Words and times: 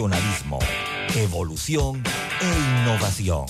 Profesionalismo, 0.00 0.60
evolución 1.16 2.04
e 2.40 2.82
innovación. 2.82 3.46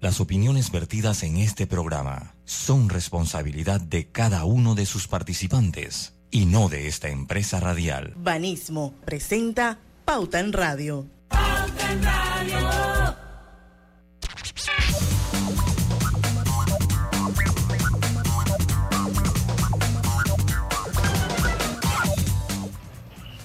Las 0.00 0.20
opiniones 0.20 0.72
vertidas 0.72 1.22
en 1.22 1.36
este 1.36 1.68
programa 1.68 2.34
son 2.44 2.88
responsabilidad 2.88 3.80
de 3.80 4.08
cada 4.08 4.44
uno 4.44 4.74
de 4.74 4.84
sus 4.86 5.06
participantes 5.06 6.16
y 6.28 6.46
no 6.46 6.68
de 6.68 6.88
esta 6.88 7.08
empresa 7.08 7.60
radial. 7.60 8.14
Banismo 8.16 8.94
presenta 9.04 9.78
Pauta 10.04 10.40
en 10.40 10.52
Radio. 10.54 11.06
Pauta 11.28 11.92
en 11.92 12.02
Radio. 12.02 12.79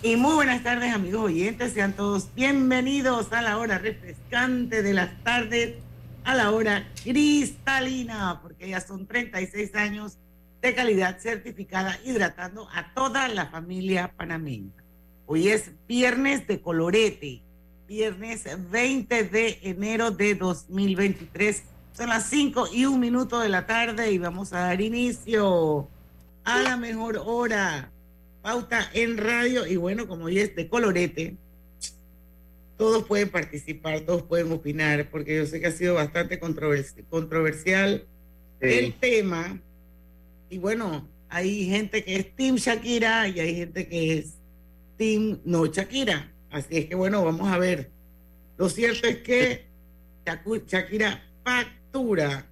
Y 0.06 0.18
muy 0.18 0.36
buenas 0.36 0.62
tardes 0.62 0.94
amigos 0.94 1.24
oyentes, 1.24 1.74
sean 1.74 1.94
todos 1.94 2.30
bienvenidos 2.36 3.34
a 3.34 3.42
la 3.42 3.58
hora 3.58 3.80
refrescante 3.80 4.84
de 4.84 4.94
las 4.94 5.10
tardes, 5.24 5.78
a 6.24 6.36
la 6.36 6.52
hora 6.52 6.88
cristalina, 7.04 8.40
porque 8.44 8.70
ya 8.70 8.82
son 8.82 9.08
36 9.08 9.74
años 9.74 10.20
de 10.62 10.76
calidad 10.76 11.18
certificada 11.18 12.00
hidratando 12.06 12.70
a 12.72 12.94
toda 12.94 13.28
la 13.30 13.48
familia 13.48 14.14
panameña. 14.16 14.76
Hoy 15.26 15.48
es 15.48 15.72
viernes 15.88 16.46
de 16.46 16.62
colorete, 16.62 17.42
viernes 17.88 18.44
20 18.70 19.24
de 19.24 19.60
enero 19.64 20.12
de 20.12 20.36
2023. 20.36 21.64
Son 21.94 22.10
las 22.10 22.30
5 22.30 22.68
y 22.72 22.86
un 22.86 23.00
minuto 23.00 23.40
de 23.40 23.50
la 23.50 23.66
tarde 23.66 24.12
y 24.12 24.20
vamos 24.20 24.54
a 24.54 24.60
dar 24.60 24.82
inicio 24.82 25.90
a 26.44 26.60
la 26.60 26.78
mejor 26.78 27.20
hora 27.26 27.90
Pauta 28.46 28.92
en 28.94 29.18
radio 29.18 29.66
y 29.66 29.76
bueno, 29.76 30.08
como 30.08 30.26
hoy 30.26 30.38
es 30.38 30.56
de 30.56 30.70
colorete, 30.70 31.36
todos 32.78 33.04
pueden 33.06 33.30
participar, 33.30 34.02
todos 34.02 34.22
pueden 34.22 34.52
opinar, 34.52 35.10
porque 35.10 35.38
yo 35.38 35.48
sé 35.48 35.60
que 35.60 35.66
ha 35.66 35.72
sido 35.72 35.96
bastante 35.96 36.38
controversial 36.38 38.06
el 38.60 38.94
tema. 39.00 39.60
Y 40.48 40.60
bueno, 40.60 41.10
hay 41.28 41.66
gente 41.66 42.04
que 42.04 42.18
es 42.18 42.36
Team 42.36 42.58
Shakira 42.58 43.28
y 43.30 43.40
hay 43.40 43.56
gente 43.56 43.88
que 43.88 44.20
es 44.20 44.36
Team 44.96 45.40
No 45.44 45.66
Shakira. 45.66 46.32
Así 46.52 46.78
es 46.78 46.86
que 46.86 46.94
bueno, 46.94 47.26
vamos 47.26 47.52
a 47.52 47.58
ver. 47.58 47.90
Lo 48.58 48.70
cierto 48.70 49.08
es 49.08 49.24
que 49.24 49.66
Shakira 50.24 51.20
factura 51.44 52.48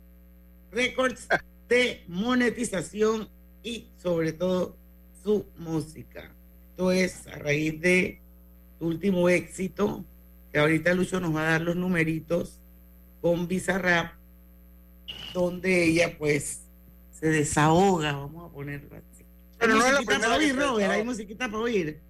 récords 0.72 1.28
de 1.70 2.04
monetización 2.08 3.30
y 3.62 3.90
sobre 4.02 4.34
todo 4.34 4.82
su 5.24 5.46
música. 5.58 6.32
Esto 6.72 6.92
es 6.92 7.28
a 7.28 7.38
raíz 7.38 7.80
de 7.80 8.20
su 8.78 8.88
último 8.88 9.30
éxito, 9.30 10.04
que 10.52 10.60
ahorita 10.60 10.94
Lucho 10.94 11.20
nos 11.20 11.36
va 11.36 11.42
a 11.42 11.52
dar 11.52 11.62
los 11.62 11.76
numeritos 11.76 12.60
con 13.22 13.48
Bizarrap, 13.48 14.14
donde 15.34 15.86
ella 15.86 16.18
pues 16.18 16.64
se 17.12 17.28
desahoga, 17.28 18.14
vamos 18.14 18.50
a 18.50 18.54
ponerlo 18.54 18.96
así. 18.96 19.24
Pero 19.58 19.76
no 19.76 19.86
es 19.86 20.06
para 20.06 20.36
oír, 20.36 20.56
Robert, 20.56 20.92
hay 20.92 21.04
musiquita 21.04 21.48
para 21.48 21.60
oír. 21.60 22.02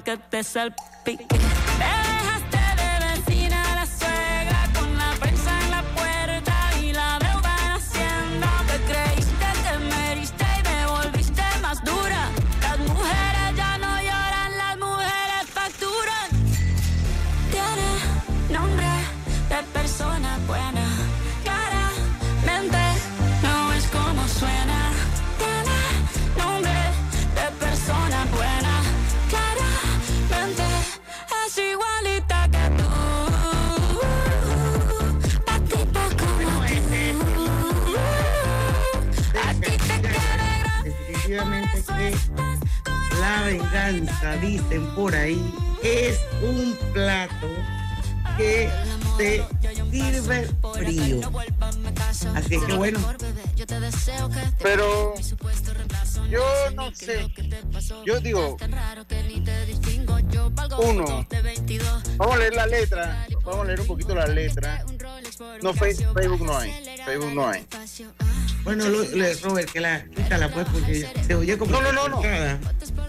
Perdón 0.00 0.02
que 0.02 0.16
te 0.30 0.42
salpique. 0.42 0.85
Pero 54.62 55.14
yo 56.30 56.44
no 56.74 56.94
sé. 56.94 57.28
Yo 58.04 58.20
digo, 58.20 58.56
uno, 60.78 61.26
vamos 62.16 62.34
a 62.34 62.38
leer 62.38 62.54
la 62.54 62.66
letra, 62.66 63.26
vamos 63.44 63.60
a 63.60 63.64
leer 63.64 63.80
un 63.80 63.86
poquito 63.86 64.14
la 64.14 64.26
letra. 64.26 64.84
No, 65.62 65.74
Facebook 65.74 66.44
no 66.44 66.58
hay, 66.58 66.72
Facebook 67.04 67.34
no 67.34 67.48
hay. 67.48 67.66
Bueno, 68.64 68.84
Robert, 69.42 69.70
que 69.70 69.80
la 69.80 70.04
quítala 70.04 70.48
pues 70.48 70.66
porque 70.72 71.08
se 71.26 71.34
oye 71.34 71.56
como. 71.56 71.70
No, 71.70 71.80
no, 71.80 71.92
no, 71.92 72.08
no. 72.08 72.22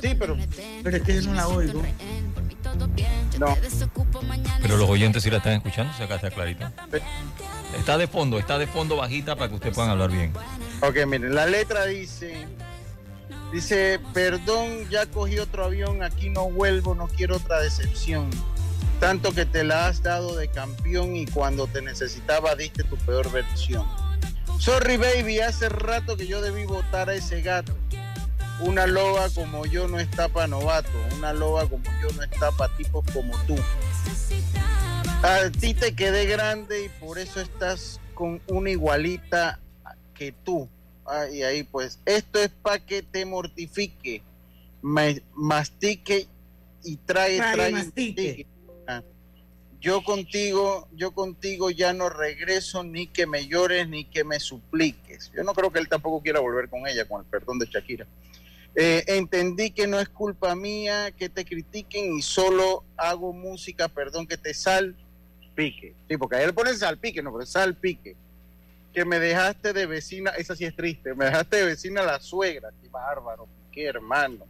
Sí, 0.02 0.16
pero. 0.20 0.38
Pero 0.84 0.98
es 0.98 1.04
que 1.04 1.16
yo 1.16 1.30
no 1.30 1.34
la 1.34 1.48
oigo. 1.48 1.84
No. 3.40 3.58
Pero 4.62 4.78
los 4.78 4.90
oyentes 4.90 5.24
sí 5.24 5.30
la 5.30 5.38
están 5.38 5.54
escuchando, 5.54 5.94
si 5.94 6.04
acá 6.04 6.16
está 6.16 6.30
clarito. 6.30 6.68
Está 7.78 7.98
de 7.98 8.08
fondo, 8.08 8.40
está 8.40 8.58
de 8.58 8.68
fondo 8.68 8.96
bajita 8.98 9.36
para 9.36 9.50
que 9.50 9.56
ustedes 9.56 9.76
puedan 9.76 9.92
hablar 9.92 10.12
bien. 10.12 10.34
Ok, 10.82 11.06
miren, 11.08 11.34
la 11.34 11.46
letra 11.48 11.86
dice. 11.86 12.48
Dice, 13.52 14.00
perdón, 14.14 14.90
ya 14.90 15.06
cogí 15.06 15.40
otro 15.40 15.64
avión, 15.64 16.04
aquí 16.04 16.30
no 16.30 16.50
vuelvo, 16.50 16.94
no 16.94 17.08
quiero 17.08 17.38
otra 17.38 17.62
decepción. 17.62 18.30
Tanto 19.00 19.32
que 19.32 19.46
te 19.46 19.64
la 19.64 19.88
has 19.88 20.04
dado 20.04 20.36
de 20.36 20.50
campeón 20.50 21.16
y 21.16 21.26
cuando 21.28 21.66
te 21.68 21.82
necesitaba 21.82 22.56
diste 22.56 22.84
tu 22.84 22.98
peor 22.98 23.32
versión. 23.32 23.88
Sorry 24.60 24.98
baby, 24.98 25.40
hace 25.40 25.70
rato 25.70 26.18
que 26.18 26.28
yo 26.28 26.42
debí 26.42 26.66
votar 26.66 27.10
a 27.10 27.14
ese 27.14 27.42
gato. 27.42 27.74
Una 28.60 28.86
loba 28.86 29.30
como 29.30 29.66
yo 29.66 29.88
no 29.88 30.00
está 30.00 30.30
para 30.30 30.48
novato, 30.48 30.90
una 31.16 31.32
loba 31.32 31.68
como 31.70 31.86
yo 32.02 32.10
no 32.16 32.24
está 32.24 32.52
para 32.52 32.76
tipos 32.76 33.06
como 33.14 33.38
tú. 33.46 33.56
A 35.24 35.50
ti 35.52 35.74
te 35.74 35.96
quedé 35.96 36.26
grande 36.26 36.86
y 36.86 36.90
por 36.90 37.18
eso 37.18 37.40
estás 37.40 38.02
con 38.14 38.42
una 38.48 38.72
igualita 38.72 39.60
que 40.18 40.32
tú. 40.32 40.68
Ah, 41.06 41.28
y 41.32 41.44
ahí 41.44 41.64
pues, 41.64 42.00
esto 42.06 42.40
es 42.40 42.50
para 42.50 42.80
que 42.86 43.02
te 43.02 43.26
mortifique, 43.26 44.22
mastique 44.82 46.28
y 46.84 46.98
trae, 46.98 47.38
Trae, 47.38 47.54
trae. 47.56 47.72
mastique. 47.72 48.48
Ah. 48.88 49.02
Yo 49.80 50.04
contigo, 50.04 50.88
yo 50.94 51.12
contigo 51.12 51.70
ya 51.70 51.94
no 51.94 52.10
regreso 52.10 52.84
ni 52.84 53.08
que 53.08 53.26
me 53.28 53.48
llores 53.48 53.88
ni 53.88 54.06
que 54.06 54.24
me 54.24 54.40
supliques. 54.40 55.32
Yo 55.36 55.44
no 55.44 55.54
creo 55.54 55.72
que 55.72 55.80
él 55.80 55.88
tampoco 55.88 56.22
quiera 56.22 56.40
volver 56.40 56.68
con 56.70 56.88
ella, 56.88 57.08
con 57.08 57.22
el 57.22 57.28
perdón 57.28 57.60
de 57.60 57.68
Shakira. 57.68 58.08
Eh, 58.76 59.04
entendí 59.08 59.72
que 59.72 59.88
no 59.88 60.00
es 60.00 60.10
culpa 60.10 60.56
mía 60.56 61.12
que 61.12 61.30
te 61.30 61.46
critiquen 61.46 62.16
y 62.16 62.22
solo 62.22 62.84
hago 62.96 63.34
música, 63.34 63.88
perdón, 63.88 64.28
que 64.28 64.38
te 64.38 64.54
salpique. 64.54 65.96
Sí, 66.08 66.18
porque 66.18 66.36
a 66.36 66.42
él 66.42 66.48
le 66.48 66.54
ponen 66.54 66.78
salpique, 66.78 67.22
no, 67.24 67.32
pero 67.34 67.46
salpique. 67.46 68.16
Que 68.94 69.06
me 69.06 69.20
dejaste 69.20 69.74
de 69.74 69.86
vecina, 69.86 70.32
esa 70.32 70.56
sí 70.56 70.66
es 70.66 70.76
triste, 70.76 71.14
me 71.14 71.26
dejaste 71.26 71.58
de 71.58 71.66
vecina 71.66 72.02
la 72.04 72.20
suegra, 72.20 72.70
qué 72.82 72.90
bárbaro, 72.90 73.48
qué 73.72 73.86
hermano. 73.86 74.46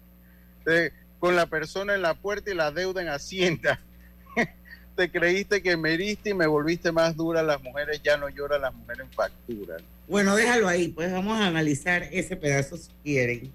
Con 1.19 1.35
la 1.35 1.45
persona 1.47 1.95
en 1.95 2.01
la 2.01 2.13
puerta 2.13 2.51
y 2.51 2.53
la 2.53 2.71
deuda 2.71 3.01
en 3.01 3.09
Hacienda. 3.09 3.79
te 4.95 5.11
creíste 5.11 5.61
que 5.61 5.77
me 5.77 5.93
heriste 5.93 6.31
y 6.31 6.33
me 6.33 6.47
volviste 6.47 6.91
más 6.91 7.15
dura, 7.15 7.43
las 7.43 7.61
mujeres 7.61 8.01
ya 8.03 8.17
no 8.17 8.29
lloran, 8.29 8.61
las 8.61 8.73
mujeres 8.73 9.07
facturan. 9.13 9.81
Bueno, 10.07 10.35
déjalo 10.35 10.67
ahí, 10.67 10.89
pues 10.89 11.11
vamos 11.11 11.39
a 11.39 11.47
analizar 11.47 12.03
ese 12.11 12.35
pedazo 12.35 12.77
si 12.77 12.91
quieren. 13.03 13.51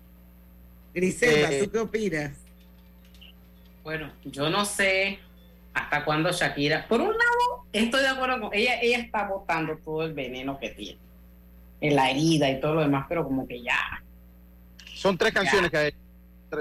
Griselda, 0.94 1.52
Eh, 1.52 1.64
¿tú 1.64 1.70
qué 1.70 1.78
opinas? 1.78 2.32
Bueno, 3.82 4.12
yo 4.24 4.50
no 4.50 4.64
sé 4.64 5.18
hasta 5.74 6.04
cuándo 6.04 6.30
Shakira. 6.30 6.86
Por 6.88 7.00
un 7.00 7.08
lado, 7.08 7.66
estoy 7.72 8.02
de 8.02 8.08
acuerdo 8.08 8.40
con 8.40 8.54
ella. 8.54 8.80
Ella 8.80 8.98
está 8.98 9.26
botando 9.28 9.76
todo 9.84 10.04
el 10.04 10.12
veneno 10.12 10.58
que 10.58 10.70
tiene 10.70 10.98
en 11.80 11.96
la 11.96 12.10
herida 12.10 12.48
y 12.50 12.60
todo 12.60 12.74
lo 12.74 12.80
demás, 12.82 13.06
pero 13.08 13.24
como 13.24 13.46
que 13.46 13.60
ya, 13.62 14.02
Son 14.94 15.18
tres 15.18 15.32
Ya. 15.32 15.40
canciones 15.40 15.70
que 15.70 15.76
hay. 15.76 15.92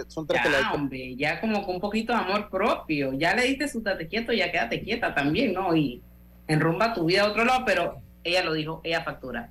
Son 0.08 0.26
tres 0.26 0.42
ya, 0.44 0.72
hombre, 0.74 1.16
ya 1.18 1.40
como 1.42 1.66
con 1.66 1.76
un 1.76 1.82
poquito 1.82 2.14
de 2.14 2.20
amor 2.20 2.50
propio. 2.50 3.14
Ya 3.14 3.36
le 3.36 3.44
diste 3.44 3.68
su 3.68 3.82
tate 3.84 4.08
quieto, 4.08 4.32
ya 4.32 4.50
quédate 4.52 4.82
quieta 4.82 5.14
también, 5.14 5.54
¿no? 5.54 5.76
Y 5.76 6.02
enrumba 6.48 6.94
tu 6.94 7.06
vida 7.06 7.24
a 7.24 7.28
otro 7.28 7.44
lado, 7.44 7.64
pero 7.66 8.02
ella 8.24 8.44
lo 8.44 8.54
dijo, 8.54 8.80
ella 8.84 9.04
factura. 9.04 9.50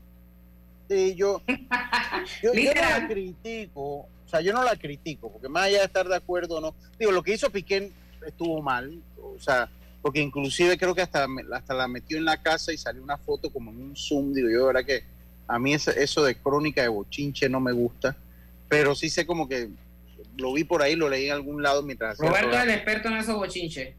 Sí, 0.89 1.15
yo, 1.15 1.43
yo, 2.43 2.53
yo 2.55 2.75
no 2.75 2.81
la 2.81 3.07
critico, 3.07 3.81
o 3.83 4.09
sea, 4.27 4.41
yo 4.41 4.53
no 4.53 4.65
la 4.65 4.75
critico, 4.77 5.31
porque 5.31 5.49
más 5.49 5.65
allá 5.65 5.81
de 5.81 5.85
estar 5.85 6.09
de 6.09 6.17
acuerdo 6.17 6.57
o 6.57 6.61
no, 6.61 6.75
digo, 6.99 7.13
lo 7.13 7.23
que 7.23 7.35
hizo 7.35 7.51
Piqué 7.51 7.93
estuvo 8.27 8.61
mal, 8.63 9.01
o 9.23 9.39
sea, 9.41 9.69
porque 10.03 10.21
inclusive 10.21 10.77
creo 10.79 10.95
que 10.95 11.03
hasta, 11.03 11.27
me- 11.29 11.45
hasta 11.53 11.75
la 11.75 11.87
metió 11.89 12.17
en 12.19 12.25
la 12.25 12.41
casa 12.41 12.73
y 12.73 12.79
salió 12.79 13.03
una 13.03 13.19
foto 13.19 13.51
como 13.51 13.71
en 13.71 13.81
un 13.83 13.97
zoom, 13.97 14.33
digo 14.33 14.49
yo, 14.51 14.61
de 14.61 14.67
verdad 14.67 14.85
que 14.85 15.05
a 15.47 15.59
mí 15.59 15.75
eso, 15.75 15.91
eso 15.91 16.23
de 16.25 16.37
crónica 16.37 16.83
de 16.83 16.89
bochinche 16.89 17.49
no 17.49 17.61
me 17.61 17.73
gusta, 17.73 18.17
pero 18.69 18.95
sí 18.95 19.11
sé 19.11 19.27
como 19.27 19.49
que 19.49 19.69
lo 20.37 20.53
vi 20.53 20.65
por 20.65 20.81
ahí, 20.83 20.95
lo 20.97 21.09
leí 21.09 21.27
en 21.27 21.33
algún 21.33 21.63
lado 21.63 21.83
mientras 21.83 22.19
Roberto 22.19 22.57
es 22.57 22.63
el 22.63 22.71
experto 22.71 23.09
en 23.09 23.17
esos 23.17 23.35
bochinches. 23.37 23.95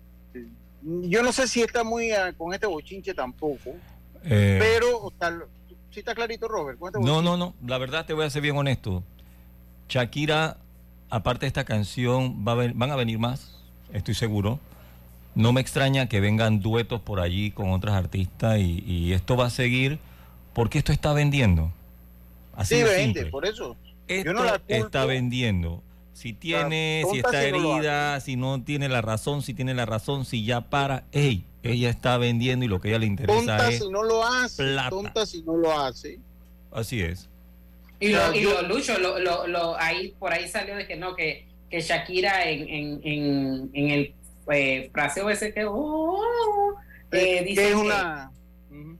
Yo 0.83 1.21
no 1.21 1.31
sé 1.31 1.47
si 1.47 1.61
está 1.61 1.83
muy 1.83 2.11
ah, 2.11 2.33
con 2.37 2.53
este 2.53 2.65
bochinche 2.67 3.13
tampoco, 3.13 3.75
Eh, 4.23 4.57
pero, 4.59 4.97
o 4.99 5.13
sea, 5.19 5.37
sí 5.91 5.99
está 5.99 6.15
clarito, 6.15 6.47
Robert, 6.47 6.79
este 6.83 6.99
no, 6.99 7.21
no, 7.21 7.37
no. 7.37 7.53
La 7.65 7.77
verdad 7.77 8.05
te 8.05 8.13
voy 8.13 8.25
a 8.25 8.29
ser 8.29 8.41
bien 8.41 8.55
honesto. 8.57 9.03
Shakira, 9.89 10.57
aparte 11.09 11.41
de 11.41 11.47
esta 11.47 11.65
canción, 11.65 12.43
va 12.47 12.53
a 12.53 12.55
ven- 12.55 12.73
van 12.79 12.91
a 12.91 12.95
venir 12.95 13.19
más, 13.19 13.60
estoy 13.93 14.13
seguro. 14.13 14.59
No 15.33 15.53
me 15.53 15.61
extraña 15.61 16.07
que 16.09 16.19
vengan 16.19 16.59
duetos 16.59 16.99
por 17.01 17.19
allí 17.21 17.51
con 17.51 17.71
otras 17.71 17.95
artistas 17.95 18.59
y, 18.59 18.83
y 18.85 19.13
esto 19.13 19.37
va 19.37 19.45
a 19.45 19.49
seguir 19.49 19.99
porque 20.53 20.77
esto 20.79 20.91
está 20.91 21.13
vendiendo. 21.13 21.71
Así 22.55 22.75
Sí, 22.75 22.81
de 22.81 22.89
vende, 22.89 23.03
simple. 23.21 23.25
por 23.31 23.45
eso. 23.45 23.77
Esto 24.07 24.25
Yo 24.25 24.33
no 24.33 24.43
la 24.43 24.59
culpo. 24.59 24.73
está 24.85 25.05
vendiendo. 25.05 25.81
Si 26.13 26.33
tiene, 26.33 27.03
si 27.09 27.17
está 27.19 27.41
si 27.45 27.51
no 27.51 27.57
lo 27.59 27.77
herida, 27.77 28.19
si 28.19 28.35
no 28.35 28.61
tiene 28.61 28.89
la 28.89 29.01
razón, 29.01 29.41
si 29.41 29.53
tiene 29.53 29.73
la 29.73 29.85
razón, 29.85 30.25
si 30.25 30.43
ya 30.45 30.61
para, 30.69 31.05
ey, 31.13 31.45
ella 31.63 31.89
está 31.89 32.17
vendiendo 32.17 32.65
y 32.65 32.67
lo 32.67 32.81
que 32.81 32.89
a 32.89 32.91
ella 32.91 32.99
le 32.99 33.05
interesa 33.05 33.37
Tonta 33.39 33.69
es 33.69 33.79
si 33.79 33.89
no 33.89 34.03
lo 34.03 34.23
hace, 34.25 34.63
plata. 34.63 34.89
tonta 34.89 35.25
si 35.25 35.41
no 35.43 35.55
lo 35.55 35.71
hace. 35.79 36.19
así 36.73 37.01
es. 37.01 37.29
Y 38.01 38.09
lo, 38.09 38.33
y 38.35 38.41
lo 38.41 38.61
Lucho, 38.63 38.99
lo, 38.99 39.17
lo, 39.19 39.47
lo- 39.47 39.77
ahí, 39.79 40.13
por 40.19 40.33
ahí 40.33 40.47
salió 40.49 40.75
de 40.75 40.85
que 40.87 40.95
no, 40.97 41.15
que, 41.15 41.47
que 41.71 41.79
Shakira 41.81 42.49
en, 42.49 42.67
en, 42.69 43.01
en, 43.03 43.69
en 43.73 43.89
el 43.89 44.13
eh, 44.51 44.89
fraseo 44.93 45.29
ese 45.29 45.53
que, 45.53 45.65
oh, 45.65 46.75
eh, 47.11 47.43
dice 47.45 47.61
que 47.61 47.67
es 47.69 47.75
que- 47.75 47.75
una 47.75 48.31
Ujú. 48.69 48.97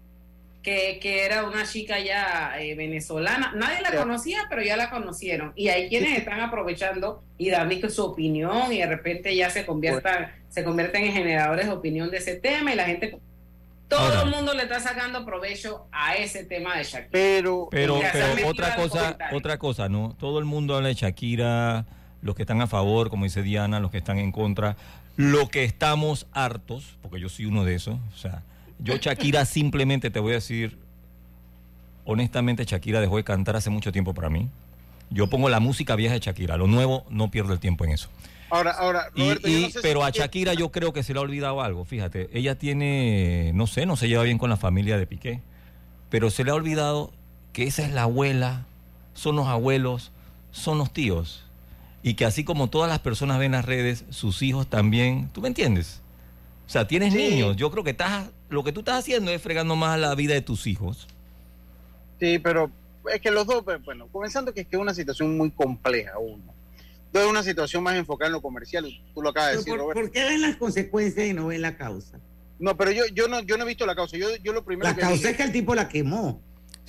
que, 0.64 1.00
que 1.02 1.26
era 1.26 1.44
una 1.44 1.66
chica 1.66 2.00
ya 2.00 2.54
eh, 2.60 2.76
venezolana. 2.76 3.52
Nadie 3.56 3.82
la 3.82 3.92
conocía, 3.96 4.40
pero 4.50 4.62
ya 4.64 4.78
la 4.78 4.90
conocieron. 4.90 5.52
Y 5.56 5.68
hay 5.70 5.90
quienes 5.90 6.18
están 6.18 6.40
aprovechando 6.40 7.24
y 7.38 7.50
dando 7.50 7.90
su 7.90 8.04
opinión 8.06 8.72
y 8.72 8.78
de 8.78 8.86
repente 8.88 9.36
ya 9.36 9.50
se 9.50 9.66
conviertan, 9.66 10.32
se 10.50 10.64
convierten 10.64 11.04
en 11.06 11.14
generadores 11.14 11.66
de 11.68 11.72
opinión 11.74 12.10
de 12.12 12.18
ese 12.18 12.36
tema 12.36 12.72
y 12.74 12.76
la 12.76 12.86
gente, 12.86 13.18
todo 13.90 14.00
Ahora. 14.00 14.22
el 14.22 14.30
mundo 14.30 14.54
le 14.54 14.64
está 14.64 14.80
sacando 14.80 15.26
provecho 15.26 15.88
a 15.92 16.16
ese 16.16 16.46
tema 16.46 16.78
de 16.78 16.84
Shakira. 16.84 17.10
pero 17.12 17.68
Pero, 17.72 18.00
pero 18.14 18.48
otra 18.48 18.76
cosa, 18.76 19.18
otra 19.34 19.58
cosa, 19.58 19.90
¿no? 19.90 20.16
Todo 20.18 20.40
el 20.40 20.46
mundo 20.46 20.76
habla 20.78 20.88
de 20.90 20.94
Shakira, 20.94 21.86
los 22.22 22.36
que 22.36 22.44
están 22.44 22.62
a 22.62 22.68
favor, 22.68 23.10
como 23.10 23.24
dice 23.26 23.42
Diana, 23.44 23.80
los 23.80 23.92
que 23.92 23.98
están 23.98 24.18
en 24.18 24.32
contra, 24.32 24.78
lo 25.18 25.50
que 25.50 25.64
estamos 25.64 26.28
hartos, 26.32 26.98
porque 27.02 27.20
yo 27.20 27.30
soy 27.30 27.46
uno 27.46 27.64
de 27.64 27.76
esos. 27.76 27.96
O 28.14 28.18
sea, 28.18 28.44
yo 28.80 28.96
Shakira 28.98 29.46
simplemente 29.46 30.10
te 30.12 30.20
voy 30.20 30.32
a 30.32 30.36
decir, 30.36 30.78
honestamente 32.06 32.66
Shakira 32.66 33.00
dejó 33.02 33.18
de 33.18 33.24
cantar 33.24 33.56
hace 33.56 33.70
mucho 33.70 33.92
tiempo 33.92 34.14
para 34.14 34.30
mí. 34.30 34.50
Yo 35.10 35.28
pongo 35.28 35.50
la 35.50 35.60
música 35.60 35.96
vieja 35.96 36.14
de 36.14 36.20
Shakira, 36.22 36.58
lo 36.58 36.68
nuevo 36.68 37.06
no 37.10 37.30
pierdo 37.30 37.54
el 37.54 37.60
tiempo 37.60 37.84
en 37.86 37.92
eso. 37.92 38.10
ahora 38.50 38.72
ahora 38.72 39.08
Y- 39.16 39.22
Roberto, 39.24 39.48
yo 39.48 39.58
y- 39.58 39.62
no 39.64 39.68
sé 39.68 39.74
si 39.74 39.80
pero 39.82 40.04
a 40.04 40.10
Shakira 40.10 40.54
yo 40.54 40.72
creo 40.72 40.94
que 40.94 41.04
se 41.04 41.14
le 41.14 41.20
ha 41.20 41.22
olvidado 41.22 41.62
algo, 41.62 41.86
fíjate, 41.86 42.30
ella 42.34 42.56
tiene, 42.58 43.52
no 43.56 43.66
sé, 43.68 43.86
no 43.86 43.96
se 43.96 44.08
lleva 44.08 44.24
bien 44.24 44.38
con 44.38 44.50
la 44.50 44.58
familia 44.58 44.98
de 44.98 45.08
Piqué, 45.08 45.42
pero 46.10 46.30
se 46.30 46.44
le 46.44 46.52
ha 46.52 46.56
olvidado 46.56 47.12
que 47.54 47.64
esa 47.64 47.84
es 47.86 47.92
la 47.94 48.04
abuela, 48.04 48.66
son 49.14 49.36
los 49.38 49.48
abuelos, 49.48 50.12
son 50.52 50.78
los 50.78 50.92
tíos, 50.92 51.46
y 52.04 52.16
que 52.16 52.26
así 52.26 52.44
como 52.44 52.70
todas 52.70 52.90
las 52.90 53.00
personas 53.00 53.38
ven 53.40 53.52
las 53.54 53.66
redes, 53.66 54.06
sus 54.10 54.42
hijos 54.42 54.68
también, 54.68 55.30
¿tú 55.34 55.42
me 55.42 55.48
entiendes? 55.48 56.02
O 56.66 56.70
sea, 56.70 56.88
tienes 56.88 57.14
Sí. 57.14 57.20
niños, 57.30 57.56
yo 57.58 57.70
creo 57.72 57.84
que 57.84 57.92
estás, 57.92 58.30
lo 58.50 58.64
que 58.64 58.72
tú 58.72 58.80
estás 58.80 59.00
haciendo 59.00 59.32
es 59.32 59.42
fregando 59.42 59.76
más 59.76 60.00
la 60.00 60.14
vida 60.16 60.34
de 60.34 60.42
tus 60.42 60.68
hijos. 60.68 61.08
Sí, 62.20 62.40
pero 62.40 62.72
es 63.14 63.20
que 63.22 63.32
los 63.32 63.46
dos, 63.48 63.64
pues, 63.64 63.84
bueno, 63.84 64.08
comenzando 64.12 64.54
que 64.54 64.62
es 64.62 64.68
que 64.68 64.76
es 64.76 64.82
una 64.82 64.94
situación 64.94 65.36
muy 65.38 65.52
compleja 65.52 66.18
uno. 66.20 66.54
Entonces, 67.08 67.30
una 67.30 67.44
situación 67.44 67.84
más 67.84 67.96
enfocada 67.96 68.28
en 68.28 68.34
lo 68.34 68.42
comercial, 68.42 68.86
tú 69.14 69.22
lo 69.22 69.30
acabas 69.30 69.52
de 69.52 69.58
decir, 69.58 69.72
¿Por, 69.74 69.80
Roberto. 69.82 70.02
por 70.02 70.12
qué 70.12 70.24
ven 70.24 70.42
las 70.42 70.56
consecuencias 70.56 71.28
y 71.28 71.34
no 71.34 71.48
ven 71.48 71.62
la 71.62 71.76
causa? 71.76 72.20
No, 72.58 72.78
pero 72.78 72.92
yo, 72.92 73.04
yo 73.14 73.28
no, 73.28 73.42
yo 73.42 73.58
no 73.58 73.64
he 73.66 73.68
visto 73.68 73.86
la 73.86 73.96
causa. 73.96 74.16
Yo, 74.18 74.28
yo 74.44 74.54
lo 74.54 74.64
primero 74.64 74.88
La 74.90 74.96
que 74.96 75.02
causa 75.02 75.16
dije- 75.18 75.30
es 75.32 75.38
que 75.38 75.44
el 75.44 75.52
tipo 75.52 75.76
la 75.76 75.90
quemó. 75.90 76.40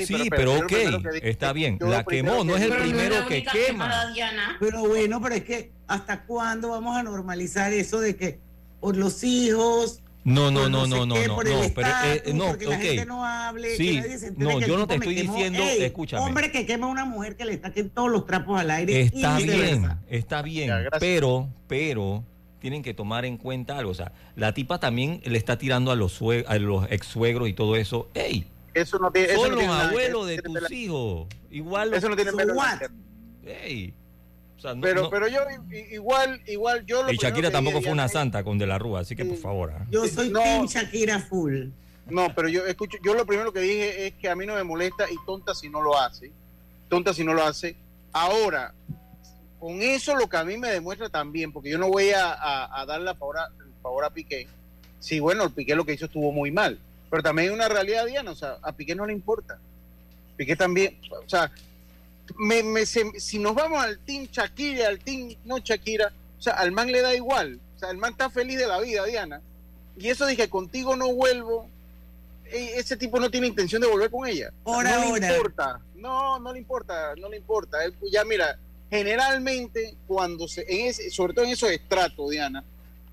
Sí, 0.06 0.14
Sí, 0.14 0.30
pero- 0.30 0.52
pero, 0.52 0.52
ok, 0.60 0.66
primero 0.66 1.02
que 1.02 1.10
dije- 1.10 1.30
está 1.30 1.52
bien, 1.52 1.78
la 1.80 2.04
quemó, 2.04 2.44
no 2.44 2.56
es 2.56 2.62
el 2.62 2.70
Pero 2.70 2.82
primero 2.82 3.20
la 3.20 3.26
que 3.26 3.44
quema. 3.44 4.12
Diana. 4.12 4.56
Pero 4.60 4.80
bueno, 4.86 5.20
pero 5.20 5.34
es 5.34 5.44
que 5.44 5.72
¿hasta 5.86 6.24
cuándo 6.24 6.70
vamos 6.70 6.96
a 6.96 7.02
normalizar 7.02 7.72
eso 7.72 8.00
de 8.00 8.16
que 8.16 8.38
por 8.80 8.96
los 8.96 9.22
hijos, 9.24 10.00
No, 10.24 10.50
no, 10.52 10.68
no, 10.68 10.86
no, 10.86 11.04
no, 11.04 11.14
qué, 11.16 11.26
no, 11.26 11.34
por 11.34 11.48
el 11.48 11.52
no, 11.54 11.60
pero 11.74 11.88
eh, 11.88 12.12
estatus, 12.14 12.34
no, 12.34 12.46
porque 12.48 12.66
la 12.66 12.78
gente 12.78 13.06
no 13.06 13.26
hable, 13.26 13.76
Sí, 13.76 13.88
que 13.96 14.00
nadie 14.02 14.18
se 14.18 14.26
entere 14.28 14.52
no, 14.54 14.58
que 14.60 14.66
yo 14.68 14.78
no 14.78 14.86
te 14.86 14.94
estoy 14.94 15.14
quemó. 15.16 15.34
diciendo- 15.34 15.62
Ey, 15.64 15.82
escúchame. 15.82 16.22
Hombre 16.24 16.52
que 16.52 16.64
quema 16.66 16.86
a 16.86 16.90
una 16.90 17.04
mujer 17.04 17.36
que 17.36 17.44
le 17.44 17.60
saquen 17.60 17.90
todos 17.90 18.08
los 18.10 18.24
trapos 18.26 18.60
al 18.60 18.70
aire. 18.70 19.00
Está 19.00 19.40
y 19.40 19.44
bien, 19.44 19.88
está 20.08 20.42
bien, 20.42 20.68
Ya, 20.68 20.84
pero, 21.00 21.48
pero 21.66 22.22
tienen 22.60 22.82
que 22.84 22.94
tomar 22.94 23.24
en 23.24 23.36
cuenta 23.36 23.76
algo. 23.78 23.90
O 23.90 23.94
sea, 23.94 24.12
la 24.36 24.54
tipa 24.54 24.78
también 24.78 25.20
le 25.24 25.36
está 25.36 25.58
tirando 25.58 25.90
a 25.90 25.96
los, 25.96 26.20
a 26.46 26.58
los 26.60 26.86
ex 26.90 27.06
suegros 27.08 27.48
y 27.48 27.52
todo 27.54 27.74
eso. 27.74 28.08
¡Ey! 28.14 28.46
Eso 28.74 28.98
no 28.98 29.10
tiene, 29.10 29.32
eso 29.32 29.40
Son 29.40 29.50
no 29.50 29.54
los 29.56 29.58
tiene 29.60 29.72
nada 29.72 29.82
que 29.84 29.88
abuelos 29.90 30.26
de 30.26 30.38
tus 30.42 30.70
hijos. 30.72 31.28
Igual 31.50 31.94
Eso 31.94 32.08
no 32.08 32.16
tiene. 32.16 32.30
¡Ey! 33.44 33.94
O 34.56 34.60
sea, 34.60 34.74
no- 34.74 34.80
Pero, 34.82 35.02
no- 35.02 35.10
pero 35.10 35.26
yo 35.28 35.40
igual, 35.92 36.40
igual 36.46 36.86
yo 36.86 37.02
lo 37.02 37.12
y 37.12 37.16
Shakira 37.16 37.50
tampoco 37.50 37.82
fue 37.82 37.90
una 37.92 38.08
santa 38.08 38.44
con 38.44 38.58
De 38.58 38.66
la 38.66 38.78
Rúa, 38.78 39.00
así 39.00 39.16
que 39.16 39.24
por 39.24 39.36
favor. 39.36 39.72
¿ah? 39.76 39.84
Yo 39.90 40.06
soy 40.06 40.30
No. 40.30 40.40
Team 40.40 40.66
Shakira 40.66 41.18
full. 41.20 41.66
No, 42.08 42.34
pero 42.34 42.48
yo 42.48 42.64
escucho, 42.66 42.98
yo 43.04 43.14
lo 43.14 43.26
primero 43.26 43.52
que 43.52 43.60
dije 43.60 44.06
es 44.06 44.14
que 44.14 44.28
a 44.28 44.34
mí 44.36 44.46
no 44.46 44.54
me 44.54 44.62
molesta 44.64 45.10
y 45.10 45.16
tonta 45.26 45.54
si 45.54 45.68
no 45.68 45.82
lo 45.82 45.98
hace. 45.98 46.30
Tonta 46.88 47.12
si 47.14 47.24
no 47.24 47.32
lo 47.34 47.42
hace. 47.44 47.76
Ahora, 48.12 48.72
con 49.58 49.80
eso 49.82 50.14
lo 50.16 50.28
que 50.28 50.36
a 50.36 50.44
mí 50.44 50.56
me 50.58 50.68
demuestra 50.68 51.08
también, 51.08 51.52
porque 51.52 51.70
yo 51.70 51.78
no 51.78 51.88
voy 51.88 52.10
a, 52.10 52.32
a, 52.32 52.80
a 52.82 52.86
darle 52.86 53.06
la 53.06 53.14
favor 53.14 53.38
a, 53.38 53.48
favor 53.82 54.04
a 54.04 54.10
Piqué. 54.10 54.46
Sí, 55.00 55.18
bueno, 55.20 55.44
el 55.44 55.50
Piqué 55.50 55.74
lo 55.74 55.84
que 55.84 55.94
hizo 55.94 56.06
estuvo 56.06 56.30
muy 56.32 56.50
mal. 56.50 56.78
Pero 57.12 57.22
también 57.22 57.50
hay 57.50 57.54
una 57.54 57.68
realidad, 57.68 58.06
Diana, 58.06 58.30
o 58.30 58.34
sea, 58.34 58.56
a 58.62 58.72
Piqué 58.72 58.94
no 58.94 59.04
le 59.04 59.12
importa. 59.12 59.58
Piqué 60.34 60.56
también, 60.56 60.98
o 61.10 61.28
sea, 61.28 61.52
me, 62.38 62.62
me- 62.62 62.86
se- 62.86 63.20
si 63.20 63.38
nos 63.38 63.54
vamos 63.54 63.84
al 63.84 63.98
team 63.98 64.28
Shakira, 64.32 64.88
al 64.88 64.98
team 64.98 65.34
no 65.44 65.58
Shakira, 65.58 66.10
o 66.38 66.42
sea, 66.42 66.54
al 66.54 66.72
man 66.72 66.90
le 66.90 67.02
da 67.02 67.14
igual. 67.14 67.60
O 67.76 67.78
sea, 67.78 67.90
el 67.90 67.98
man 67.98 68.12
está 68.12 68.30
feliz 68.30 68.56
de 68.58 68.66
la 68.66 68.80
vida, 68.80 69.04
Diana. 69.04 69.42
Y 69.98 70.08
eso 70.08 70.24
dije, 70.24 70.48
contigo 70.48 70.96
no 70.96 71.12
vuelvo. 71.12 71.68
E- 72.46 72.78
Ese 72.78 72.96
tipo 72.96 73.20
no 73.20 73.30
tiene 73.30 73.46
intención 73.48 73.82
de 73.82 73.88
volver 73.88 74.10
con 74.10 74.26
ella. 74.26 74.50
Por 74.64 74.82
no 74.84 74.90
ahora. 74.90 75.28
le 75.28 75.34
importa. 75.34 75.80
No, 75.96 76.38
no 76.40 76.50
le 76.50 76.60
importa, 76.60 77.14
no 77.16 77.28
le 77.28 77.36
importa. 77.36 77.84
Él, 77.84 77.94
ya 78.10 78.24
mira, 78.24 78.58
generalmente 78.88 79.96
cuando 80.06 80.48
se, 80.48 80.62
en 80.66 80.86
ese, 80.86 81.10
sobre 81.10 81.34
todo 81.34 81.44
en 81.44 81.50
esos 81.50 81.70
estratos, 81.70 82.30
Diana, 82.30 82.64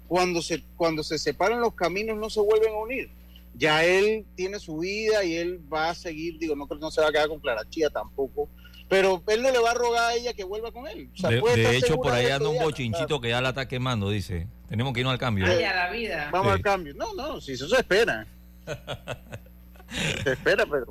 cuando 0.07 0.41
se, 0.41 0.63
cuando 0.77 1.03
se 1.03 1.17
separan 1.19 1.59
los 1.59 1.73
caminos 1.73 2.17
no 2.17 2.29
se 2.29 2.39
vuelven 2.39 2.71
a 2.73 2.77
unir. 2.77 3.09
Ya 3.55 3.83
él 3.83 4.25
tiene 4.35 4.59
su 4.59 4.77
vida 4.79 5.23
y 5.23 5.35
él 5.35 5.59
va 5.71 5.89
a 5.89 5.95
seguir, 5.95 6.37
digo, 6.39 6.55
no 6.55 6.67
creo 6.67 6.79
que 6.79 6.83
no 6.85 6.91
se 6.91 7.01
va 7.01 7.07
a 7.09 7.11
quedar 7.11 7.27
con 7.27 7.39
Clara 7.39 7.63
Chía 7.69 7.89
tampoco, 7.89 8.49
pero 8.87 9.21
él 9.27 9.41
no 9.43 9.51
le 9.51 9.59
va 9.59 9.71
a 9.71 9.73
rogar 9.73 10.11
a 10.11 10.13
ella 10.15 10.33
que 10.33 10.43
vuelva 10.43 10.71
con 10.71 10.87
él. 10.87 11.09
O 11.13 11.17
sea, 11.17 11.29
De, 11.29 11.39
puede 11.41 11.57
de 11.57 11.61
estar 11.63 11.75
hecho, 11.75 11.95
por 11.97 12.11
ahí 12.13 12.27
anda 12.27 12.47
un 12.49 12.57
bochinchito 12.59 13.19
que 13.19 13.29
ya 13.29 13.41
la 13.41 13.49
está 13.49 13.67
quemando, 13.67 14.09
dice. 14.09 14.47
Tenemos 14.67 14.93
que 14.93 15.01
irnos 15.01 15.13
al 15.13 15.19
cambio. 15.19 15.45
Ay, 15.45 15.63
a 15.63 15.73
la 15.75 15.89
vida. 15.91 16.29
Vamos 16.31 16.47
Sí. 16.47 16.53
al 16.57 16.61
cambio. 16.61 16.93
No, 16.95 17.13
no, 17.15 17.41
si 17.41 17.53
eso 17.53 17.67
se 17.67 17.77
espera. 17.77 18.25
se 20.23 20.31
espera, 20.33 20.65
pero. 20.65 20.85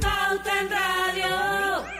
Pauta 0.00 0.60
en 0.60 0.70
Radio. 0.70 1.99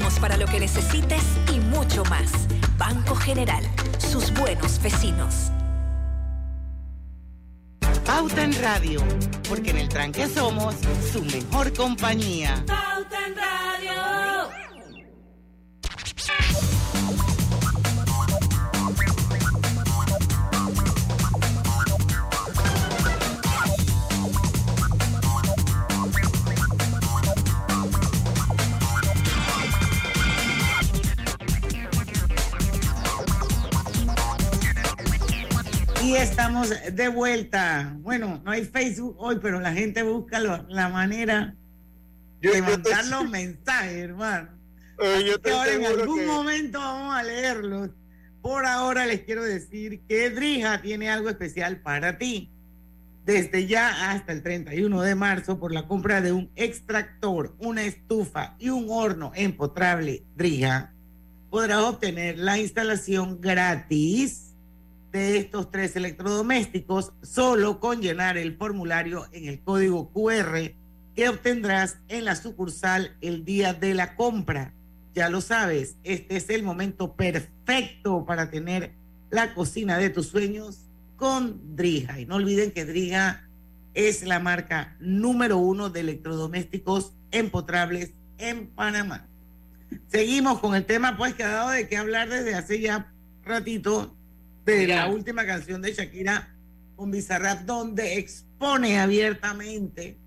estamos 0.00 0.18
para 0.18 0.36
lo 0.36 0.46
que 0.46 0.58
necesites 0.58 1.22
y 1.52 1.60
mucho 1.60 2.02
más. 2.04 2.30
Banco 2.78 3.14
General, 3.14 3.62
sus 3.98 4.32
buenos 4.32 4.80
vecinos. 4.82 5.50
Pauta 8.06 8.42
en 8.42 8.58
Radio, 8.62 9.00
porque 9.48 9.70
en 9.70 9.78
el 9.78 9.88
tranque 9.88 10.26
somos 10.26 10.74
su 11.12 11.22
mejor 11.22 11.72
compañía. 11.74 12.64
Pauta 12.66 13.26
en 13.26 13.36
Radio. 13.36 13.59
Estamos 36.16 36.70
de 36.92 37.08
vuelta. 37.08 37.94
Bueno, 38.00 38.40
no 38.44 38.50
hay 38.50 38.64
Facebook 38.64 39.16
hoy, 39.18 39.38
pero 39.40 39.60
la 39.60 39.72
gente 39.72 40.02
busca 40.02 40.38
lo- 40.40 40.66
la 40.68 40.88
manera 40.88 41.54
Yo- 42.40 42.52
de 42.52 42.62
mandar 42.62 43.06
los 43.06 43.28
mensajes, 43.28 43.92
hermano. 43.96 44.48
Eh, 45.02 45.24
yo 45.44 45.54
ahora 45.56 45.72
en 45.72 45.86
algún 45.86 46.18
que- 46.20 46.26
momento 46.26 46.78
vamos 46.78 47.14
a 47.14 47.22
leerlos. 47.22 47.90
Por 48.42 48.66
ahora 48.66 49.06
les 49.06 49.20
quiero 49.22 49.44
decir 49.44 50.00
que 50.08 50.30
Drija 50.30 50.82
tiene 50.82 51.08
algo 51.10 51.28
especial 51.30 51.80
para 51.80 52.18
ti. 52.18 52.50
Desde 53.24 53.66
ya 53.66 54.10
hasta 54.10 54.32
el 54.32 54.42
31 54.42 55.02
de 55.02 55.14
marzo, 55.14 55.58
por 55.58 55.72
la 55.72 55.86
compra 55.86 56.20
de 56.20 56.32
un 56.32 56.50
extractor, 56.56 57.54
una 57.58 57.84
estufa 57.84 58.56
y 58.58 58.70
un 58.70 58.86
horno 58.90 59.32
empotrable 59.34 60.24
Drija, 60.36 60.92
podrás 61.50 61.82
obtener 61.82 62.38
la 62.38 62.58
instalación 62.58 63.40
gratis 63.40 64.49
de 65.12 65.38
estos 65.38 65.70
tres 65.70 65.96
electrodomésticos 65.96 67.12
solo 67.22 67.80
con 67.80 68.00
llenar 68.00 68.38
el 68.38 68.56
formulario 68.56 69.26
en 69.32 69.46
el 69.46 69.60
código 69.60 70.12
QR 70.12 70.72
que 71.14 71.28
obtendrás 71.28 71.98
en 72.08 72.24
la 72.24 72.36
sucursal 72.36 73.16
el 73.20 73.44
día 73.44 73.74
de 73.74 73.94
la 73.94 74.14
compra. 74.14 74.72
Ya 75.14 75.28
lo 75.28 75.40
sabes, 75.40 75.96
este 76.04 76.36
es 76.36 76.48
el 76.50 76.62
momento 76.62 77.16
perfecto 77.16 78.24
para 78.24 78.50
tener 78.50 78.92
la 79.30 79.54
cocina 79.54 79.98
de 79.98 80.10
tus 80.10 80.28
sueños 80.28 80.88
con 81.16 81.76
Drija. 81.76 82.20
Y 82.20 82.26
no 82.26 82.36
olviden 82.36 82.70
que 82.70 82.84
Drija 82.84 83.48
es 83.94 84.22
la 84.24 84.38
marca 84.38 84.96
número 85.00 85.58
uno 85.58 85.90
de 85.90 86.00
electrodomésticos 86.00 87.14
empotrables 87.32 88.12
en 88.38 88.68
Panamá. 88.68 89.26
Seguimos 90.06 90.60
con 90.60 90.76
el 90.76 90.86
tema 90.86 91.16
pues 91.16 91.34
que 91.34 91.42
ha 91.42 91.48
dado 91.48 91.70
de 91.70 91.88
qué 91.88 91.96
hablar 91.96 92.28
desde 92.28 92.54
hace 92.54 92.80
ya 92.80 93.12
ratito 93.42 94.16
de 94.64 94.86
Ya. 94.86 95.06
la 95.06 95.08
última 95.12 95.44
canción 95.46 95.80
de 95.82 95.92
Shakira 95.92 96.54
con 96.96 97.10
Bizarrap 97.10 97.60
donde 97.62 98.18
expone 98.18 98.98
abiertamente 99.00 100.18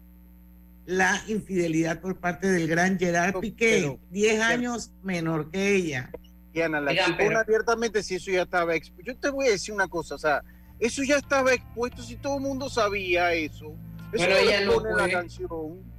la 0.85 1.21
infidelidad 1.27 2.01
por 2.01 2.19
parte 2.19 2.47
del 2.51 2.67
gran 2.67 2.99
Gerard 2.99 3.39
Piqué, 3.39 3.77
pero- 3.81 3.99
10 4.11 4.41
años 4.41 4.91
menor 5.03 5.49
que 5.51 5.75
ella. 5.75 6.11
Diana, 6.51 6.81
la 6.81 6.91
Oigan, 6.91 7.05
expone 7.11 7.27
pero- 7.29 7.39
abiertamente 7.39 8.03
si 8.03 8.15
eso 8.15 8.31
ya 8.31 8.43
estaba 8.43 8.75
expuesto. 8.75 9.11
Yo 9.13 9.17
te 9.17 9.29
voy 9.29 9.47
a 9.47 9.51
decir 9.51 9.73
una 9.73 9.87
cosa, 9.87 10.15
o 10.15 10.19
sea, 10.19 10.43
eso 10.79 11.01
ya 11.03 11.17
estaba 11.17 11.53
expuesto 11.53 12.03
si 12.03 12.15
todo 12.17 12.35
el 12.37 12.41
mundo 12.43 12.69
sabía 12.69 13.33
eso. 13.33 13.73
Eso 14.11 14.25
Pero 14.25 14.37
ella 14.37 14.65
no 14.65 14.85
en 14.87 14.95
la 14.97 15.03
fue. 15.03 15.11
canción. 15.11 15.92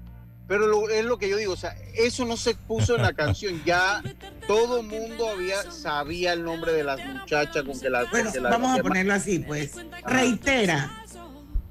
Pero 0.46 0.66
lo- 0.66 0.90
es 0.90 1.04
lo 1.06 1.18
que 1.18 1.28
yo 1.30 1.36
digo, 1.38 1.54
o 1.54 1.56
sea, 1.56 1.74
eso 1.94 2.24
no 2.26 2.36
se 2.36 2.54
puso 2.54 2.96
en 2.96 3.02
la 3.02 3.14
canción, 3.14 3.62
ya 3.64 4.02
todo 4.46 4.80
el 4.80 4.86
mundo 4.86 5.28
había 5.30 5.70
sabía 5.72 6.34
el 6.34 6.44
nombre 6.44 6.72
de 6.72 6.84
las 6.84 7.00
muchachas 7.02 7.62
con 7.62 7.80
que 7.80 7.88
las 7.88 8.10
Bueno, 8.10 8.30
que 8.30 8.40
las- 8.40 8.52
vamos 8.52 8.78
a 8.78 8.82
ponerlo 8.82 9.14
así, 9.14 9.38
pues. 9.38 9.72
Reitera 10.06 10.90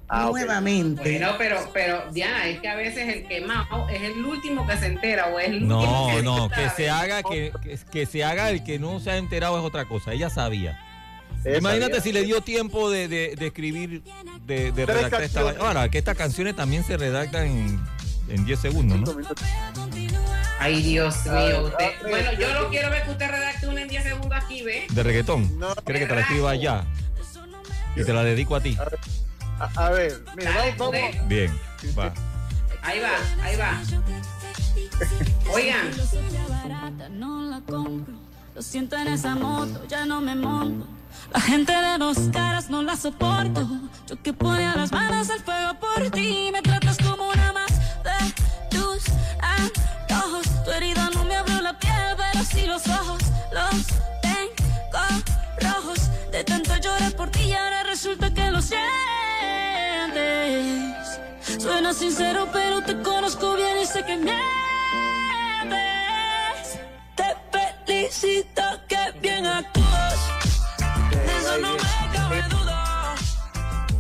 Ah, 0.10 0.28
nuevamente. 0.30 1.02
Bueno, 1.02 1.36
pero, 1.40 1.70
pero 1.74 2.12
Diana, 2.12 2.48
es 2.48 2.60
que 2.60 2.68
a 2.68 2.76
veces 2.76 3.08
el 3.16 3.28
quemado 3.28 3.88
es 3.90 4.02
el 4.02 4.24
último 4.24 4.68
que 4.68 4.78
se 4.78 4.88
entera 4.88 5.28
o 5.28 5.40
es 5.40 5.48
el 5.48 5.64
último 5.64 6.08
No, 6.10 6.16
que 6.16 6.22
no, 6.24 6.50
que 6.50 6.70
se 6.72 6.90
haga, 6.90 7.24
que, 7.24 7.52
que, 7.64 7.80
que 7.92 8.06
se 8.06 8.24
haga 8.24 8.50
el 8.52 8.64
que 8.64 8.78
no 8.80 9.00
se 9.00 9.10
ha 9.12 9.18
enterado 9.18 9.58
es 9.58 9.64
otra 9.66 9.86
cosa. 9.86 10.14
Ella 10.14 10.30
sabía. 10.30 10.80
Esa 11.44 11.58
Imagínate 11.58 12.00
si 12.02 12.12
le 12.12 12.24
dio 12.24 12.42
tiempo 12.42 12.92
de, 12.92 13.08
de- 13.08 13.36
de 13.36 13.48
escribir, 13.48 14.04
de, 14.46 14.72
de 14.72 14.86
redactar 14.86 15.24
esta. 15.24 15.40
Ahora, 15.60 15.90
que 15.90 15.98
estas 15.98 16.16
canciones 16.18 16.56
también 16.56 16.84
se 16.84 16.96
redactan 16.96 17.48
en, 17.48 17.82
en 18.30 18.46
10 18.46 18.60
segundos, 18.60 19.00
¿no? 19.00 19.36
Ay, 20.60 20.82
Dios 20.82 21.28
A 21.28 21.34
ver, 21.34 21.54
mío. 21.54 21.66
Usted, 21.68 21.84
a 21.84 21.88
ver, 22.04 22.10
bueno, 22.10 22.32
yo 22.40 22.62
no 22.62 22.70
quiero 22.70 22.90
ver 22.90 23.04
que 23.04 23.12
usted 23.12 23.30
redacte 23.30 23.68
una 23.68 23.82
en 23.82 23.88
10 23.90 24.04
segundos 24.04 24.32
aquí, 24.42 24.62
¿ve? 24.64 24.88
De 24.92 25.04
reggaetón. 25.04 25.60
No. 25.60 25.74
¿Quieres 25.76 26.04
que 26.04 26.08
te 26.08 26.16
la 26.16 26.22
escriba 26.22 26.56
ya? 26.56 26.86
Y 27.96 28.04
te 28.04 28.14
la 28.14 28.24
dedico 28.24 28.56
a 28.56 28.62
ti. 28.62 28.78
A, 29.60 29.86
a 29.86 29.90
ver, 29.92 30.24
mira, 30.36 30.52
Dale, 30.52 30.76
vamos, 30.78 30.94
vamos. 30.94 31.10
usted. 31.10 31.28
Bien, 31.28 31.60
va. 31.98 32.14
Ahí 32.82 33.00
va, 33.00 33.44
ahí 33.44 33.56
va. 33.58 33.82
Oigan. 35.54 35.92
barata, 36.50 37.10
no 37.10 37.44
la 37.44 37.62
compro. 37.62 38.14
Lo 38.56 38.62
siento 38.62 38.96
en 38.98 39.08
esa 39.08 39.36
moto, 39.36 39.86
ya 39.88 40.06
no 40.06 40.22
me 40.22 40.36
monto. 40.36 40.88
La 41.34 41.40
gente 41.40 41.72
de 41.72 41.98
dos 41.98 42.18
caras 42.32 42.70
no 42.70 42.84
la 42.84 42.96
soporto. 42.96 43.68
Yo 44.08 44.22
que 44.22 44.34
ponía 44.34 44.76
las 44.76 44.92
manos 44.92 45.30
al 45.30 45.40
fuego 45.40 45.74
por 45.80 46.10
ti. 46.12 46.50
Me 46.52 46.62
tratas 46.62 46.98
como 46.98 47.30
una 47.30 47.54
más 47.54 47.73
Sincero, 61.94 62.50
pero 62.52 62.82
te 62.82 63.00
conozco 63.02 63.56
bien 63.56 63.78
y 63.82 63.86
sé 63.86 64.04
que 64.04 64.18
mientes. 64.18 64.40
Te 67.16 67.24
felicito 67.52 68.64
que 68.90 68.98
bien 69.22 69.46
actúas. 69.46 70.18
De 71.12 71.38
eso 71.38 71.58
no 71.60 71.74
me 71.74 72.18
cabe 72.18 72.42
duda. 72.50 73.16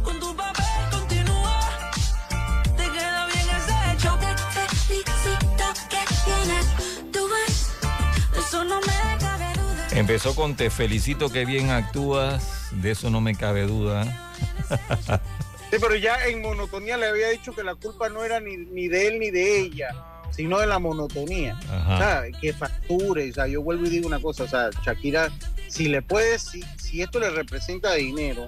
Con 0.03 0.19
tu 0.19 0.35
papel 0.35 0.89
continúa. 0.91 1.59
Te 2.75 2.89
queda 2.89 3.27
bien 3.27 3.47
ese 3.57 3.93
hecho. 3.93 4.17
Te 4.19 4.35
felicito 4.75 5.65
que 5.89 6.01
bien 6.25 6.51
actúas. 6.57 7.71
De 8.33 8.39
eso 8.39 8.63
no 8.65 8.81
me 8.81 9.17
cabe 9.19 9.53
duda. 9.53 9.87
Empezó 9.91 10.35
con 10.35 10.55
te 10.55 10.69
felicito 10.71 11.29
que 11.29 11.45
bien 11.45 11.69
actúas, 11.69 12.69
de 12.71 12.91
eso 12.91 13.09
no 13.11 13.21
me 13.21 13.35
cabe 13.35 13.67
duda. 13.67 14.31
Sí, 15.73 15.79
pero 15.81 15.95
ya 15.95 16.27
en 16.27 16.43
monotonía 16.43 16.97
le 16.97 17.07
había 17.07 17.29
dicho 17.29 17.51
que 17.51 17.63
la 17.63 17.73
culpa 17.73 18.07
no 18.07 18.23
era 18.23 18.39
ni, 18.39 18.57
ni 18.57 18.87
de 18.87 19.07
él 19.07 19.19
ni 19.19 19.31
de 19.31 19.59
ella, 19.59 19.89
sino 20.29 20.59
de 20.59 20.67
la 20.67 20.77
monotonía. 20.77 21.57
Ajá. 21.67 21.95
O 21.95 21.97
sea, 21.97 22.39
que 22.39 22.53
facture. 22.53 23.27
O 23.27 23.33
sea, 23.33 23.47
yo 23.47 23.63
vuelvo 23.63 23.87
y 23.87 23.89
digo 23.89 24.05
una 24.05 24.21
cosa, 24.21 24.43
o 24.43 24.47
sea, 24.47 24.69
Shakira, 24.85 25.31
si 25.67 25.87
le 25.87 26.03
puedes, 26.03 26.43
si, 26.43 26.61
si 26.77 27.01
esto 27.01 27.19
le 27.19 27.31
representa 27.31 27.95
dinero 27.95 28.47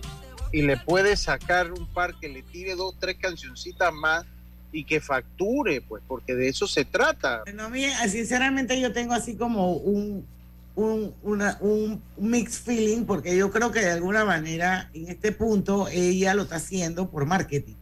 y 0.51 0.61
le 0.61 0.77
puede 0.77 1.17
sacar 1.17 1.71
un 1.71 1.87
par 1.87 2.13
que 2.19 2.29
le 2.29 2.43
tire 2.43 2.75
dos, 2.75 2.93
tres 2.99 3.17
cancioncitas 3.19 3.91
más 3.91 4.23
y 4.71 4.83
que 4.83 5.01
facture, 5.01 5.81
pues, 5.81 6.03
porque 6.07 6.35
de 6.35 6.49
eso 6.49 6.67
se 6.67 6.85
trata. 6.85 7.43
No, 7.55 7.63
a 7.63 7.69
mí, 7.69 7.87
sinceramente, 8.07 8.79
yo 8.79 8.93
tengo 8.93 9.15
así 9.15 9.35
como 9.35 9.71
un, 9.73 10.27
un, 10.75 11.13
una- 11.23 11.57
un 11.61 12.01
mixed 12.17 12.63
feeling, 12.65 13.05
porque 13.05 13.35
yo 13.35 13.49
creo 13.51 13.71
que 13.71 13.79
de 13.81 13.91
alguna 13.91 14.25
manera, 14.25 14.89
en 14.93 15.07
este 15.09 15.31
punto, 15.31 15.87
ella 15.89 16.33
lo 16.33 16.43
está 16.43 16.57
haciendo 16.57 17.09
por 17.09 17.25
marketing. 17.25 17.75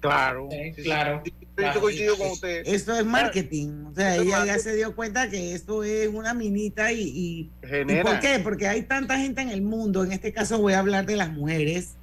Claro. 0.00 0.48
Sí, 0.50 0.82
claro. 0.84 1.22
sí, 1.24 1.32
claro. 1.56 1.80
coincido 1.80 2.16
con 2.16 2.30
usted. 2.30 2.62
Esto 2.64 2.96
es 2.96 3.04
marketing. 3.04 3.86
O 3.90 3.94
sea, 3.96 4.12
Esto 4.14 4.22
ella 4.22 4.44
ya 4.46 4.58
se 4.60 4.76
dio 4.76 4.94
cuenta 4.94 5.28
que 5.28 5.54
esto 5.54 5.82
es 5.82 6.08
una 6.08 6.34
minita 6.34 6.92
y, 6.92 7.00
y, 7.02 7.50
¿y 7.64 7.66
Genera. 7.66 8.04
¿por 8.04 8.20
qué? 8.20 8.38
Porque 8.38 8.68
hay 8.68 8.82
tanta 8.82 9.18
gente 9.18 9.40
en 9.42 9.48
el 9.50 9.62
mundo, 9.62 10.04
en 10.04 10.12
este 10.12 10.32
caso 10.32 10.58
voy 10.60 10.74
a 10.74 10.78
hablar 10.78 11.04
de 11.06 11.16
las 11.16 11.32
mujeres, 11.32 11.94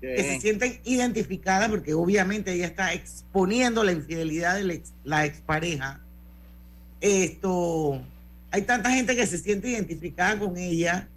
que 0.00 0.22
se 0.22 0.40
sienten 0.40 0.80
identificadas 0.84 1.70
porque 1.70 1.94
obviamente 1.94 2.52
ella 2.52 2.66
está 2.66 2.92
exponiendo 2.92 3.84
la 3.84 3.92
infidelidad 3.92 4.56
de 4.56 4.64
la, 4.64 4.72
ex- 4.74 4.92
la 5.04 5.24
expareja. 5.24 6.00
Esto, 7.00 8.00
hay 8.54 8.62
tanta 8.62 8.90
gente 8.92 9.16
que 9.16 9.26
se 9.26 9.36
siente 9.38 9.68
identificada 9.68 10.38
con 10.38 10.56
ella 10.56 11.08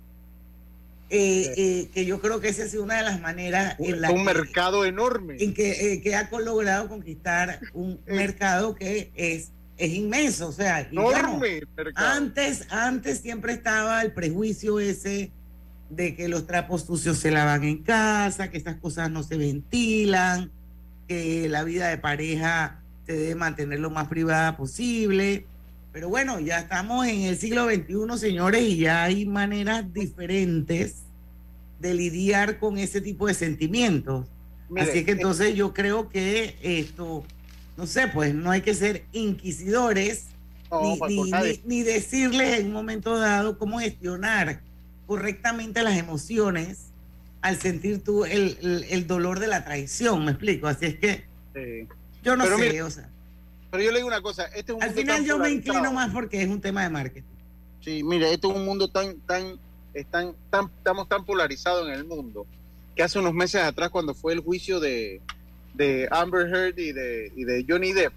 eh, 1.10 1.54
eh, 1.56 1.90
que 1.94 2.04
yo 2.06 2.20
creo 2.20 2.42
que 2.42 2.50
esa 2.50 2.64
ha 2.64 2.68
sido 2.68 2.84
una 2.84 2.98
de 2.98 3.04
las 3.04 3.22
maneras 3.22 3.76
en 3.80 4.02
la 4.02 4.10
un 4.12 4.18
que- 4.26 4.34
mercado 4.34 4.84
enorme. 4.86 5.38
en 5.40 5.54
que, 5.54 5.94
eh, 5.94 6.02
que 6.02 6.16
ha 6.16 6.28
logrado 6.40 6.90
conquistar 6.90 7.60
un 7.76 8.00
mercado 8.08 8.74
que 8.76 9.12
es, 9.16 9.52
es 9.78 9.94
inmenso. 9.94 10.48
O 10.48 10.52
sea, 10.52 10.90
bueno, 10.92 11.12
Enorme 11.18 11.62
antes, 11.96 12.66
antes 12.72 13.20
siempre 13.20 13.54
estaba 13.54 14.02
el 14.02 14.12
prejuicio 14.14 14.80
ese 14.80 15.32
de 15.92 16.16
que 16.16 16.28
los 16.28 16.48
trapos 16.48 16.86
sucios 16.86 17.20
se 17.20 17.30
lavan 17.30 17.64
en 17.64 17.84
casa, 17.84 18.50
que 18.50 18.58
estas 18.58 18.78
cosas 18.78 19.12
no 19.12 19.22
se 19.22 19.38
ventilan, 19.38 20.52
que 21.08 21.48
la 21.48 21.64
vida 21.64 21.88
de 21.88 22.00
pareja 22.00 22.82
se 23.06 23.14
debe 23.14 23.36
mantener 23.36 23.80
lo 23.80 23.92
más 23.92 24.08
privada 24.10 24.58
posible. 24.58 25.46
Pero 25.98 26.10
bueno, 26.10 26.40
ya 26.40 26.60
estamos 26.60 27.08
en 27.08 27.22
el 27.22 27.40
siglo 27.40 27.66
XXI, 27.66 28.20
señores, 28.20 28.62
y 28.62 28.78
ya 28.78 29.02
hay 29.06 29.26
maneras 29.26 29.92
diferentes 29.92 30.98
de 31.80 31.96
lidiar 31.96 32.60
con 32.60 32.78
ese 32.78 33.02
tipo 33.02 33.26
de 33.26 33.34
sentimientos. 33.34 34.28
Mire, 34.70 34.92
Así 34.92 35.04
que 35.04 35.10
eh, 35.10 35.14
entonces 35.16 35.56
yo 35.56 35.74
creo 35.74 36.08
que 36.10 36.56
esto, 36.62 37.26
no 37.78 37.88
sé, 37.88 38.10
pues 38.10 38.36
no 38.36 38.52
hay 38.52 38.62
que 38.62 38.76
ser 38.76 39.06
inquisidores 39.12 40.26
No, 40.70 40.84
ni, 40.84 41.00
ni- 41.24 41.32
ni- 41.32 41.62
ni 41.66 41.82
decirles 41.82 42.60
en 42.60 42.68
un 42.68 42.74
momento 42.74 43.18
dado 43.18 43.58
cómo 43.58 43.80
gestionar 43.80 44.62
correctamente 45.08 45.82
las 45.82 45.98
emociones 45.98 46.90
al 47.42 47.58
sentir 47.60 48.04
tú 48.04 48.24
el, 48.24 48.56
el- 48.62 48.86
el 48.92 49.08
dolor 49.08 49.40
de 49.40 49.48
la 49.48 49.66
traición, 49.66 50.26
me 50.26 50.30
explico. 50.34 50.68
Así 50.68 50.86
es 50.86 50.96
que 51.00 51.24
Sí. 51.56 51.88
yo 52.24 52.36
no 52.36 52.44
Pero 52.44 52.58
sé, 52.60 52.66
mire, 52.68 52.84
o 52.84 52.92
sea, 52.92 53.10
Pero 53.72 53.84
yo 53.84 53.92
le 53.92 53.98
digo 53.98 54.08
una 54.08 54.22
cosa, 54.22 54.46
este 54.46 54.72
es 54.72 54.78
un 54.78 54.84
al 54.84 54.90
mundo 54.90 55.02
final 55.02 55.26
yo 55.26 55.38
me 55.38 55.50
inclino 55.50 55.92
más 55.92 56.12
porque 56.12 56.42
es 56.42 56.48
un 56.48 56.62
tema 56.62 56.84
de 56.84 56.90
marketing. 56.90 57.36
Sí, 57.82 58.04
mire, 58.04 58.34
este 58.34 58.48
es 58.48 58.54
un 58.54 58.66
mundo 58.66 58.88
tan, 58.88 59.20
tan, 59.22 59.60
están, 59.94 60.36
tan, 60.50 60.66
estamos 60.78 61.08
tan 61.08 61.26
polarizados 61.26 61.88
en 61.88 61.94
el 61.94 62.06
mundo 62.06 62.46
que 62.96 63.04
hace 63.04 63.20
unos 63.20 63.34
meses 63.34 63.62
atrás 63.62 63.90
cuando 63.90 64.14
fue 64.14 64.34
el 64.34 64.40
juicio 64.40 64.80
de, 64.80 65.22
de 65.74 66.08
Amber 66.12 66.48
Heard 66.48 66.80
y 66.80 66.92
de, 66.92 67.32
y 67.36 67.44
de 67.44 67.66
Johnny 67.68 67.94
Depp, 67.94 68.12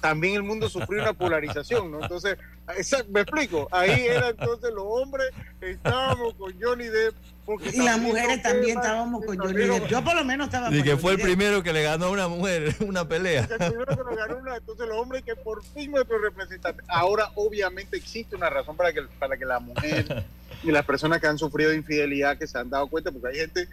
también 0.00 0.34
el 0.34 0.42
mundo 0.42 0.68
sufrió 0.68 1.02
una 1.02 1.12
polarización, 1.12 1.90
¿no? 1.90 2.02
Entonces, 2.02 2.38
esa- 2.76 3.04
me 3.10 3.20
explico, 3.20 3.68
ahí 3.70 4.06
era 4.06 4.30
entonces 4.30 4.70
los 4.72 4.84
hombres 4.86 5.30
estábamos 5.60 6.34
con 6.34 6.52
Johnny 6.60 6.86
Depp 6.86 7.14
porque 7.44 7.68
Y 7.74 7.82
las 7.82 7.98
mujeres 7.98 8.42
también 8.42 8.78
estábamos 8.78 9.22
con 9.24 9.36
Johnny 9.36 9.52
Depp. 9.66 9.86
Yo 9.88 10.02
por 10.02 10.14
lo 10.14 10.24
menos 10.24 10.46
estaba 10.46 10.70
Y 10.70 10.76
con 10.78 10.82
que 10.82 10.96
fue 10.96 11.10
el 11.12 11.16
Depp. 11.18 11.26
primero 11.26 11.62
que 11.62 11.74
le 11.74 11.82
ganó 11.82 12.06
a 12.06 12.10
una 12.10 12.26
mujer 12.28 12.74
una 12.80 13.06
pelea. 13.06 13.42
el 13.42 13.48
primero 13.58 13.86
que 13.96 14.02
nos 14.04 14.16
ganó 14.16 14.38
una, 14.38 14.56
entonces 14.56 14.88
los 14.88 14.96
hombres 14.96 15.22
que 15.24 15.36
por 15.36 15.62
fin 15.62 15.90
nuestro 15.90 16.18
representante. 16.18 16.82
Ahora 16.88 17.30
obviamente 17.34 17.96
existe 17.98 18.34
una 18.34 18.48
razón 18.48 18.76
para 18.78 18.92
que, 18.94 19.02
para 19.18 19.36
que 19.36 19.44
la 19.44 19.58
mujer 19.60 20.24
y 20.62 20.70
las 20.70 20.86
personas 20.86 21.20
que 21.20 21.26
han 21.26 21.36
sufrido 21.36 21.74
infidelidad 21.74 22.38
que 22.38 22.46
se 22.46 22.56
han 22.56 22.70
dado 22.70 22.86
cuenta, 22.88 23.12
porque 23.12 23.28
hay 23.28 23.36
gente, 23.36 23.68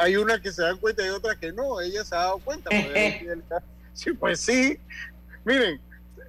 hay 0.00 0.16
unas 0.16 0.40
que 0.40 0.50
se 0.50 0.62
dan 0.62 0.76
cuenta 0.78 1.06
y 1.06 1.10
otras 1.10 1.36
que 1.36 1.52
no, 1.52 1.80
ella 1.80 2.04
se 2.04 2.16
ha 2.16 2.18
dado 2.18 2.38
cuenta. 2.38 2.70
de 2.70 2.90
la 2.90 3.04
infidelidad. 3.06 3.62
Sí, 3.94 4.12
pues 4.14 4.40
sí. 4.40 4.78
Miren, 5.44 5.80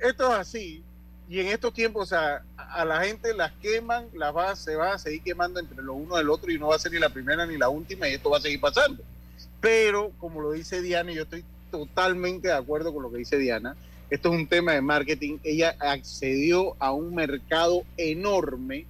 esto 0.03 0.31
es 0.31 0.39
así. 0.39 0.83
Y 1.29 1.39
en 1.39 1.47
estos 1.47 1.73
tiempos, 1.73 2.03
o 2.03 2.05
sea, 2.07 2.43
a 2.57 2.85
la 2.85 3.01
gente 3.01 3.33
las 3.33 3.51
queman, 3.53 4.07
las 4.13 4.35
va, 4.35 4.55
se 4.55 4.75
va 4.75 4.93
a 4.93 4.99
seguir 4.99 5.21
quemando 5.21 5.59
entre 5.59 5.81
lo 5.81 5.93
uno 5.93 6.17
del 6.17 6.29
otro 6.29 6.51
y 6.51 6.59
no 6.59 6.67
va 6.67 6.75
a 6.75 6.79
ser 6.79 6.91
ni 6.91 6.99
la 6.99 7.09
primera 7.09 7.45
ni 7.45 7.57
la 7.57 7.69
última 7.69 8.07
y 8.07 8.13
esto 8.13 8.29
va 8.29 8.37
a 8.37 8.41
seguir 8.41 8.59
pasando. 8.59 9.03
Pero, 9.61 10.11
como 10.19 10.41
lo 10.41 10.51
dice 10.51 10.81
Diana, 10.81 11.11
y 11.11 11.15
yo 11.15 11.23
estoy 11.23 11.45
totalmente 11.71 12.49
de 12.49 12.53
acuerdo 12.53 12.93
con 12.93 13.03
lo 13.03 13.11
que 13.11 13.19
dice 13.19 13.37
Diana, 13.37 13.75
esto 14.09 14.29
es 14.29 14.35
un 14.35 14.47
tema 14.47 14.73
de 14.73 14.81
marketing. 14.81 15.39
Ella 15.43 15.75
accedió 15.79 16.75
a 16.79 16.91
un 16.91 17.15
mercado 17.15 17.83
enorme 17.97 18.85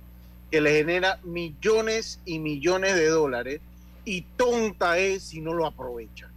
que 0.51 0.59
le 0.59 0.71
genera 0.71 1.19
millones 1.23 2.19
y 2.25 2.39
millones 2.39 2.95
de 2.95 3.07
dólares 3.07 3.61
y 4.05 4.23
tonta 4.35 4.97
es 4.97 5.23
si 5.23 5.39
no 5.39 5.53
lo 5.53 5.65
aprovecha. 5.65 6.29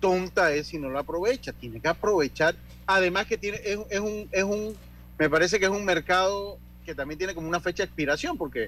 Tonta 0.00 0.52
es 0.52 0.66
si 0.66 0.78
no 0.78 0.90
lo 0.90 0.98
aprovecha. 0.98 1.52
Tiene 1.52 1.80
que 1.80 1.88
aprovechar. 1.88 2.54
Además 2.86 3.26
que 3.26 3.38
tiene, 3.38 3.58
es, 3.64 3.78
es 3.90 4.00
un, 4.00 4.28
es 4.30 4.44
un, 4.44 4.76
me 5.18 5.28
parece 5.30 5.58
que 5.58 5.64
es 5.66 5.70
un 5.70 5.84
mercado 5.84 6.58
que 6.84 6.94
también 6.94 7.18
tiene 7.18 7.34
como 7.34 7.48
una 7.48 7.60
fecha 7.60 7.82
de 7.82 7.86
expiración 7.86 8.36
porque, 8.38 8.66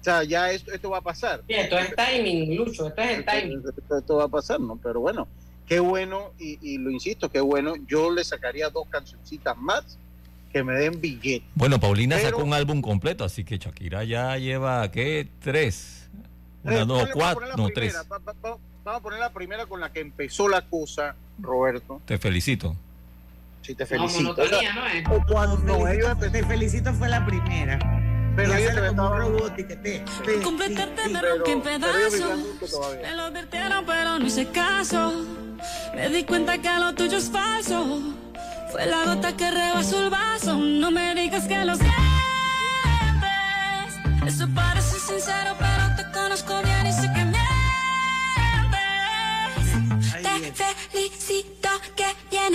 o 0.00 0.04
sea, 0.04 0.24
ya 0.24 0.50
esto, 0.50 0.72
esto 0.72 0.90
va 0.90 0.98
a 0.98 1.02
pasar. 1.02 1.42
Sí, 1.46 1.54
esto 1.54 1.78
es 1.78 1.94
timing, 1.96 2.56
Lucho, 2.56 2.88
esto 2.88 3.00
es 3.02 3.10
el 3.18 3.24
timing. 3.24 3.58
Esto, 3.58 3.74
esto- 3.80 3.98
esto 3.98 4.16
va 4.16 4.24
a 4.24 4.28
pasar, 4.28 4.60
¿no? 4.60 4.76
Pero 4.82 5.00
bueno, 5.00 5.26
qué 5.66 5.80
bueno, 5.80 6.32
y, 6.38 6.58
y 6.60 6.78
lo 6.78 6.90
insisto, 6.90 7.30
qué 7.30 7.40
bueno. 7.40 7.74
Yo 7.88 8.10
le 8.12 8.22
sacaría 8.24 8.68
dos 8.70 8.86
cancioncitas 8.90 9.56
más 9.56 9.98
que 10.52 10.62
me 10.62 10.74
den 10.74 11.00
billete. 11.00 11.44
Bueno, 11.54 11.80
Paulina 11.80 12.16
Pero- 12.16 12.28
sacó 12.30 12.44
un 12.44 12.52
álbum 12.54 12.80
completo, 12.82 13.24
así 13.24 13.44
que 13.44 13.58
Shakira 13.58 14.04
ya 14.04 14.36
lleva, 14.38 14.90
¿qué? 14.90 15.26
Tres. 15.40 16.08
Una, 16.62 16.84
dos, 16.84 17.08
cuatro, 17.12 17.46
no, 17.56 17.66
primera, 17.66 17.74
tres. 17.74 17.94
va- 18.10 18.18
va- 18.18 18.32
va- 18.44 18.58
vamos 18.84 19.00
a 19.00 19.02
poner 19.02 19.18
la 19.20 19.32
primera 19.32 19.66
con 19.66 19.80
la 19.80 19.92
que 19.92 20.00
empezó 20.00 20.48
la 20.48 20.62
cosa, 20.62 21.14
Roberto. 21.40 22.00
Te 22.06 22.18
felicito. 22.18 22.76
Sí, 23.64 23.74
te 23.74 23.84
No, 23.84 23.88
felicito. 23.88 24.22
monotonía, 24.34 24.72
¿no 24.74 24.86
es? 24.86 25.04
O 25.08 25.24
cuando 25.26 25.56
No, 25.58 25.88
ellos 25.88 26.18
te 26.18 26.44
felicito, 26.44 26.92
fue 26.94 27.08
la 27.08 27.24
primera. 27.24 27.78
Pero 28.36 28.52
y 28.52 28.56
ellos 28.62 28.70
hacerle 28.72 28.90
te 28.90 28.96
como 28.96 29.10
un 29.10 29.18
robot 29.18 29.58
y 29.58 29.64
que 29.64 29.76
te... 29.76 29.98
te- 30.24 30.40
Completarte 30.42 31.02
sí, 31.04 31.10
me 31.12 31.22
rompí 31.22 31.50
en 31.52 31.62
pedazos. 31.62 32.38
Me 33.00 33.14
lo 33.14 33.22
advirtieron, 33.22 33.86
pero 33.86 34.18
no 34.18 34.26
hice 34.26 34.46
caso. 34.48 35.12
Me 35.94 36.08
di 36.10 36.24
cuenta 36.24 36.58
que 36.58 36.68
lo 36.78 36.94
tuyo 36.94 37.16
es 37.16 37.30
falso. 37.30 38.02
Fue 38.72 38.84
la 38.86 39.04
gota 39.04 39.34
que 39.36 39.50
rebasó 39.50 40.02
el 40.04 40.10
vaso. 40.10 40.58
No 40.58 40.90
me 40.90 41.14
digas 41.14 41.46
que 41.46 41.64
lo 41.64 41.74
sientes. 41.76 41.94
Eso 44.26 44.48
parece 44.54 44.98
sincero, 44.98 45.54
pero 45.58 45.94
te 45.96 46.04
conozco 46.18 46.60
bien 46.62 46.86
y 46.88 46.92
sé 46.92 47.02
que 47.14 47.24
mientes. 47.24 47.38
Te 50.22 50.74
felicito 50.90 51.68
que 51.96 52.06
bien 52.30 52.54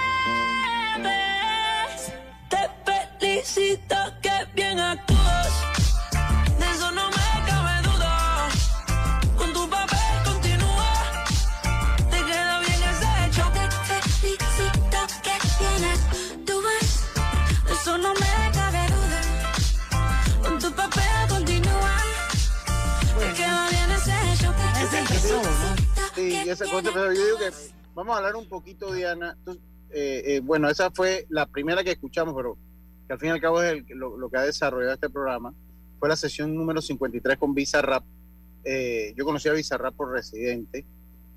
Te 2.49 2.69
felicito 3.19 3.95
que 4.21 4.31
bien 4.53 4.79
actúas. 4.79 5.51
De 6.59 6.65
eso 6.71 6.91
no 6.91 7.09
me 7.09 7.49
cabe 7.49 7.81
duda. 7.87 8.49
Con 9.37 9.53
tu 9.53 9.69
papel 9.69 10.23
continúa. 10.25 10.93
Te 12.09 12.17
queda 12.25 12.59
bien 12.59 12.83
ese 12.91 13.25
hecho. 13.25 13.43
Te 13.53 14.01
felicito 14.19 14.99
que 15.23 15.35
bien 15.59 15.83
actúas. 15.93 16.87
De 17.65 17.73
eso 17.73 17.97
no 17.97 18.13
me 18.13 18.51
cabe 18.53 18.87
duda. 18.95 19.21
Con 20.43 20.59
tu 20.59 20.71
papel 20.73 21.27
continúa. 21.29 21.95
Te 23.19 23.33
queda 23.33 23.69
bien 23.69 23.91
ese 23.91 24.33
hecho. 24.33 24.51
¿no? 24.51 25.51
Sí, 26.15 26.33
esa 26.49 26.65
cosa, 26.65 26.89
pero 26.93 27.13
yo 27.13 27.25
digo 27.25 27.37
que 27.37 27.51
vamos 27.93 28.13
a 28.13 28.17
hablar 28.17 28.35
un 28.35 28.47
poquito, 28.47 28.91
Diana. 28.91 29.35
Entonces, 29.37 29.63
eh, 29.93 30.23
eh, 30.35 30.39
bueno, 30.41 30.69
esa 30.69 30.91
fue 30.91 31.25
la 31.29 31.45
primera 31.45 31.83
que 31.83 31.91
escuchamos, 31.91 32.33
pero 32.35 32.57
que 33.07 33.13
al 33.13 33.19
fin 33.19 33.29
y 33.29 33.31
al 33.31 33.41
cabo 33.41 33.61
es 33.61 33.71
el- 33.73 33.85
lo, 33.97 34.17
lo 34.17 34.29
que 34.29 34.37
ha 34.37 34.43
desarrollado 34.43 34.93
este 34.93 35.09
programa. 35.09 35.53
Fue 35.99 36.09
la 36.09 36.15
sesión 36.15 36.55
número 36.55 36.81
53 36.81 37.37
con 37.37 37.53
Bizarrap. 37.53 38.03
Eh, 38.63 39.13
yo 39.17 39.25
conocí 39.25 39.49
a 39.49 39.53
Bizarrap 39.53 39.95
por 39.95 40.11
residente. 40.11 40.85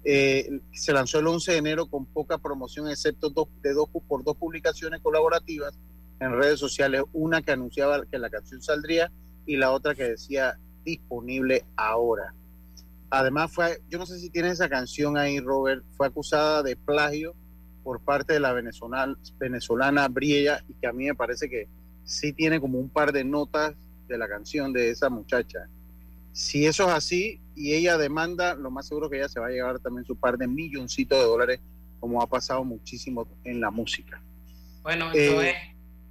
Eh, 0.04 0.60
se 0.72 0.92
lanzó 0.92 1.18
el 1.18 1.26
11 1.26 1.52
de 1.52 1.58
enero 1.58 1.86
con 1.86 2.06
poca 2.06 2.38
promoción, 2.38 2.88
excepto 2.88 3.30
de 3.62 3.72
dos, 3.72 3.88
por 4.06 4.22
dos 4.24 4.36
publicaciones 4.36 5.00
colaborativas 5.00 5.78
en 6.20 6.32
redes 6.32 6.60
sociales. 6.60 7.02
Una 7.12 7.42
que 7.42 7.52
anunciaba 7.52 8.04
que 8.06 8.18
la 8.18 8.30
canción 8.30 8.62
saldría 8.62 9.10
y 9.46 9.56
la 9.56 9.72
otra 9.72 9.94
que 9.94 10.04
decía 10.04 10.58
disponible 10.84 11.64
ahora. 11.76 12.34
Además 13.10 13.52
fue, 13.52 13.80
yo 13.88 13.98
no 13.98 14.06
sé 14.06 14.18
si 14.18 14.28
tiene 14.30 14.50
esa 14.50 14.68
canción 14.68 15.16
ahí, 15.16 15.38
Robert, 15.40 15.84
fue 15.96 16.06
acusada 16.06 16.62
de 16.62 16.76
plagio 16.76 17.34
por 17.84 18.00
parte 18.00 18.32
de 18.32 18.40
la 18.40 18.52
venezolana, 18.52 19.16
venezolana 19.38 20.08
Briella 20.08 20.64
y 20.68 20.72
que 20.74 20.86
a 20.86 20.92
mí 20.92 21.04
me 21.04 21.14
parece 21.14 21.48
que 21.48 21.68
sí 22.02 22.32
tiene 22.32 22.58
como 22.58 22.78
un 22.78 22.88
par 22.88 23.12
de 23.12 23.22
notas 23.22 23.74
de 24.08 24.18
la 24.18 24.26
canción 24.26 24.72
de 24.72 24.90
esa 24.90 25.10
muchacha. 25.10 25.68
Si 26.32 26.66
eso 26.66 26.84
es 26.88 26.94
así 26.94 27.40
y 27.54 27.74
ella 27.74 27.96
demanda, 27.96 28.54
lo 28.54 28.70
más 28.70 28.88
seguro 28.88 29.08
que 29.08 29.18
ella 29.18 29.28
se 29.28 29.38
va 29.38 29.46
a 29.46 29.50
llevar 29.50 29.78
también 29.78 30.04
su 30.04 30.16
par 30.16 30.36
de 30.36 30.48
milloncitos 30.48 31.18
de 31.18 31.24
dólares, 31.24 31.60
como 32.00 32.20
ha 32.20 32.28
pasado 32.28 32.64
muchísimo 32.64 33.28
en 33.44 33.60
la 33.60 33.70
música. 33.70 34.20
Bueno, 34.82 35.10
Eh, 35.14 35.30
yo, 35.30 35.42
he, 35.42 35.54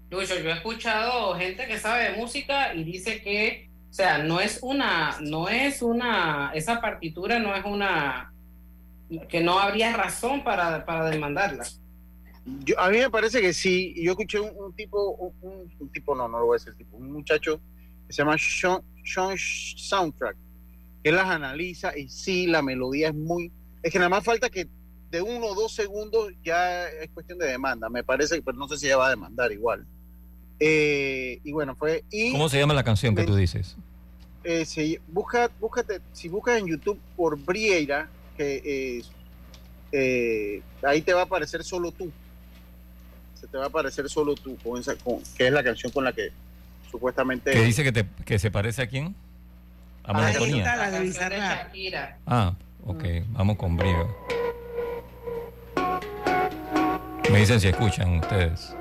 Lucho, 0.10 0.40
yo 0.40 0.50
he 0.50 0.54
escuchado 0.54 1.36
gente 1.36 1.68
que 1.68 1.78
sabe 1.78 2.12
de 2.12 2.18
música 2.18 2.74
y 2.74 2.84
dice 2.84 3.22
que, 3.22 3.70
o 3.90 3.94
sea, 3.94 4.20
no 4.20 4.40
es 4.40 4.60
una, 4.62 5.18
no 5.22 5.50
es 5.50 5.82
una, 5.82 6.52
esa 6.54 6.80
partitura 6.82 7.40
no 7.40 7.56
es 7.56 7.66
una, 7.66 8.33
que 9.30 9.42
no 9.42 9.60
habría 9.60 9.96
razón 9.96 10.44
para, 10.44 10.86
para 10.86 11.10
demandarla. 11.10 11.66
Yo, 12.66 12.80
a 12.80 12.90
mí 12.90 12.98
me 12.98 13.10
parece 13.10 13.42
que 13.42 13.54
sí. 13.54 13.94
Yo 13.98 14.12
escuché 14.12 14.40
un, 14.40 14.52
un 14.58 14.74
tipo, 14.74 15.12
un, 15.42 15.90
tipo, 15.92 16.16
no, 16.16 16.28
no 16.28 16.40
lo 16.40 16.46
voy 16.48 16.56
a 16.56 16.60
decir 16.60 16.74
tipo, 16.76 16.98
un 16.98 17.12
muchacho 17.12 17.62
que 18.08 18.14
se 18.14 18.22
llama 18.22 18.36
Sean, 18.38 18.82
Sean 19.06 19.38
Soundtrack, 19.38 20.36
que 21.04 21.12
las 21.12 21.28
analiza 21.28 21.98
y 21.98 22.10
sí, 22.10 22.48
la 22.48 22.62
melodía 22.62 23.10
es 23.10 23.16
muy. 23.16 23.52
Es 23.82 23.92
que 23.92 24.00
nada 24.00 24.10
más 24.10 24.24
falta 24.24 24.50
que 24.50 24.68
de 25.12 25.22
uno 25.22 25.48
o 25.48 25.56
dos 25.56 25.74
segundos 25.74 26.34
ya 26.44 26.88
es 26.88 27.10
cuestión 27.12 27.38
de 27.38 27.48
demanda. 27.48 27.90
Me 27.90 28.04
parece, 28.04 28.42
pero 28.42 28.58
no 28.58 28.68
sé 28.68 28.78
si 28.78 28.88
ella 28.88 28.98
va 28.98 29.08
a 29.08 29.12
demandar 29.12 29.52
igual. 29.52 29.86
Eh, 30.60 31.40
y 31.44 31.52
bueno, 31.52 31.76
fue. 31.76 32.04
Y, 32.10 32.32
¿Cómo 32.32 32.50
se 32.50 32.60
llama 32.60 32.74
la 32.74 32.84
canción 32.84 33.16
que 33.16 33.24
tú 33.24 33.36
dices? 33.36 33.78
eh, 34.44 34.66
si, 34.66 35.00
busca, 35.08 35.50
búscate, 35.60 36.02
si 36.12 36.28
buscas 36.28 36.60
en 36.60 36.68
YouTube 36.68 37.00
por 37.16 37.38
Brieira, 37.38 38.10
que 38.38 38.62
eh, 38.66 39.04
eh, 39.92 40.62
ahí 40.84 41.02
te 41.02 41.14
va 41.14 41.22
a 41.22 41.24
aparecer 41.26 41.64
solo 41.64 41.92
tú. 41.92 42.12
Se 43.40 43.48
te 43.48 43.58
va 43.58 43.66
a 43.66 43.68
aparecer 43.68 44.10
solo 44.10 44.36
tú, 44.36 44.58
con 44.58 44.80
esa, 44.80 44.96
con, 44.96 45.22
que 45.38 45.48
es 45.48 45.54
la 45.54 45.64
canción 45.64 45.92
con 45.92 46.04
la 46.04 46.14
que 46.14 46.32
supuestamente. 46.90 47.52
Que 47.52 47.64
dice 47.64 47.84
que, 47.84 47.92
te, 47.92 48.06
que 48.26 48.40
se 48.40 48.52
parece 48.52 48.82
a 48.82 48.88
quién? 48.88 49.16
A 50.04 50.18
Ahí 50.18 50.34
Monotonía. 50.34 50.64
está 50.64 50.76
la 50.76 50.92
de. 50.92 51.12
Shakira. 51.12 52.18
Ah, 52.26 52.56
ok, 52.86 53.04
vamos 53.30 53.58
con 53.58 53.78
Brío. 53.78 54.16
Me 57.32 57.40
dicen 57.40 57.60
si 57.60 57.68
escuchan 57.68 58.20
ustedes. 58.20 58.76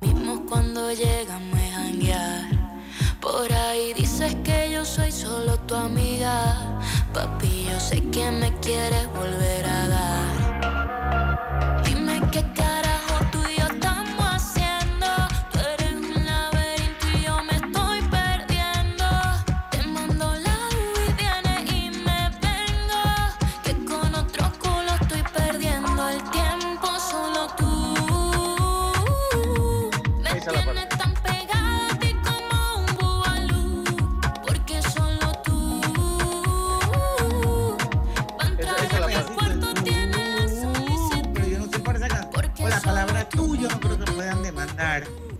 Mismo 0.00 0.44
cuando 0.46 0.88
a 0.88 0.94
janguear. 1.72 2.44
Por 3.20 3.50
ahí 3.50 3.94
dices 3.94 4.34
que 4.44 4.70
yo 4.72 4.84
soy 4.84 5.10
solo 5.10 5.56
tu 5.60 5.74
amiga. 5.74 6.53
Papi, 7.14 7.66
yo 7.70 7.78
sé 7.78 8.02
que 8.10 8.28
me 8.32 8.52
quieres 8.58 9.06
volver 9.12 9.64
a 9.64 9.88
dar. 9.88 11.82
Dime 11.84 12.20
qué 12.32 12.42
carajo 12.52 12.73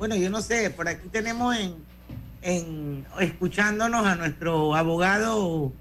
Bueno, 0.07 0.17
yo 0.17 0.29
no 0.29 0.43
sé, 0.43 0.69
por 0.69 0.87
aquí 0.87 1.09
tenemos 1.09 1.57
en, 1.57 1.77
en 2.43 3.07
escuchándonos 3.21 4.05
a 4.07 4.15
nuestro 4.17 4.75
abogado 4.75 5.73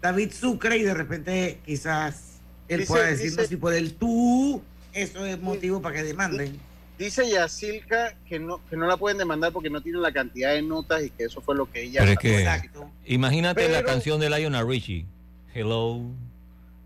David 0.00 0.30
Sucre 0.30 0.76
y 0.76 0.82
de 0.84 0.94
repente 0.94 1.58
quizás 1.66 2.38
él 2.68 2.78
Dice- 2.82 2.92
pueda 2.92 3.06
decirnos 3.06 3.38
dice- 3.38 3.48
si 3.48 3.56
por 3.56 3.74
el 3.74 3.94
tú 3.94 4.62
eso 4.92 5.26
es 5.26 5.40
motivo 5.40 5.82
para 5.82 5.96
que 5.96 6.04
demanden. 6.04 6.60
Dice 6.96 7.28
Yacilca 7.28 8.14
que 8.28 8.38
no, 8.38 8.64
que 8.70 8.76
no 8.76 8.86
la 8.86 8.96
pueden 8.96 9.18
demandar 9.18 9.50
porque 9.52 9.68
no 9.68 9.80
tiene 9.80 9.98
la 9.98 10.12
cantidad 10.12 10.52
de 10.52 10.62
notas 10.62 11.02
y 11.02 11.10
que 11.10 11.24
eso 11.24 11.40
fue 11.40 11.56
lo 11.56 11.68
que 11.68 11.82
ella. 11.82 12.02
Pero 12.02 12.12
es 12.12 12.18
que, 12.20 12.38
Exacto. 12.38 12.88
imagínate 13.04 13.68
la 13.68 13.82
canción 13.82 14.20
de 14.20 14.30
Lionel 14.30 14.64
Richie, 14.64 15.06
Hello, 15.52 16.02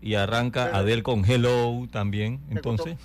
y 0.01 0.15
arranca 0.15 0.65
Pero- 0.65 0.77
Adele 0.77 1.03
con 1.03 1.25
Hello 1.25 1.87
también. 1.91 2.39
Entonces, 2.49 2.95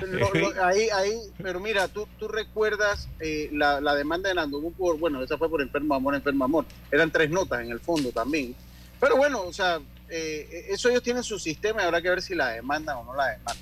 Lo- 0.00 0.32
lo- 0.32 0.64
ahí, 0.64 0.88
ahí, 0.94 1.12
pero 1.42 1.60
mira, 1.60 1.88
tú, 1.88 2.08
tú 2.18 2.28
recuerdas 2.28 3.08
eh, 3.20 3.50
la, 3.52 3.80
la 3.80 3.94
demanda 3.94 4.28
de 4.28 4.34
Nando 4.34 4.60
por, 4.70 4.98
bueno, 4.98 5.22
esa 5.22 5.36
fue 5.36 5.50
por 5.50 5.60
enfermo 5.60 5.94
amor, 5.94 6.14
enfermo 6.14 6.44
amor. 6.44 6.64
Eran 6.90 7.10
tres 7.10 7.30
notas 7.30 7.60
en 7.62 7.70
el 7.70 7.80
fondo 7.80 8.10
también. 8.10 8.54
Pero 9.00 9.16
bueno, 9.16 9.42
o 9.42 9.52
sea, 9.52 9.80
eh, 10.08 10.66
eso 10.70 10.88
ellos 10.88 11.02
tienen 11.02 11.22
su 11.22 11.38
sistema 11.38 11.82
y 11.82 11.84
habrá 11.84 12.00
que 12.00 12.08
ver 12.08 12.22
si 12.22 12.34
la 12.34 12.48
demandan 12.50 12.96
o 12.98 13.04
no 13.04 13.14
la 13.14 13.26
demandan. 13.28 13.56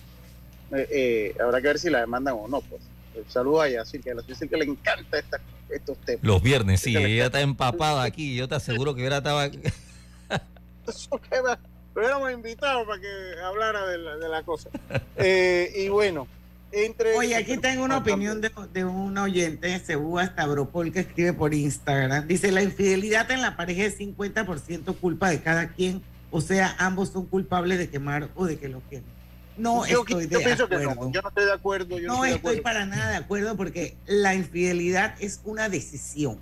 Eh, 0.73 0.89
eh, 0.91 1.35
habrá 1.43 1.61
que 1.61 1.67
ver 1.69 1.79
si 1.79 1.91
la 1.91 2.01
demandan 2.01 2.35
o 2.39 2.47
no, 2.49 2.61
pues. 2.61 2.83
Saludos 3.29 3.65
a 3.65 3.69
Yacir, 3.69 4.01
que 4.01 4.13
a 4.13 4.15
la 4.15 4.23
que 4.23 4.57
le 4.57 4.65
encanta 4.65 5.19
esta- 5.19 5.41
estos 5.69 5.99
temas. 5.99 6.25
Los 6.25 6.43
viernes, 6.43 6.81
sí, 6.81 6.97
ella 6.97 7.27
está 7.27 7.41
empapada 7.41 8.05
aquí. 8.05 8.37
Yo 8.37 8.49
te 8.49 8.55
aseguro 8.55 8.95
que 8.95 9.01
hubiera 9.01 9.19
estaba. 9.19 9.51
Lo 11.95 12.01
hubiéramos 12.01 12.33
invitado 12.33 12.87
para 12.87 13.01
que 13.01 13.09
hablara 13.45 13.87
de 13.87 13.99
la, 13.99 14.17
de 14.17 14.29
la 14.29 14.43
cosa. 14.43 14.71
Eh, 15.17 15.73
y 15.77 15.89
bueno, 15.89 16.27
entre. 16.73 17.15
Oye, 17.17 17.37
aquí 17.37 17.59
tengo 17.59 17.85
una 17.85 17.99
opinión 17.99 18.41
de, 18.41 18.51
de 18.73 18.85
un 18.85 19.17
oyente, 19.19 19.79
Sebúa 19.79 20.27
Stavropol, 20.27 20.91
que 20.93 21.01
escribe 21.01 21.33
por 21.35 21.53
Instagram. 21.55 22.27
Dice, 22.27 22.51
la 22.51 22.63
infidelidad 22.63 23.31
en 23.31 23.43
la 23.43 23.57
pareja 23.57 23.85
es 23.85 23.99
50% 24.01 24.97
culpa 24.99 25.29
de 25.31 25.43
cada 25.43 25.69
quien, 25.69 26.03
o 26.31 26.41
sea, 26.41 26.75
ambos 26.79 27.11
son 27.11 27.27
culpables 27.27 27.79
de 27.79 27.91
quemar 27.91 28.31
o 28.35 28.47
de 28.47 28.59
que 28.59 28.69
lo 28.69 28.81
quemen. 28.89 29.05
No 29.59 29.87
yo, 29.87 30.01
estoy 30.01 30.27
yo 30.29 30.39
de 30.39 30.45
pienso 30.45 30.67
que 30.67 30.77
acuerdo. 30.77 30.95
no, 31.05 31.13
yo 31.13 31.21
no 31.23 31.29
estoy 31.29 31.45
de 31.45 31.53
acuerdo. 31.53 31.99
Yo 31.99 32.07
no, 32.09 32.15
No 32.17 32.25
estoy 32.25 32.31
de 32.31 32.37
estoy 32.37 32.51
acuerdo. 32.59 32.63
para 32.63 32.87
nada 32.87 33.11
de 33.11 33.17
acuerdo 33.17 33.57
porque 33.57 33.97
la 34.07 34.35
infidelidad 34.35 35.15
es 35.21 35.41
una 35.45 35.69
decisión. 35.69 36.39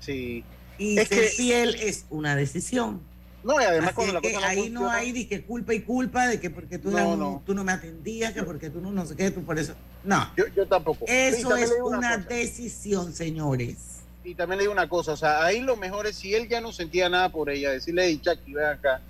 Sí. 0.00 0.44
Y 0.76 0.98
Es 0.98 1.08
ser 1.08 1.20
que- 1.22 1.28
fiel 1.28 1.74
es 1.76 2.04
una 2.10 2.36
decisión. 2.36 3.00
No, 3.44 3.60
y 3.60 3.64
además 3.64 3.88
Así 3.88 3.94
cuando 3.96 4.12
la 4.14 4.20
que 4.20 4.32
cosa 4.32 4.40
no 4.40 4.46
ahí 4.48 4.70
no 4.70 4.90
hay 4.90 5.42
culpa 5.46 5.72
y 5.74 5.80
culpa 5.82 6.26
de 6.26 6.40
que 6.40 6.50
porque 6.50 6.78
tú, 6.78 6.90
No, 6.90 6.98
eras 6.98 7.08
un- 7.10 7.18
no. 7.20 7.42
tú 7.46 7.54
no 7.54 7.62
me 7.64 7.72
atendías, 7.72 8.32
que 8.32 8.42
porque 8.42 8.68
tú 8.70 8.80
no, 8.80 8.90
no 8.90 9.06
sé 9.06 9.14
qué, 9.16 9.30
tú 9.30 9.42
por 9.44 9.58
eso. 9.58 9.74
No. 10.04 10.30
Yo, 10.36 10.46
yo 10.48 10.66
tampoco. 10.66 11.04
Eso 11.06 11.56
es 11.56 11.72
una, 11.82 12.16
decisión, 12.18 13.12
señores. 13.12 14.00
Y 14.24 14.34
también 14.34 14.58
le 14.58 14.64
digo 14.64 14.72
una 14.72 14.88
cosa, 14.88 15.12
o 15.12 15.16
sea, 15.16 15.44
ahí 15.44 15.60
lo 15.60 15.76
mejor 15.76 16.06
es 16.06 16.16
si 16.16 16.34
él 16.34 16.48
ya 16.48 16.60
no 16.60 16.72
sentía 16.72 17.08
nada 17.08 17.30
por 17.30 17.48
ella, 17.48 17.70
decirle, 17.70 18.06
hey, 18.06 18.20
Jackie, 18.22 18.52
ven 18.52 18.66
acá, 18.66 19.00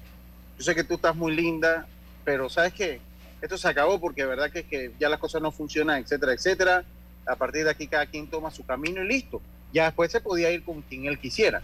yo 0.57 0.65
sé 0.65 0.75
que 0.75 0.85
tú 0.85 0.95
estás 0.95 1.17
muy 1.17 1.35
linda, 1.35 1.87
pero 2.25 2.49
¿sabes 2.49 2.73
qué? 2.75 3.01
Esto 3.41 3.57
se 3.57 3.69
acabó 3.69 3.99
porque 3.99 4.23
de 4.23 4.29
verdad 4.29 4.51
que, 4.51 4.61
es 4.61 4.67
que 4.67 4.93
ya 5.01 5.09
las 5.09 5.19
cosas 5.19 5.41
no 5.41 5.51
funcionan, 5.51 6.03
etcétera, 6.03 6.33
etcétera. 6.35 6.85
A 7.27 7.37
partir 7.37 7.65
de 7.65 7.71
aquí 7.71 7.87
cada 7.87 8.07
quien 8.07 8.29
toma 8.29 8.51
su 8.51 8.65
camino 8.65 9.03
y 9.03 9.09
listo. 9.09 9.41
Ya 9.73 9.87
después 9.87 10.11
se 10.11 10.21
podía 10.21 10.51
ir 10.51 10.65
con 10.65 10.83
quien 10.83 11.07
él 11.07 11.19
quisiera. 11.19 11.63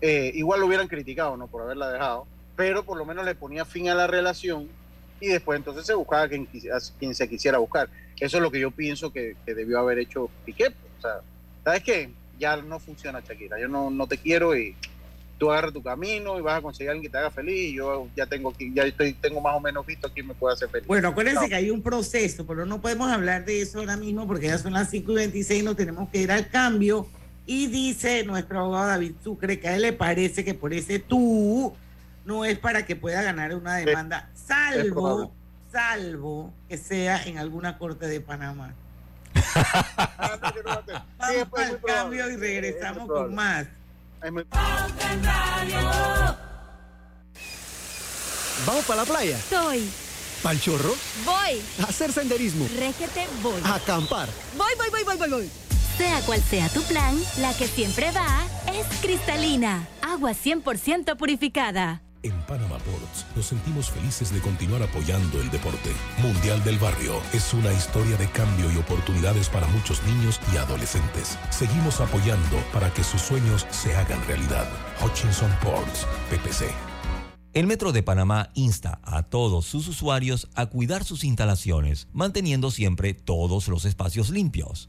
Eh, 0.00 0.32
igual 0.34 0.60
lo 0.60 0.66
hubieran 0.66 0.88
criticado, 0.88 1.36
¿no? 1.36 1.46
Por 1.46 1.62
haberla 1.62 1.90
dejado, 1.90 2.26
pero 2.56 2.84
por 2.84 2.96
lo 2.96 3.04
menos 3.04 3.24
le 3.24 3.34
ponía 3.34 3.64
fin 3.64 3.88
a 3.88 3.94
la 3.94 4.06
relación 4.06 4.68
y 5.20 5.28
después 5.28 5.58
entonces 5.58 5.86
se 5.86 5.94
buscaba 5.94 6.28
quien, 6.28 6.48
a 6.72 6.78
quien 6.98 7.14
se 7.14 7.28
quisiera 7.28 7.58
buscar. 7.58 7.88
Eso 8.18 8.36
es 8.36 8.42
lo 8.42 8.50
que 8.50 8.60
yo 8.60 8.70
pienso 8.70 9.12
que, 9.12 9.36
que 9.44 9.54
debió 9.54 9.78
haber 9.78 9.98
hecho 9.98 10.30
Piqué. 10.44 10.68
O 10.98 11.02
sea, 11.02 11.20
¿sabes 11.64 11.82
qué? 11.82 12.10
Ya 12.38 12.56
no 12.56 12.78
funciona, 12.78 13.20
Shakira. 13.20 13.60
Yo 13.60 13.68
no, 13.68 13.90
no 13.90 14.06
te 14.06 14.18
quiero 14.18 14.56
y 14.56 14.74
tú 15.40 15.50
agarras 15.50 15.72
tu 15.72 15.82
camino 15.82 16.38
y 16.38 16.42
vas 16.42 16.58
a 16.58 16.62
conseguir 16.62 16.90
a 16.90 16.92
alguien 16.92 17.10
que 17.10 17.12
te 17.12 17.18
haga 17.18 17.30
feliz 17.30 17.70
y 17.70 17.74
yo 17.74 18.08
ya 18.14 18.26
tengo 18.26 18.52
ya 18.74 18.84
estoy 18.84 19.14
tengo 19.14 19.40
más 19.40 19.56
o 19.56 19.60
menos 19.60 19.86
visto 19.86 20.12
quién 20.12 20.26
me 20.26 20.34
puede 20.34 20.54
hacer 20.54 20.68
feliz. 20.68 20.86
Bueno, 20.86 21.08
acuérdense 21.08 21.40
Chao. 21.40 21.48
que 21.48 21.54
hay 21.54 21.70
un 21.70 21.82
proceso, 21.82 22.46
pero 22.46 22.66
no 22.66 22.80
podemos 22.80 23.10
hablar 23.10 23.44
de 23.46 23.62
eso 23.62 23.78
ahora 23.78 23.96
mismo 23.96 24.26
porque 24.26 24.46
ya 24.48 24.58
son 24.58 24.74
las 24.74 24.90
5 24.90 25.12
y 25.12 25.14
26, 25.14 25.64
nos 25.64 25.76
tenemos 25.76 26.08
que 26.10 26.18
ir 26.18 26.30
al 26.30 26.48
cambio. 26.48 27.08
Y 27.46 27.66
dice 27.66 28.24
nuestro 28.24 28.60
abogado 28.60 28.88
David 28.88 29.14
Sucre 29.24 29.58
que 29.58 29.68
a 29.68 29.76
él 29.76 29.82
le 29.82 29.92
parece 29.92 30.44
que 30.44 30.54
por 30.54 30.72
ese 30.72 30.98
tú 30.98 31.74
no 32.24 32.44
es 32.44 32.58
para 32.58 32.84
que 32.86 32.96
pueda 32.96 33.22
ganar 33.22 33.54
una 33.54 33.76
demanda, 33.76 34.30
salvo, 34.34 35.32
salvo 35.72 36.52
que 36.68 36.76
sea 36.76 37.24
en 37.24 37.38
alguna 37.38 37.78
corte 37.78 38.06
de 38.06 38.20
Panamá. 38.20 38.74
Vamos 41.18 41.48
al 41.56 41.80
cambio 41.80 42.30
y 42.30 42.36
regresamos 42.36 43.08
con 43.08 43.34
más. 43.34 43.66
¿Vamos 48.66 48.84
para 48.84 49.00
la 49.00 49.06
playa? 49.06 49.38
Soy. 49.48 49.90
¿Pal 50.42 50.60
chorro? 50.60 50.94
Voy. 51.24 51.62
¿A 51.80 51.84
hacer 51.84 52.12
senderismo? 52.12 52.66
Régete, 52.78 53.26
voy. 53.42 53.60
¿A 53.64 53.74
acampar? 53.74 54.28
Voy, 54.56 54.72
voy, 54.76 54.88
voy, 54.90 55.02
voy, 55.04 55.16
voy, 55.16 55.30
voy. 55.30 55.69
Sea 56.00 56.22
cual 56.22 56.40
sea 56.40 56.66
tu 56.70 56.80
plan, 56.84 57.14
la 57.42 57.52
que 57.52 57.66
siempre 57.66 58.10
va 58.10 58.46
es 58.72 58.86
cristalina. 59.02 59.86
Agua 60.00 60.30
100% 60.30 61.14
purificada. 61.18 62.00
En 62.22 62.32
Panama 62.46 62.78
Ports 62.78 63.26
nos 63.36 63.44
sentimos 63.44 63.90
felices 63.90 64.32
de 64.32 64.40
continuar 64.40 64.82
apoyando 64.82 65.38
el 65.42 65.50
deporte. 65.50 65.90
Mundial 66.22 66.64
del 66.64 66.78
Barrio 66.78 67.20
es 67.34 67.52
una 67.52 67.70
historia 67.74 68.16
de 68.16 68.30
cambio 68.30 68.72
y 68.72 68.78
oportunidades 68.78 69.50
para 69.50 69.66
muchos 69.66 70.02
niños 70.04 70.40
y 70.54 70.56
adolescentes. 70.56 71.36
Seguimos 71.50 72.00
apoyando 72.00 72.56
para 72.72 72.90
que 72.94 73.04
sus 73.04 73.20
sueños 73.20 73.66
se 73.68 73.94
hagan 73.94 74.26
realidad. 74.26 74.70
Hutchinson 75.04 75.54
Ports, 75.62 76.06
PPC. 76.30 76.72
El 77.52 77.66
Metro 77.66 77.92
de 77.92 78.02
Panamá 78.02 78.48
insta 78.54 79.00
a 79.02 79.24
todos 79.24 79.66
sus 79.66 79.86
usuarios 79.86 80.48
a 80.54 80.64
cuidar 80.64 81.04
sus 81.04 81.24
instalaciones, 81.24 82.08
manteniendo 82.14 82.70
siempre 82.70 83.12
todos 83.12 83.68
los 83.68 83.84
espacios 83.84 84.30
limpios. 84.30 84.88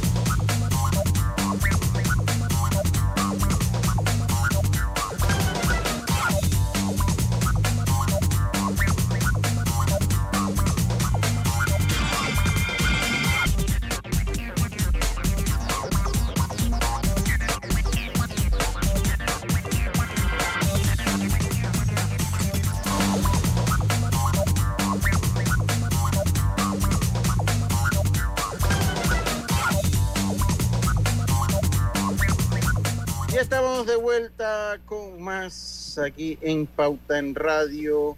Más 35.21 35.97
aquí 36.03 36.37
en 36.41 36.65
Pauta 36.65 37.17
en 37.19 37.35
Radio. 37.35 38.17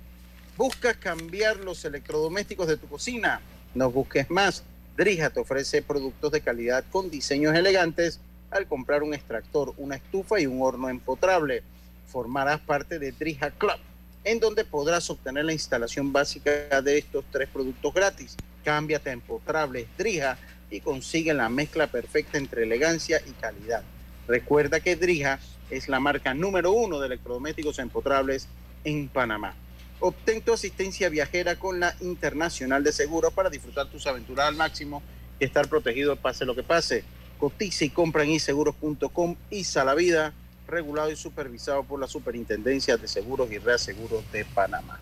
¿Buscas 0.58 0.98
cambiar 0.98 1.58
los 1.58 1.86
electrodomésticos 1.86 2.68
de 2.68 2.78
tu 2.78 2.88
cocina? 2.88 3.42
No 3.76 3.92
busques 3.92 4.30
más. 4.30 4.64
Drija 4.98 5.30
te 5.30 5.40
ofrece 5.40 5.82
productos 5.82 6.32
de 6.32 6.42
calidad 6.42 6.84
con 6.92 7.12
diseños 7.12 7.56
elegantes 7.56 8.20
al 8.52 8.68
comprar 8.68 9.04
un 9.04 9.14
extractor, 9.14 9.74
una 9.78 9.96
estufa 9.96 10.40
y 10.40 10.48
un 10.48 10.62
horno 10.62 10.90
empotrable. 10.90 11.64
Formarás 12.08 12.60
parte 12.62 13.00
de 13.00 13.12
Drija 13.12 13.52
Club, 13.52 13.78
en 14.24 14.40
donde 14.40 14.64
podrás 14.64 15.10
obtener 15.10 15.46
la 15.46 15.54
instalación 15.54 16.14
básica 16.14 16.82
de 16.82 16.98
estos 16.98 17.26
tres 17.32 17.50
productos 17.50 17.94
gratis. 17.94 18.38
Cámbiate 18.64 19.10
a 19.10 19.14
empotrables 19.14 19.88
Drija 19.98 20.38
y 20.70 20.80
consigue 20.80 21.34
la 21.34 21.50
mezcla 21.50 21.88
perfecta 21.88 22.38
entre 22.38 22.64
elegancia 22.64 23.22
y 23.28 23.32
calidad. 23.32 23.84
Recuerda 24.28 24.80
que 24.80 24.96
Drija 24.96 25.40
es 25.76 25.90
la 25.90 26.00
marca 26.00 26.34
número 26.34 26.72
uno 26.72 27.00
de 27.00 27.08
electrodomésticos 27.08 27.80
empotrables 27.80 28.48
en 28.84 29.08
Panamá. 29.08 29.56
Obtén 30.00 30.42
tu 30.42 30.54
asistencia 30.54 31.10
viajera 31.10 31.58
con 31.58 31.80
la 31.80 31.96
Internacional 32.02 32.84
de 32.84 32.92
Seguros 32.92 33.34
para 33.34 33.50
disfrutar 33.50 33.88
tus 33.88 34.06
aventuras 34.06 34.48
al 34.48 34.56
máximo 34.56 35.02
y 35.40 35.46
estar 35.46 35.68
protegido 35.68 36.16
pase 36.16 36.46
lo 36.46 36.56
que 36.56 36.64
pase. 36.64 37.04
Cotiza 37.40 37.86
y 37.86 37.90
compra 37.90 38.24
en 38.24 38.32
iseguros.com 38.32 39.36
y 39.50 39.64
la 39.76 39.96
vida, 39.96 40.34
regulado 40.68 41.12
y 41.12 41.16
supervisado 41.16 41.84
por 41.84 42.00
la 42.00 42.08
Superintendencia 42.08 42.98
de 42.98 43.08
Seguros 43.08 43.52
y 43.52 43.58
Reaseguros 43.58 44.30
de 44.32 44.46
Panamá. 44.46 45.00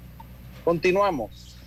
Continuamos. 0.64 1.58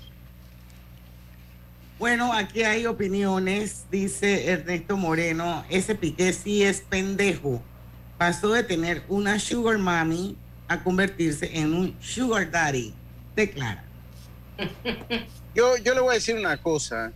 Bueno, 1.98 2.32
aquí 2.32 2.62
hay 2.62 2.86
opiniones, 2.86 3.86
dice 3.90 4.50
Ernesto 4.50 4.96
Moreno. 4.96 5.64
Ese 5.70 5.94
Piqué 5.94 6.32
sí 6.32 6.62
es 6.62 6.80
pendejo. 6.80 7.62
Pasó 8.18 8.52
de 8.52 8.62
tener 8.62 9.02
una 9.08 9.38
sugar 9.38 9.78
mommy 9.78 10.36
a 10.68 10.82
convertirse 10.82 11.58
en 11.58 11.74
un 11.74 11.96
sugar 12.00 12.50
daddy. 12.50 12.94
Declara. 13.34 13.84
Yo, 15.54 15.76
yo 15.76 15.94
le 15.94 16.00
voy 16.00 16.10
a 16.10 16.14
decir 16.14 16.36
una 16.36 16.60
cosa. 16.60 17.12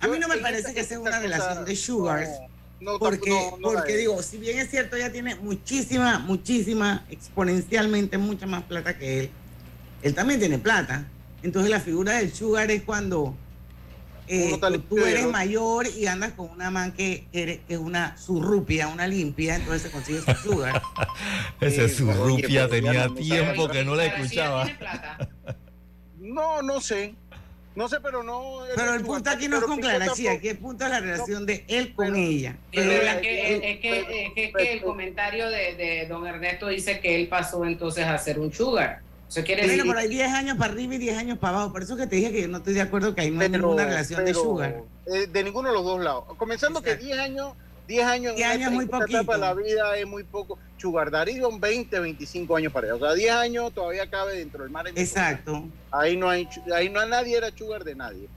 A 0.00 0.08
mí 0.08 0.18
no 0.18 0.28
me 0.28 0.36
parece 0.38 0.74
que 0.74 0.84
sea 0.84 1.00
una 1.00 1.18
relación 1.18 1.64
de 1.64 1.74
sugars. 1.74 2.28
porque, 2.98 3.32
porque 3.62 3.96
digo, 3.96 4.22
si 4.22 4.36
bien 4.36 4.58
es 4.58 4.70
cierto, 4.70 4.96
ella 4.96 5.10
tiene 5.10 5.36
muchísima, 5.36 6.18
muchísima, 6.18 7.06
exponencialmente 7.08 8.18
mucha 8.18 8.46
más 8.46 8.62
plata 8.64 8.98
que 8.98 9.20
él. 9.20 9.30
Él 10.02 10.14
también 10.14 10.38
tiene 10.38 10.58
plata. 10.58 11.06
Entonces 11.42 11.70
la 11.70 11.80
figura 11.80 12.16
del 12.16 12.32
sugar 12.34 12.70
es 12.70 12.82
cuando 12.82 13.34
eh, 14.28 14.58
tú, 14.88 14.98
eres 15.04 15.26
mayor 15.26 15.86
y 15.86 16.06
andas 16.06 16.32
con 16.32 16.50
una 16.50 16.70
man 16.70 16.92
que, 16.92 17.26
que 17.32 17.60
es 17.68 17.78
una 17.78 18.16
surrupia, 18.16 18.88
una 18.88 19.06
limpia, 19.06 19.56
entonces 19.56 19.82
se 19.82 19.90
consigue 19.90 20.20
su 20.20 20.32
sugar. 20.50 20.82
Esa 21.60 21.82
Eh, 21.82 21.88
surrupia 21.88 22.68
tenía 22.68 23.08
tiempo 23.14 23.68
que 23.68 23.84
no 23.84 23.94
la 23.94 24.06
escuchaba. 24.06 24.68
No, 26.18 26.60
no 26.62 26.80
sé. 26.80 27.14
No 27.76 27.88
sé, 27.88 27.98
pero 28.02 28.22
no. 28.22 28.60
Pero 28.74 28.94
el 28.94 29.02
punto 29.02 29.28
aquí 29.30 29.48
no 29.48 29.58
es 29.58 29.64
con 29.64 29.78
Clara, 29.78 30.08
sí, 30.14 30.26
aquí 30.26 30.48
el 30.48 30.56
punto 30.58 30.84
es 30.84 30.90
la 30.90 30.98
relación 31.00 31.44
de 31.44 31.62
él 31.68 31.94
con 31.94 32.16
ella. 32.16 32.56
Es, 32.72 32.84
Pero 32.84 33.20
que, 33.20 33.54
es, 33.54 33.62
es 33.62 33.80
que, 33.80 33.98
es 34.00 34.32
que- 34.34 34.44
es 34.46 34.52
que 34.56 34.72
el 34.72 34.82
comentario 34.82 35.48
de, 35.50 35.74
de 35.76 36.06
don 36.08 36.26
Ernesto 36.26 36.68
dice 36.68 37.00
que 37.00 37.14
él 37.14 37.28
pasó 37.28 37.64
entonces 37.66 38.04
a 38.06 38.16
ser 38.18 38.38
un 38.38 38.50
sugar. 38.52 39.02
Eso 39.28 39.42
quiere 39.44 39.62
Bueno, 39.62 39.72
decir 39.76 39.86
por 39.86 39.96
ahí 39.98 40.08
10 40.08 40.32
años 40.32 40.56
para 40.56 40.72
arriba 40.72 40.94
y 40.94 40.98
10 40.98 41.18
años 41.18 41.38
para 41.38 41.56
abajo. 41.58 41.72
Por 41.72 41.82
eso 41.82 41.96
que 41.96 42.06
te 42.06 42.16
dije 42.16 42.30
que 42.32 42.42
yo 42.42 42.48
no 42.48 42.58
estoy 42.58 42.74
de 42.74 42.80
acuerdo 42.82 43.14
que 43.14 43.22
hay 43.22 43.30
no 43.30 43.46
ninguna 43.48 43.84
relación 43.84 44.20
de 44.24 44.32
pero, 44.32 44.40
sugar. 44.42 44.82
eh, 45.06 45.26
de 45.26 45.44
ninguno 45.44 45.68
de 45.68 45.74
los 45.74 45.84
dos 45.84 46.00
lados. 46.02 46.24
Comenzando 46.36 46.80
que 46.80 46.96
10 46.96 47.18
años, 47.18 47.54
10 47.88 48.04
años 48.06 48.30
en 48.30 48.36
10 48.36 48.46
una- 48.46 48.54
años 48.54 48.68
es 48.68 48.74
muy 48.74 48.86
poquito. 48.86 49.18
etapa 49.18 49.34
de 49.34 49.40
la 49.40 49.54
vida 49.54 49.96
es 49.96 50.06
muy 50.06 50.22
poco. 50.24 50.58
Sugar 50.78 51.10
Daddy 51.10 51.40
son 51.40 51.58
20, 51.60 51.98
25 51.98 52.56
años 52.56 52.72
para 52.72 52.86
allá. 52.86 52.94
O 52.96 52.98
sea, 53.00 53.14
10 53.14 53.32
años 53.32 53.72
todavía 53.72 54.08
cabe 54.08 54.36
dentro 54.38 54.62
del 54.62 54.70
mar. 54.70 54.86
Exacto. 54.94 55.64
Ahí 55.90 56.16
no 56.16 56.28
hay, 56.30 56.48
ahí 56.74 56.88
no 56.88 57.00
hay 57.00 57.08
nadie 57.10 57.36
era 57.36 57.50
sugar 57.56 57.82
de 57.82 57.94
nadie. 57.96 58.28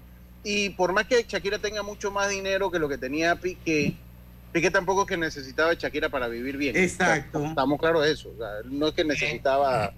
Y 0.44 0.70
por 0.72 0.94
más 0.94 1.06
que 1.06 1.24
Shakira 1.28 1.60
tenga 1.60 1.84
mucho 1.84 2.12
más 2.12 2.30
dinero 2.30 2.72
que 2.72 2.80
lo 2.80 2.88
que 2.90 2.98
tenía 2.98 3.36
Piqué, 3.36 3.94
Piqué 4.54 4.72
tampoco 4.72 5.02
es 5.04 5.08
que 5.10 5.18
necesitaba 5.18 5.70
de 5.70 5.76
Shakira 5.76 6.10
para 6.10 6.28
vivir 6.30 6.58
bien. 6.58 6.76
Exacto. 6.76 7.38
O 7.38 7.42
sea, 7.42 7.50
estamos 7.50 7.80
claros 7.80 8.04
de 8.06 8.12
eso. 8.14 8.30
O 8.34 8.38
sea, 8.38 8.48
no 8.66 8.88
es 8.88 8.94
que 8.96 9.04
necesitaba 9.04 9.94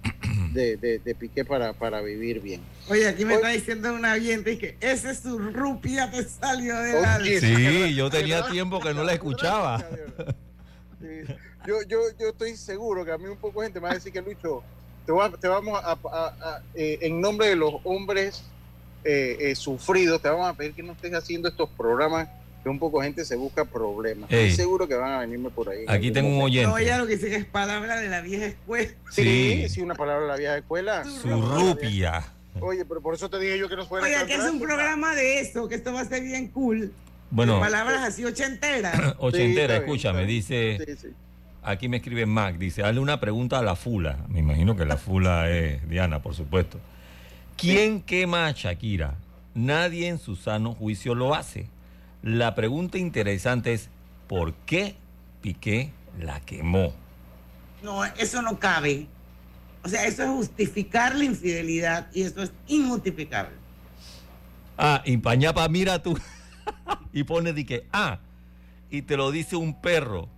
de, 0.52 0.76
de, 0.76 0.98
de 0.98 1.14
Piqué 1.14 1.44
para, 1.44 1.72
para 1.72 2.00
vivir 2.00 2.40
bien. 2.40 2.60
Oye, 2.88 3.08
aquí 3.08 3.24
me 3.24 3.34
está 3.34 3.48
diciendo 3.48 3.92
una 3.94 4.12
oyente 4.14 4.58
que 4.58 4.76
ese 4.80 5.14
surrupia 5.14 6.10
te 6.10 6.24
salió 6.24 6.76
de 6.78 7.00
la... 7.00 7.18
Sí, 7.40 7.94
yo 7.94 8.10
tenía 8.10 8.46
tiempo 8.50 8.80
que 8.80 8.92
no 8.94 9.02
la 9.04 9.12
escuchaba. 9.14 9.84
Yo, 11.66 11.76
yo, 11.88 11.98
yo 12.18 12.28
estoy 12.28 12.56
seguro 12.56 13.04
que 13.04 13.12
a 13.12 13.18
mí 13.18 13.26
un 13.26 13.36
poco 13.38 13.60
de 13.60 13.66
gente 13.68 13.80
me 13.80 13.84
va 13.84 13.92
a 13.92 13.94
decir 13.94 14.12
que 14.12 14.20
Lucho, 14.20 14.62
te, 15.06 15.12
va- 15.12 15.30
te 15.30 15.46
vamos 15.48 15.80
a, 15.82 15.92
a- 15.92 15.98
a- 16.40 16.62
eh, 16.74 16.98
en 17.02 17.20
nombre 17.20 17.48
de 17.48 17.56
los 17.56 17.74
hombres 17.84 18.42
eh, 19.04 19.36
eh, 19.40 19.54
sufridos, 19.54 20.20
te 20.20 20.28
vamos 20.28 20.48
a 20.48 20.54
pedir 20.54 20.74
que 20.74 20.82
no 20.82 20.92
estés 20.92 21.12
haciendo 21.14 21.48
estos 21.48 21.68
programas 21.70 22.28
que 22.62 22.68
un 22.68 22.78
poco 22.78 23.00
de 23.00 23.06
gente 23.06 23.24
se 23.24 23.34
busca 23.36 23.64
problemas. 23.64 24.30
Ey. 24.30 24.48
Estoy 24.50 24.64
seguro 24.64 24.86
que 24.86 24.94
van 24.94 25.12
a 25.12 25.18
venirme 25.20 25.50
por 25.50 25.68
ahí. 25.68 25.84
Aquí 25.88 26.10
tengo 26.12 26.28
un 26.28 26.36
momento. 26.38 26.62
No, 26.68 26.74
oyente. 26.74 26.82
ella 26.84 26.98
lo 26.98 27.06
que 27.06 27.14
dice 27.16 27.28
que 27.28 27.36
es 27.36 27.44
palabra 27.44 27.96
de 28.00 28.08
la 28.08 28.20
vieja 28.20 28.46
escuela. 28.46 28.90
Sí, 29.10 29.22
Sí. 29.62 29.68
sí, 29.68 29.80
una 29.80 29.94
palabra 29.94 30.22
de 30.22 30.28
la 30.28 30.36
vieja 30.36 30.56
escuela. 30.58 31.04
Surrupia. 31.04 32.24
Oye, 32.60 32.84
pero 32.84 33.00
por 33.00 33.14
eso 33.14 33.28
te 33.30 33.38
dije 33.38 33.58
yo 33.58 33.68
que 33.68 33.76
no 33.76 33.86
fuera 33.86 34.06
Oye, 34.06 34.26
que 34.26 34.34
es 34.34 34.44
un 34.44 34.60
programa 34.60 35.14
de 35.14 35.40
eso, 35.40 35.68
que 35.68 35.74
esto 35.74 35.92
va 35.92 36.02
a 36.02 36.04
ser 36.04 36.22
bien 36.22 36.48
cool. 36.48 36.92
Bueno. 37.30 37.58
Palabras 37.60 38.02
así 38.02 38.24
ochenteras. 38.24 39.14
Ochentera, 39.18 39.76
Sí, 39.76 39.80
escúchame, 39.82 40.26
dice. 40.26 40.78
Sí, 40.86 40.96
sí. 40.96 41.08
Aquí 41.64 41.88
me 41.88 41.98
escribe 41.98 42.26
Mac, 42.26 42.58
dice, 42.58 42.82
hazle 42.82 43.00
una 43.00 43.20
pregunta 43.20 43.58
a 43.58 43.62
la 43.62 43.74
fula. 43.76 44.18
Me 44.28 44.40
imagino 44.40 44.76
que 44.76 44.84
la 44.84 44.96
fula 44.98 45.48
es 45.48 45.88
Diana, 45.88 46.20
por 46.20 46.34
supuesto. 46.34 46.78
¿Quién 47.56 48.02
quema 48.02 48.46
a 48.48 48.52
Shakira? 48.52 49.14
Nadie 49.54 50.08
en 50.08 50.18
su 50.18 50.34
sano 50.36 50.74
juicio 50.74 51.14
lo 51.14 51.34
hace. 51.34 51.68
La 52.22 52.54
pregunta 52.54 52.98
interesante 52.98 53.72
es, 53.72 53.88
¿por 54.28 54.54
qué 54.54 54.94
Piqué 55.40 55.90
la 56.20 56.40
quemó? 56.40 56.92
No, 57.82 58.04
eso 58.04 58.42
no 58.42 58.60
cabe. 58.60 59.08
O 59.84 59.88
sea, 59.88 60.06
eso 60.06 60.22
es 60.22 60.28
justificar 60.28 61.16
la 61.16 61.24
infidelidad 61.24 62.06
y 62.12 62.22
eso 62.22 62.42
es 62.42 62.52
injustificable. 62.68 63.56
Ah, 64.78 65.02
y 65.04 65.16
Pañapa, 65.16 65.68
mira 65.68 66.00
tú. 66.00 66.16
y 67.12 67.24
pone 67.24 67.52
de 67.52 67.66
que, 67.66 67.88
ah, 67.92 68.20
y 68.88 69.02
te 69.02 69.16
lo 69.16 69.32
dice 69.32 69.56
un 69.56 69.80
perro. 69.80 70.28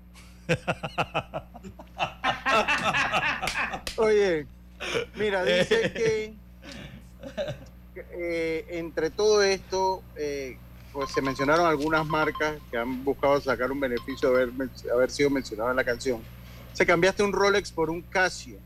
Oye, 3.97 4.47
mira, 5.17 5.45
dice 5.45 5.93
que, 5.93 6.35
que, 7.95 8.07
eh, 8.13 8.67
entre 8.71 9.11
todo 9.11 9.43
esto, 9.43 10.03
eh, 10.17 10.57
pues 10.95 11.11
se 11.11 11.21
mencionaron 11.21 11.67
algunas 11.67 12.07
marcas 12.07 12.57
que 12.71 12.79
han 12.79 13.05
buscado 13.05 13.41
sacar 13.41 13.73
un 13.73 13.81
beneficio 13.81 14.31
de 14.31 14.43
haber, 14.45 14.71
haber 14.93 15.11
sido 15.11 15.29
mencionado 15.29 15.71
en 15.71 15.77
la 15.77 15.85
canción. 15.85 16.23
Se 16.73 16.87
cambiaste 16.87 17.25
un 17.25 17.33
Rolex 17.33 17.73
por 17.73 17.91
un 17.91 18.01
Casio. 18.01 18.59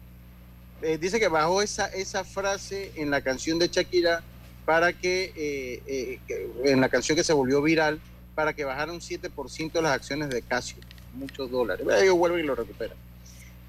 Eh, 0.83 0.99
dice 0.99 1.19
que 1.19 1.29
bajó 1.29 1.63
esa, 1.63 1.87
esa 1.87 2.25
frase 2.25 2.93
en 2.97 3.11
la 3.11 3.23
canción 3.23 3.59
de 3.59 3.69
Shakira 3.69 4.23
para 4.67 4.93
que, 4.93 5.33
eh, 5.35 5.83
eh, 6.29 6.51
en 6.65 6.83
la 6.83 6.91
canción 6.91 7.17
que 7.17 7.25
se 7.25 7.33
volvió 7.33 7.63
viral, 7.63 7.99
para 8.35 8.53
que 8.53 8.65
bajara 8.65 8.93
un 8.93 9.01
7% 9.01 9.81
las 9.81 9.93
acciones 9.93 10.29
de 10.29 10.43
Casio, 10.43 10.77
muchos 11.15 11.51
dólares. 11.51 11.87
Ellos 12.03 12.17
vuelven 12.17 12.45
y 12.45 12.47
lo 12.47 12.55
recuperan. 12.55 12.97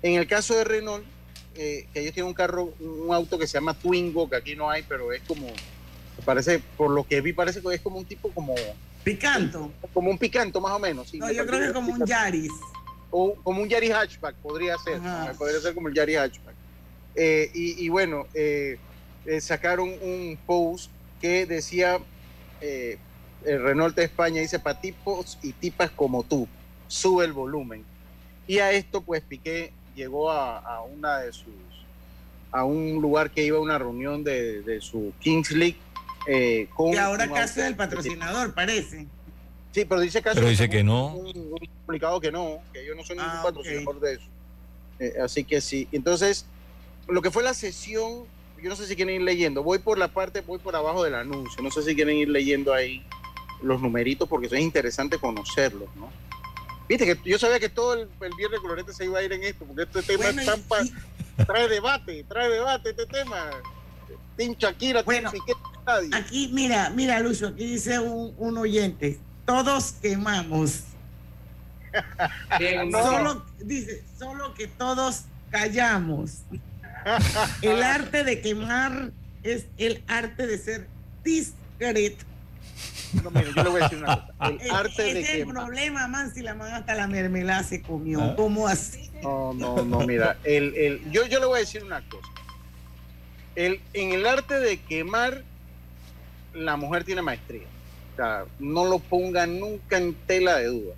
En 0.03 0.15
el 0.15 0.27
caso 0.27 0.55
de 0.55 0.65
Renault, 0.65 1.05
que 1.55 1.87
ellos 1.93 2.13
tienen 2.13 2.27
un 2.27 2.33
carro, 2.33 2.73
un 2.79 3.13
auto 3.13 3.39
que 3.39 3.47
se 3.47 3.53
llama 3.53 3.73
Twingo, 3.73 4.29
que 4.29 4.35
aquí 4.35 4.55
no 4.55 4.69
hay, 4.69 4.83
pero 4.83 5.11
es 5.13 5.21
como, 5.21 5.47
parece, 6.21 6.59
por 6.77 6.91
lo 6.91 7.03
que 7.03 7.21
vi, 7.21 7.33
parece 7.33 7.61
que 7.61 7.73
es 7.73 7.81
como 7.81 7.97
un 7.97 8.05
tipo 8.05 8.29
como... 8.31 8.55
Picanto. 9.03 9.71
Como 9.93 10.11
un 10.11 10.17
picanto, 10.17 10.59
más 10.59 10.73
o 10.73 10.79
menos. 10.79 11.09
sí, 11.09 11.19
No, 11.19 11.27
me 11.27 11.35
yo 11.35 11.45
creo 11.45 11.67
que 11.67 11.73
como 11.73 11.93
un. 11.93 12.05
Yaris. 12.05 12.51
O 13.11 13.33
como 13.35 13.61
un 13.61 13.69
Yaris 13.69 13.91
hatchback, 13.91 14.35
podría 14.35 14.77
ser. 14.77 14.95
Ajá. 14.95 15.33
Podría 15.37 15.59
ser 15.61 15.73
como 15.73 15.87
el 15.87 15.93
Yaris 15.95 16.17
hatchback. 16.17 16.55
Eh, 17.15 17.49
y, 17.53 17.85
y 17.85 17.89
bueno, 17.89 18.27
eh, 18.33 18.77
eh, 19.25 19.41
sacaron 19.41 19.89
un 19.89 20.37
post 20.45 20.91
que 21.21 21.45
decía, 21.45 21.99
eh, 22.61 22.97
el 23.45 23.61
Renault 23.63 23.95
de 23.95 24.03
España 24.05 24.41
dice, 24.41 24.59
para 24.59 24.79
tipos 24.79 25.37
y 25.41 25.53
tipas 25.53 25.91
como 25.91 26.23
tú, 26.23 26.47
sube 26.87 27.25
el 27.25 27.33
volumen. 27.33 27.83
Y 28.47 28.59
a 28.59 28.71
esto, 28.71 29.01
pues 29.01 29.21
Piqué 29.21 29.71
llegó 29.95 30.31
a, 30.31 30.57
a 30.59 30.81
una 30.81 31.19
de 31.19 31.33
sus, 31.33 31.53
a 32.51 32.63
un 32.63 33.01
lugar 33.01 33.31
que 33.31 33.43
iba 33.43 33.57
a 33.57 33.61
una 33.61 33.77
reunión 33.77 34.23
de, 34.23 34.61
de 34.61 34.81
su 34.81 35.13
Kings 35.19 35.51
League. 35.51 35.77
Eh, 36.31 36.67
con 36.75 36.93
Y 36.93 36.97
ahora 36.97 37.25
un 37.25 37.31
casi 37.33 37.59
es 37.59 37.65
el 37.65 37.73
auto- 37.73 37.77
patrocinador, 37.77 38.53
parece. 38.53 39.07
Sí, 39.71 39.85
pero 39.85 40.01
dice 40.01 40.21
casi 40.21 40.35
Pero 40.37 40.47
dice 40.49 40.69
que 40.69 40.83
no. 40.83 41.07
un, 41.15 41.27
un 41.27 41.59
comunicado 41.85 42.19
que 42.19 42.31
no, 42.31 42.59
que 42.73 42.85
yo 42.85 42.93
no 42.95 43.03
soy 43.03 43.17
ningún 43.17 43.31
Ah, 43.33 43.41
patrocinador 43.43 43.99
de 43.99 44.13
eso. 44.13 44.23
Eh, 44.99 45.13
así 45.23 45.43
que 45.43 45.61
sí. 45.61 45.87
Entonces, 45.91 46.45
lo 47.07 47.21
que 47.21 47.31
fue 47.31 47.43
la 47.43 47.53
sesión, 47.53 48.25
yo 48.61 48.69
no 48.69 48.75
sé 48.75 48.85
si 48.87 48.95
quieren 48.95 49.15
ir 49.15 49.21
leyendo. 49.21 49.63
Voy 49.63 49.79
por 49.79 49.97
la 49.97 50.07
parte, 50.09 50.41
voy 50.41 50.59
por 50.59 50.75
abajo 50.75 51.03
del 51.03 51.15
anuncio. 51.15 51.61
No 51.63 51.71
sé 51.71 51.81
si 51.83 51.95
quieren 51.95 52.17
ir 52.17 52.29
leyendo 52.29 52.73
ahí 52.73 53.03
los 53.61 53.81
numeritos 53.81 54.27
porque 54.29 54.47
eso 54.47 54.55
es 54.55 54.61
interesante 54.61 55.17
conocerlos, 55.17 55.89
¿no? 55.95 56.09
Viste 56.87 57.05
que 57.05 57.29
yo 57.29 57.37
sabía 57.37 57.59
que 57.59 57.69
todo 57.69 57.93
el, 57.93 58.09
el 58.21 58.35
viernes 58.35 58.59
colorete 58.61 58.91
se 58.93 59.05
iba 59.05 59.19
a 59.19 59.23
ir 59.23 59.31
en 59.33 59.43
esto, 59.43 59.65
porque 59.65 59.83
este 59.83 60.01
tema 60.01 60.23
Bueno, 60.25 60.41
es 60.41 60.47
y- 60.47 60.49
tan 60.49 60.61
pa- 60.63 61.45
trae 61.45 61.67
debate, 61.67 62.23
trae 62.27 62.49
debate 62.49 62.89
este 62.89 63.05
tema. 63.05 63.51
Team 64.39 64.55
Shakira, 64.57 65.03
Bueno, 65.03 65.29
Team 65.31 65.43
Piqué, 65.45 65.59
nadie. 65.85 66.09
Aquí, 66.15 66.49
mira, 66.53 66.89
mira, 66.91 67.19
Lucho, 67.19 67.47
aquí 67.49 67.65
dice 67.65 67.99
un, 67.99 68.33
un 68.37 68.57
oyente, 68.57 69.19
todos 69.45 69.91
quemamos. 70.01 70.83
Solo, 72.91 73.45
dice, 73.59 74.01
solo 74.17 74.53
que 74.53 74.67
todos 74.67 75.23
callamos. 75.51 76.43
El 77.61 77.83
arte 77.83 78.23
de 78.23 78.39
quemar 78.41 79.11
es 79.43 79.65
el 79.77 80.03
arte 80.07 80.47
de 80.47 80.57
ser 80.57 80.87
discreto. 81.23 82.23
No, 83.23 83.31
mire, 83.31 83.51
yo 83.53 83.63
le 83.63 83.69
voy 83.69 83.81
a 83.81 83.83
decir 83.85 83.97
una 83.97 84.15
cosa. 84.15 84.33
El 84.49 84.61
E- 84.61 84.69
arte 84.71 84.91
ese 85.09 85.13
de 85.15 85.19
es 85.21 85.29
el 85.31 85.37
quemar. 85.39 85.55
problema, 85.65 86.07
man, 86.07 86.33
si 86.33 86.41
la 86.41 86.53
man 86.55 86.71
hasta 86.73 86.95
la 86.95 87.07
mermelada 87.07 87.63
se 87.63 87.81
comió. 87.81 88.21
Ah. 88.21 88.33
¿Cómo 88.37 88.67
así? 88.67 89.09
No, 89.21 89.53
no, 89.53 89.83
no, 89.83 89.99
mira, 90.07 90.37
el, 90.45 90.73
el, 90.75 91.11
yo, 91.11 91.25
yo 91.25 91.39
le 91.41 91.45
voy 91.45 91.57
a 91.57 91.59
decir 91.61 91.83
una 91.83 92.01
cosa. 92.07 92.27
El, 93.55 93.81
en 93.93 94.11
el 94.13 94.25
arte 94.25 94.59
de 94.59 94.79
quemar, 94.81 95.43
la 96.53 96.77
mujer 96.77 97.03
tiene 97.03 97.21
maestría. 97.21 97.67
O 98.13 98.15
sea, 98.15 98.45
no 98.59 98.85
lo 98.85 98.99
pongan 98.99 99.59
nunca 99.59 99.97
en 99.97 100.13
tela 100.13 100.57
de 100.57 100.65
duda. 100.67 100.95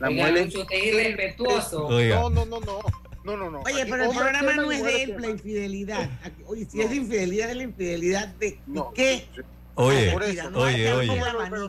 La 0.00 0.08
Oiga, 0.08 0.28
mujer 0.28 0.48
es 0.70 0.84
irrespetuoso. 0.84 1.88
No, 1.90 2.30
no, 2.30 2.44
no, 2.44 2.60
no. 2.60 2.80
No, 3.24 3.36
no, 3.36 3.50
no. 3.50 3.60
Oye, 3.62 3.82
Aquí 3.82 3.90
pero 3.90 4.04
el 4.04 4.16
programa 4.16 4.52
no 4.56 4.72
es 4.72 4.82
de 4.82 5.06
la 5.18 5.26
infidelidad. 5.28 6.08
Oye, 6.46 6.66
si 6.70 6.78
No. 6.78 6.84
es 6.84 6.90
de 6.90 6.96
infidelidad, 6.96 7.50
es 7.50 7.56
la 7.56 7.62
infidelidad 7.64 8.28
de 8.28 8.58
No, 8.66 8.92
qué. 8.94 9.26
Oye, 9.74 10.12
por 10.12 10.22
eso. 10.22 10.50
no 10.50 10.60
oye, 10.60 10.92
oye. 10.92 11.20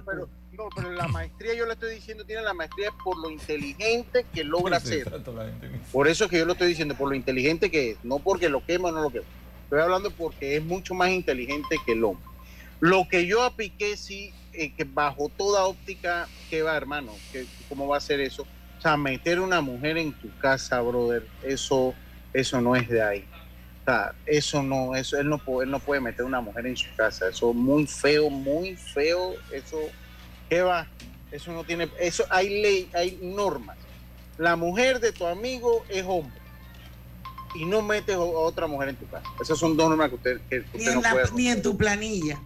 pero- 0.06 0.30
no, 0.54 0.68
pero 0.76 0.92
la 0.92 1.08
maestría, 1.08 1.54
yo 1.56 1.66
le 1.66 1.74
estoy 1.74 1.96
diciendo, 1.96 2.26
tiene 2.26 2.42
la 2.44 2.54
maestría 2.54 2.92
por 3.04 3.18
lo 3.18 3.30
inteligente 3.30 4.26
que 4.34 4.44
logra 4.44 4.80
ser. 4.80 5.10
Por 5.92 6.08
eso 6.08 6.26
es 6.26 6.30
que 6.32 6.38
yo 6.38 6.46
lo 6.46 6.52
estoy 6.54 6.68
diciendo, 6.70 6.96
por 6.96 7.10
lo 7.10 7.16
inteligente 7.16 7.72
que 7.72 7.92
es, 7.92 7.98
no 8.04 8.20
porque 8.20 8.50
lo 8.50 8.66
quema 8.66 8.90
o 8.90 8.92
no 8.92 9.02
lo 9.04 9.10
quema. 9.10 9.26
Estoy 9.70 9.82
hablando 9.82 10.10
porque 10.10 10.56
es 10.56 10.64
mucho 10.64 10.96
más 10.96 11.12
inteligente 11.12 11.76
que 11.86 11.92
el 11.92 12.04
hombre. 12.04 12.26
Lo 12.80 13.08
que 13.08 13.28
yo 13.28 13.44
apliqué, 13.44 13.98
sí, 13.98 14.34
eh, 14.52 14.74
que 14.74 14.84
bajo 14.84 15.30
toda 15.30 15.66
óptica, 15.66 16.28
¿qué 16.50 16.64
va, 16.64 16.76
hermano? 16.76 17.14
¿Qué, 17.32 17.46
¿Cómo 17.70 17.88
va 17.88 17.98
a 17.98 18.00
ser 18.00 18.20
eso? 18.20 18.48
O 18.80 18.82
sea, 18.82 18.98
meter 18.98 19.40
una 19.40 19.62
mujer 19.62 20.00
en 20.00 20.12
tu 20.14 20.36
casa, 20.40 20.82
brother, 20.82 21.24
eso, 21.44 21.94
eso 22.34 22.60
no 22.60 22.76
es 22.76 22.90
de 22.90 23.04
ahí. 23.04 23.28
O 23.82 23.86
sea, 23.86 24.16
eso 24.26 24.64
no, 24.64 24.96
eso, 24.96 25.20
él 25.20 25.30
no, 25.30 25.40
él 25.62 25.70
no 25.70 25.78
puede 25.78 26.02
meter 26.02 26.26
una 26.26 26.42
mujer 26.42 26.66
en 26.66 26.76
su 26.76 26.88
casa. 26.96 27.30
Eso 27.30 27.54
muy 27.54 27.86
feo, 27.86 28.32
muy 28.32 28.76
feo. 28.76 29.36
Eso, 29.52 29.78
¿qué 30.50 30.64
va? 30.64 30.88
Eso 31.32 31.54
no 31.54 31.64
tiene, 31.64 31.88
eso 32.00 32.26
hay 32.32 32.60
ley, 32.60 32.90
hay 32.96 33.20
normas. 33.22 33.78
La 34.40 34.56
mujer 34.56 35.00
de 35.00 35.12
tu 35.12 35.28
amigo 35.28 35.86
es 35.90 36.04
hombre 36.08 36.39
y 37.56 37.66
no 37.66 37.82
metes 37.82 38.16
a 38.16 38.20
otra 38.20 38.68
mujer 38.68 38.90
en 38.90 38.96
tu 38.96 39.08
casa. 39.08 39.26
Esas 39.42 39.58
son 39.58 39.76
dos 39.76 39.90
normas 39.90 40.10
que 40.10 40.16
usted, 40.16 40.42
que 40.50 40.60
Ni 40.60 40.64
usted 40.80 40.88
en, 40.90 40.96
no 40.96 41.02
la- 41.02 41.12
puede 41.12 41.32
ni 41.34 41.48
en 41.48 41.62
tu 41.62 41.78
planilla. 41.78 42.40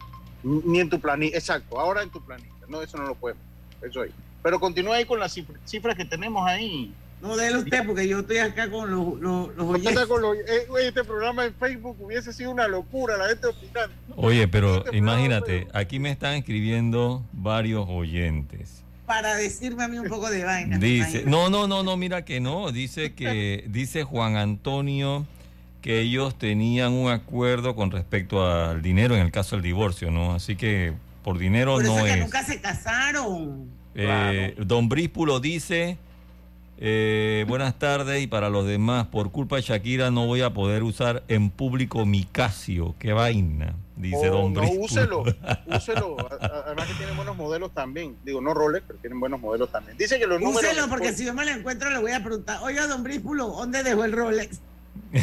ni 0.43 0.79
en 0.79 0.89
tu 0.89 0.99
planilla, 0.99 1.37
exacto, 1.37 1.79
ahora 1.79 2.03
en 2.03 2.09
tu 2.09 2.21
planilla, 2.23 2.49
no, 2.67 2.81
eso 2.81 2.97
no 2.97 3.03
lo 3.07 3.15
podemos, 3.15 3.41
eso 3.81 4.01
ahí. 4.01 4.11
Pero 4.41 4.59
continúa 4.59 4.97
ahí 4.97 5.05
con 5.05 5.19
las 5.19 5.33
cifras, 5.33 5.59
cifras 5.65 5.95
que 5.95 6.05
tenemos 6.05 6.45
ahí. 6.47 6.93
No, 7.21 7.37
déle 7.37 7.59
usted, 7.59 7.85
porque 7.85 8.05
yo 8.05 8.19
estoy 8.19 8.39
acá 8.39 8.69
con 8.69 8.91
los, 8.91 9.17
los, 9.21 9.55
los 9.55 9.77
¿Qué 9.77 9.83
pasa 9.83 10.01
oyentes. 10.03 10.07
con 10.07 10.21
los- 10.21 10.35
eh, 10.37 10.67
este 10.85 11.05
programa 11.05 11.45
en 11.45 11.53
Facebook 11.53 11.95
hubiese 12.01 12.33
sido 12.33 12.51
una 12.51 12.67
locura, 12.67 13.15
la 13.15 13.29
gente 13.29 13.47
opinando. 13.47 13.95
Oye, 14.17 14.45
pero 14.49 14.83
Este 14.83 14.97
imagínate, 14.97 15.67
aquí 15.73 15.99
me 15.99 16.11
están 16.11 16.33
escribiendo 16.33 17.23
varios 17.31 17.85
oyentes. 17.87 18.82
Para 19.13 19.35
decirme 19.35 19.83
a 19.83 19.87
mí 19.87 19.99
un 19.99 20.07
poco 20.07 20.31
de 20.31 20.43
vaina. 20.43 20.79
Dice, 20.79 21.23
no, 21.27 21.51
no, 21.51 21.67
no, 21.67 21.83
no, 21.83 21.97
mira 21.97 22.25
que 22.25 22.39
no. 22.39 22.71
Dice 22.71 23.13
que, 23.13 23.63
dice 23.69 24.03
Juan 24.03 24.37
Antonio 24.37 25.27
que 25.81 25.99
ellos 25.99 26.35
tenían 26.37 26.93
un 26.93 27.11
acuerdo 27.11 27.75
con 27.75 27.91
respecto 27.91 28.49
al 28.49 28.81
dinero 28.81 29.15
en 29.15 29.21
el 29.21 29.31
caso 29.31 29.55
del 29.55 29.63
divorcio, 29.63 30.09
¿no? 30.09 30.33
Así 30.33 30.55
que 30.55 30.93
por 31.23 31.37
dinero 31.37 31.73
Por 31.73 31.83
eso 31.83 31.93
no 31.93 31.99
es 31.99 32.05
que 32.05 32.19
es. 32.19 32.19
nunca 32.25 32.43
se 32.43 32.59
casaron. 32.59 33.69
Eh, 33.93 34.55
Don 34.57 34.89
Bríspulo 34.89 35.39
dice, 35.39 35.97
eh, 36.85 37.45
buenas 37.47 37.79
tardes 37.79 38.21
y 38.21 38.27
para 38.27 38.49
los 38.49 38.65
demás, 38.67 39.07
por 39.07 39.31
culpa 39.31 39.55
de 39.55 39.61
Shakira 39.61 40.11
no 40.11 40.25
voy 40.27 40.41
a 40.41 40.53
poder 40.53 40.83
usar 40.83 41.23
en 41.29 41.49
público 41.49 42.05
mi 42.05 42.25
Casio. 42.25 42.93
Qué 42.99 43.13
vaina, 43.13 43.73
dice 43.95 44.29
Oh, 44.29 44.33
Don 44.33 44.53
no, 44.53 44.59
Bríspulo. 44.59 44.83
úselo, 44.83 45.23
úselo. 45.77 46.17
Además 46.41 46.87
que 46.89 46.93
tienen 46.95 47.15
buenos 47.15 47.37
modelos 47.37 47.73
también. 47.73 48.17
Digo, 48.25 48.41
no 48.41 48.53
Rolex, 48.53 48.83
pero 48.85 48.99
tienen 48.99 49.17
buenos 49.17 49.39
modelos 49.39 49.71
también. 49.71 49.97
Dice 49.97 50.19
que 50.19 50.27
los 50.27 50.41
números... 50.41 50.61
Úselo, 50.69 50.89
porque 50.89 51.13
si 51.13 51.23
yo 51.25 51.33
me 51.33 51.45
lo 51.45 51.51
encuentro 51.51 51.89
le 51.89 51.99
voy 51.99 52.11
a 52.11 52.21
preguntar, 52.21 52.59
oiga, 52.63 52.85
don 52.87 53.01
Bríspulo, 53.01 53.47
¿dónde 53.47 53.81
dejó 53.81 54.03
el 54.03 54.11
Rolex? 54.11 54.59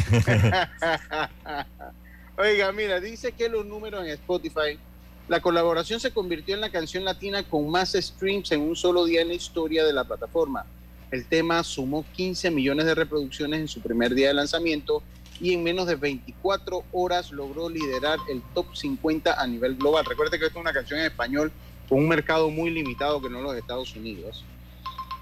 Oiga, 2.37 2.71
mira, 2.71 2.99
dice 2.99 3.33
que 3.33 3.49
los 3.49 3.65
números 3.67 4.03
en 4.03 4.09
Spotify, 4.11 4.79
la 5.27 5.41
colaboración 5.41 5.99
se 5.99 6.11
convirtió 6.11 6.55
en 6.55 6.61
la 6.61 6.71
canción 6.71 7.05
latina 7.05 7.43
con 7.43 7.69
más 7.69 7.91
streams 7.91 8.51
en 8.51 8.61
un 8.61 8.75
solo 8.75 9.05
día 9.05 9.21
en 9.21 9.27
la 9.27 9.35
historia 9.35 9.85
de 9.85 9.93
la 9.93 10.03
plataforma. 10.05 10.65
El 11.11 11.25
tema 11.25 11.61
sumó 11.63 12.05
15 12.13 12.51
millones 12.51 12.85
de 12.85 12.95
reproducciones 12.95 13.59
en 13.59 13.67
su 13.67 13.81
primer 13.81 14.15
día 14.15 14.29
de 14.29 14.33
lanzamiento 14.33 15.03
y 15.41 15.53
en 15.53 15.63
menos 15.63 15.85
de 15.85 15.95
24 15.95 16.85
horas 16.93 17.31
logró 17.31 17.67
liderar 17.67 18.17
el 18.29 18.41
top 18.53 18.73
50 18.73 19.33
a 19.33 19.47
nivel 19.47 19.75
global. 19.75 20.05
Recuerde 20.05 20.39
que 20.39 20.45
esto 20.45 20.59
es 20.59 20.61
una 20.61 20.71
canción 20.71 21.01
en 21.01 21.07
español 21.07 21.51
con 21.89 21.97
un 21.97 22.07
mercado 22.07 22.49
muy 22.49 22.69
limitado 22.69 23.21
que 23.21 23.29
no 23.29 23.41
los 23.41 23.55
Estados 23.57 23.93
Unidos. 23.95 24.45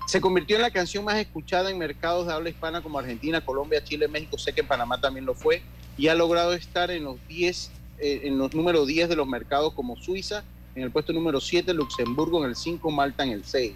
Se 0.06 0.22
convirtió 0.22 0.58
en 0.58 0.62
la 0.62 0.72
canción 0.72 1.04
más 1.06 1.18
escuchada 1.18 1.72
en 1.72 1.78
mercados 1.80 2.28
de 2.28 2.34
habla 2.34 2.50
hispana 2.50 2.82
como 2.82 3.00
Argentina, 3.00 3.44
Colombia, 3.44 3.84
Chile, 3.84 4.08
México. 4.08 4.38
Sé 4.38 4.54
que 4.54 4.62
en 4.62 4.68
Panamá 4.68 5.02
también 5.02 5.26
lo 5.26 5.34
fue. 5.34 5.64
Y 5.98 6.08
ha 6.08 6.16
logrado 6.16 6.54
estar 6.54 6.92
en 6.92 7.04
los 7.04 7.16
10, 7.28 7.72
eh, 8.00 8.22
en 8.24 8.38
los 8.38 8.54
números 8.54 8.86
10 8.86 9.10
de 9.10 9.16
los 9.16 9.28
mercados 9.28 9.74
como 9.74 9.96
Suiza, 9.96 10.44
en 10.76 10.84
el 10.84 10.92
puesto 10.92 11.14
número 11.14 11.40
7, 11.40 11.74
Luxemburgo 11.74 12.44
en 12.44 12.50
el 12.50 12.56
5, 12.56 12.92
Malta 12.92 13.24
en 13.24 13.32
el 13.32 13.44
6. 13.44 13.74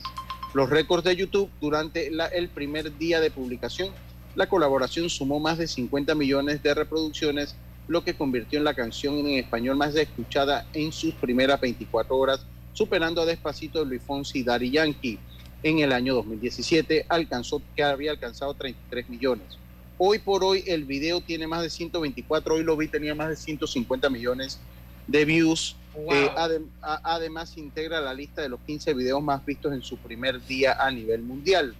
Los 0.53 0.69
récords 0.69 1.03
de 1.03 1.15
YouTube 1.15 1.51
durante 1.59 2.11
la- 2.11 2.27
el 2.27 2.51
primer 2.51 2.95
día 2.95 3.19
de 3.19 3.31
publicación, 3.31 3.95
la 4.35 4.47
colaboración 4.47 5.09
sumó 5.09 5.39
más 5.39 5.57
de 5.57 5.67
50 5.67 6.13
millones 6.13 6.61
de 6.61 6.73
reproducciones, 6.75 7.59
lo 7.87 8.03
que 8.03 8.15
convirtió 8.15 8.59
en 8.59 8.63
la 8.65 8.75
canción 8.75 9.17
en 9.17 9.39
español 9.39 9.75
más 9.77 9.95
escuchada 9.95 10.69
en 10.73 10.91
sus 10.91 11.15
primeras 11.15 11.59
24 11.59 12.15
horas, 12.15 12.45
superando 12.71 13.21
a 13.21 13.25
Despacito 13.25 13.79
de 13.79 13.85
Luis 13.87 14.03
Fonsi 14.05 14.39
y 14.39 14.43
Daddy 14.43 14.71
Yankee. 14.71 15.19
En 15.63 15.79
el 15.79 15.91
año 15.91 16.13
2017 16.13 17.05
alcanzó, 17.09 17.63
que 17.75 17.83
había 17.83 18.11
alcanzado 18.11 18.53
33 18.53 19.09
millones. 19.09 19.57
Hoy 19.97 20.19
por 20.19 20.43
hoy 20.43 20.63
el 20.67 20.85
video 20.85 21.21
tiene 21.21 21.47
más 21.47 21.63
de 21.63 21.69
124, 21.69 22.55
hoy 22.55 22.63
lo 22.63 22.77
vi, 22.77 22.89
tenía 22.89 23.15
más 23.15 23.29
de 23.29 23.37
150 23.37 24.09
millones 24.09 24.61
de 25.07 25.25
views. 25.25 25.82
Wow. 25.95 26.11
Eh, 26.13 26.31
adem- 26.35 26.69
a- 26.81 27.01
además 27.03 27.55
integra 27.57 28.01
la 28.01 28.13
lista 28.13 28.41
de 28.41 28.49
los 28.49 28.59
15 28.61 28.93
videos 28.93 29.21
más 29.21 29.45
vistos 29.45 29.73
en 29.73 29.81
su 29.83 29.97
primer 29.97 30.43
día 30.45 30.75
a 30.79 30.89
nivel 30.89 31.21
mundial. 31.21 31.75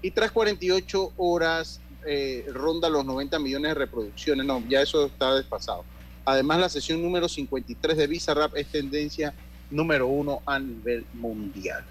Y 0.00 0.10
tras 0.12 0.30
48 0.30 1.12
horas 1.16 1.80
eh, 2.06 2.46
ronda 2.52 2.88
los 2.88 3.04
90 3.04 3.38
millones 3.40 3.70
de 3.70 3.74
reproducciones. 3.74 4.46
No, 4.46 4.62
ya 4.68 4.80
eso 4.80 5.06
está 5.06 5.34
despasado. 5.34 5.84
Además, 6.24 6.60
la 6.60 6.68
sesión 6.68 7.02
número 7.02 7.28
53 7.28 7.96
de 7.96 8.06
Bizarrap 8.06 8.54
es 8.56 8.66
tendencia 8.68 9.34
número 9.70 10.06
uno 10.06 10.40
a 10.46 10.58
nivel 10.58 11.04
mundial. 11.14 11.84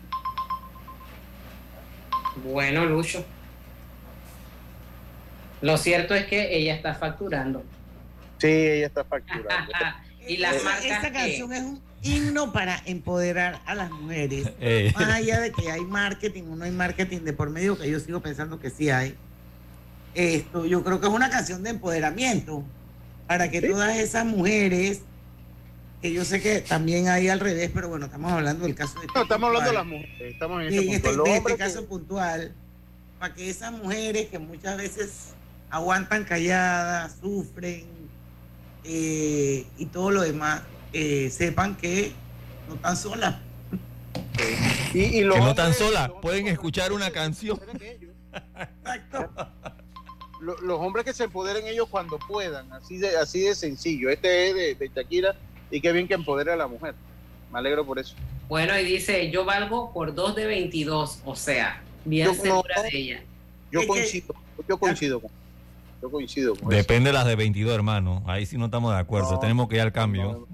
Bueno, 2.44 2.86
Lucho. 2.86 3.26
Lo 5.62 5.76
cierto 5.78 6.14
es 6.16 6.26
que 6.28 6.56
ella 6.58 6.76
está 6.76 6.94
facturando. 6.96 7.64
Sí, 8.38 8.48
ella 8.48 8.86
está 8.88 9.04
facturando. 9.04 9.72
y 10.28 10.38
las 10.38 10.56
Esa- 10.58 10.66
marcas 10.66 10.86
esta 10.86 11.08
que- 11.12 11.14
canción 11.14 11.54
es 11.54 11.64
un 11.64 11.82
himno 12.04 12.54
para 12.54 12.82
empoderar 12.86 13.62
a 13.66 13.76
las 13.76 13.90
mujeres. 13.92 14.48
Eh. 14.60 14.92
Más 14.96 15.10
allá 15.10 15.40
de 15.42 15.52
que 15.52 15.72
hay 15.72 15.82
marketing 15.82 16.44
o 16.52 16.56
no 16.56 16.66
hay 16.66 16.72
marketing 16.72 17.20
de 17.22 17.34
por 17.34 17.50
medio, 17.50 17.78
que 17.78 17.90
yo 17.90 18.00
sigo 18.00 18.22
pensando 18.22 18.60
que 18.60 18.70
sí 18.70 18.90
hay. 18.90 19.16
Esto, 20.16 20.66
yo 20.66 20.84
creo 20.84 21.00
que 21.00 21.08
es 21.08 21.14
una 21.14 21.30
canción 21.30 21.62
de 21.64 21.70
empoderamiento 21.72 22.64
para 23.28 23.52
que 23.52 23.62
todas 23.62 23.98
esas 23.98 24.26
mujeres, 24.26 25.02
que 26.02 26.12
yo 26.12 26.26
sé 26.26 26.42
que 26.42 26.62
también 26.62 27.08
hay 27.08 27.28
al 27.30 27.40
revés, 27.40 27.70
pero 27.74 27.90
bueno, 27.90 28.06
estamos 28.06 28.32
hablando 28.32 28.66
del 28.66 28.74
caso 28.76 29.00
de 29.00 29.08
No, 29.14 29.24
estamos 29.24 29.48
hablando 29.48 29.70
de 29.70 29.76
las 29.76 29.86
mujeres. 29.86 30.34
Estamos 30.34 30.62
en 30.64 30.68
este 30.74 30.82
punto. 31.10 31.26
este, 31.26 31.38
este 31.38 31.52
que- 31.52 31.58
caso 31.58 31.86
puntual, 31.86 32.54
para 33.20 33.34
que 33.34 33.50
esas 33.50 33.72
mujeres 33.72 34.28
que 34.28 34.40
muchas 34.40 34.78
veces 34.78 35.34
aguantan 35.70 36.24
calladas, 36.24 37.16
sufren 37.22 37.86
eh, 38.88 39.66
y 39.78 39.86
todo 39.88 40.12
lo 40.12 40.22
demás, 40.22 40.64
eh, 40.94 41.30
sepan 41.30 41.76
que 41.76 42.12
no 42.70 42.76
están 42.76 42.96
solas. 42.98 43.36
Y, 44.94 45.00
y 45.00 45.22
los 45.24 45.36
que 45.36 45.42
no 45.42 45.50
hombres- 45.50 45.56
tan 45.56 45.74
sola, 45.74 46.12
pueden 46.22 46.48
escuchar 46.48 46.92
una 46.94 47.12
canción. 47.12 47.60
lo- 50.40 50.58
los 50.62 50.80
hombres 50.80 51.06
que 51.06 51.14
se 51.14 51.26
empoderen 51.26 51.68
ellos 51.68 51.88
cuando 51.90 52.18
puedan, 52.20 52.72
así 52.74 52.98
de, 52.98 53.18
así 53.18 53.42
de 53.42 53.56
sencillo. 53.56 54.10
Este 54.10 54.50
es 54.50 54.56
de, 54.56 54.76
de 54.76 54.92
Shakira 54.96 55.36
y 55.72 55.82
qué 55.82 55.92
bien 55.92 56.08
que 56.08 56.14
empodere 56.14 56.52
a 56.52 56.56
la 56.56 56.68
mujer. 56.68 56.96
Me 57.52 57.60
alegro 57.60 57.86
por 57.86 58.00
eso. 58.00 58.16
Bueno, 58.48 58.78
y 58.80 58.84
dice, 58.86 59.30
yo 59.32 59.44
valgo 59.46 59.92
por 59.94 60.14
dos 60.14 60.36
de 60.36 60.46
22, 60.46 61.22
o 61.26 61.36
sea, 61.36 61.82
Bien 62.06 62.28
Yo 62.28 62.34
segura 62.36 62.76
no- 62.78 62.84
de 62.84 62.90
ella. 62.94 63.22
Yo 63.72 63.86
coincido, 63.86 64.34
yo 64.70 64.78
coincido 64.78 65.20
con, 65.20 65.30
yo 66.02 66.12
coincido 66.12 66.56
con 66.56 66.72
eso. 66.72 66.78
Depende 66.78 67.10
de 67.10 67.14
las 67.14 67.26
de 67.26 67.36
22, 67.36 67.74
hermano. 67.74 68.24
Ahí 68.26 68.46
sí 68.46 68.58
no 68.58 68.66
estamos 68.66 68.94
de 68.94 69.00
acuerdo. 69.00 69.32
No, 69.32 69.40
Tenemos 69.40 69.68
que 69.68 69.76
ir 69.76 69.82
al 69.82 69.92
cambio. 69.92 70.48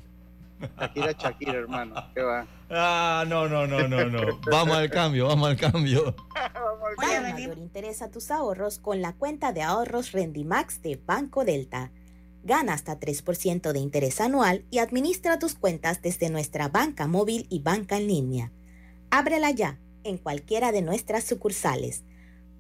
Shakira, 0.80 1.12
Shakira, 1.12 1.54
hermano. 1.54 1.96
¿Qué 2.14 2.22
va? 2.22 2.48
Ah, 2.70 3.26
no, 3.28 3.48
no, 3.48 3.68
no, 3.68 3.88
no, 3.88 4.06
no. 4.06 4.40
Vamos 4.50 4.76
al 4.76 4.90
cambio, 4.90 5.28
vamos 5.28 5.50
al 5.50 5.58
cambio. 5.58 6.16
Dale 7.02 7.34
mayor 7.34 7.58
interés 7.58 8.02
a 8.02 8.10
tus 8.10 8.32
ahorros 8.32 8.80
con 8.80 9.02
la 9.02 9.14
cuenta 9.14 9.54
de 9.54 9.62
ahorros 9.62 10.12
Rendimax 10.12 10.82
de 10.82 11.00
Banco 11.06 11.46
Delta. 11.46 11.92
Gana 12.44 12.74
hasta 12.74 13.00
3% 13.00 13.72
de 13.72 13.80
interés 13.80 14.20
anual 14.20 14.66
y 14.70 14.80
administra 14.80 15.40
tus 15.40 15.56
cuentas 15.56 16.02
desde 16.02 16.30
nuestra 16.30 16.68
banca 16.68 17.08
móvil 17.08 17.46
y 17.50 17.60
banca 17.60 17.98
en 17.98 18.08
línea. 18.08 18.52
Ábrela 19.12 19.52
ya 19.52 19.80
en 20.04 20.18
cualquiera 20.18 20.72
de 20.72 20.82
nuestras 20.82 21.24
sucursales. 21.24 22.04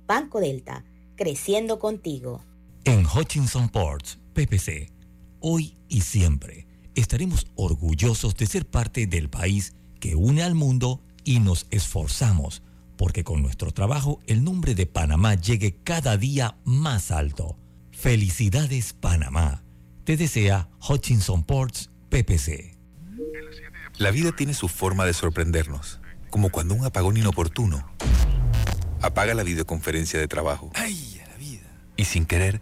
Banco 0.07 0.39
Delta, 0.39 0.86
creciendo 1.15 1.79
contigo. 1.79 2.43
En 2.86 3.05
Hutchinson 3.05 3.69
Ports, 3.69 4.19
PPC, 4.34 4.91
hoy 5.39 5.77
y 5.88 6.01
siempre 6.01 6.67
estaremos 6.95 7.47
orgullosos 7.55 8.36
de 8.36 8.45
ser 8.45 8.65
parte 8.65 9.07
del 9.07 9.29
país 9.29 9.73
que 10.01 10.15
une 10.15 10.43
al 10.43 10.53
mundo 10.53 11.01
y 11.23 11.39
nos 11.39 11.65
esforzamos 11.71 12.61
porque 12.97 13.23
con 13.23 13.41
nuestro 13.41 13.71
trabajo 13.71 14.19
el 14.27 14.43
nombre 14.43 14.75
de 14.75 14.86
Panamá 14.86 15.36
llegue 15.36 15.77
cada 15.86 16.17
día 16.17 16.57
más 16.65 17.11
alto. 17.11 17.57
Felicidades 17.93 18.91
Panamá. 18.91 19.63
Te 20.03 20.17
desea 20.17 20.67
Hutchinson 20.89 21.43
Ports, 21.43 21.89
PPC. 22.09 22.77
La 23.97 24.11
vida 24.11 24.34
tiene 24.36 24.53
su 24.53 24.67
forma 24.67 25.05
de 25.05 25.13
sorprendernos, 25.13 26.01
como 26.29 26.49
cuando 26.49 26.73
un 26.73 26.84
apagón 26.84 27.15
inoportuno 27.15 27.89
apaga 29.01 29.34
la 29.34 29.43
videoconferencia 29.43 30.19
de 30.19 30.27
trabajo. 30.27 30.69
¡Ay, 30.73 31.21
a 31.25 31.29
la 31.29 31.38
vida! 31.38 31.61
Y 31.95 32.05
sin 32.05 32.25
querer, 32.25 32.61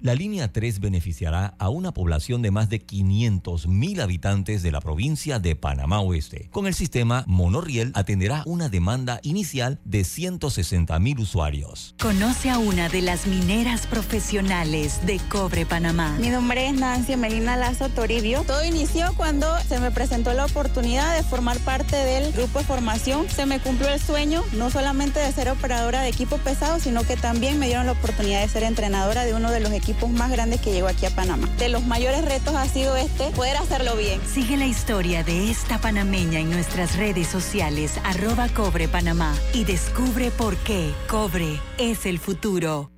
La 0.00 0.14
línea 0.14 0.52
3 0.52 0.78
beneficiará 0.78 1.56
a 1.58 1.70
una 1.70 1.92
población 1.92 2.40
de 2.40 2.52
más 2.52 2.68
de 2.68 2.78
500 2.78 3.66
mil 3.66 4.00
habitantes 4.00 4.62
de 4.62 4.70
la 4.70 4.80
provincia 4.80 5.40
de 5.40 5.56
Panamá 5.56 6.00
Oeste. 6.02 6.48
Con 6.52 6.68
el 6.68 6.74
sistema, 6.74 7.24
Monoriel 7.26 7.90
atenderá 7.96 8.44
una 8.46 8.68
demanda 8.68 9.18
inicial 9.24 9.80
de 9.84 10.04
160 10.04 10.96
mil 11.00 11.18
usuarios. 11.18 11.96
Conoce 12.00 12.48
a 12.48 12.58
una 12.58 12.88
de 12.88 13.02
las 13.02 13.26
mineras 13.26 13.88
profesionales 13.88 15.04
de 15.04 15.18
Cobre 15.28 15.66
Panamá. 15.66 16.16
Mi 16.20 16.28
nombre 16.28 16.68
es 16.68 16.74
Nancy 16.74 17.16
Melina 17.16 17.56
Lazo 17.56 17.88
Toribio. 17.88 18.44
Todo 18.44 18.64
inició 18.64 19.12
cuando 19.16 19.48
se 19.68 19.80
me 19.80 19.90
presentó 19.90 20.32
la 20.32 20.44
oportunidad 20.44 21.16
de 21.16 21.24
formar 21.24 21.58
parte 21.58 21.96
del 21.96 22.32
grupo 22.34 22.60
de 22.60 22.64
formación. 22.64 23.28
Se 23.28 23.46
me 23.46 23.58
cumplió 23.58 23.88
el 23.88 23.98
sueño, 23.98 24.44
no 24.52 24.70
solamente 24.70 25.18
de 25.18 25.32
ser 25.32 25.48
operadora 25.48 26.02
de 26.02 26.10
equipo 26.10 26.38
pesado, 26.38 26.78
sino 26.78 27.02
que 27.02 27.16
también 27.16 27.58
me 27.58 27.66
dieron 27.66 27.86
la 27.86 27.92
oportunidad 27.92 28.42
de 28.42 28.48
ser 28.48 28.62
entrenadora 28.62 29.24
de 29.24 29.34
uno 29.34 29.50
de 29.50 29.58
los 29.58 29.72
equipos 29.72 29.87
más 30.10 30.30
grandes 30.30 30.60
que 30.60 30.72
llegó 30.72 30.88
aquí 30.88 31.06
a 31.06 31.10
Panamá. 31.10 31.48
De 31.58 31.68
los 31.68 31.84
mayores 31.84 32.24
retos 32.24 32.54
ha 32.54 32.66
sido 32.66 32.96
este, 32.96 33.30
poder 33.30 33.56
hacerlo 33.56 33.96
bien. 33.96 34.20
Sigue 34.26 34.56
la 34.56 34.66
historia 34.66 35.24
de 35.24 35.50
esta 35.50 35.78
panameña 35.78 36.40
en 36.40 36.50
nuestras 36.50 36.96
redes 36.96 37.28
sociales, 37.28 38.00
arroba 38.04 38.48
Cobre 38.48 38.88
Panamá, 38.88 39.34
y 39.52 39.64
descubre 39.64 40.30
por 40.30 40.56
qué 40.58 40.92
Cobre 41.08 41.60
es 41.78 42.06
el 42.06 42.18
futuro. 42.18 42.97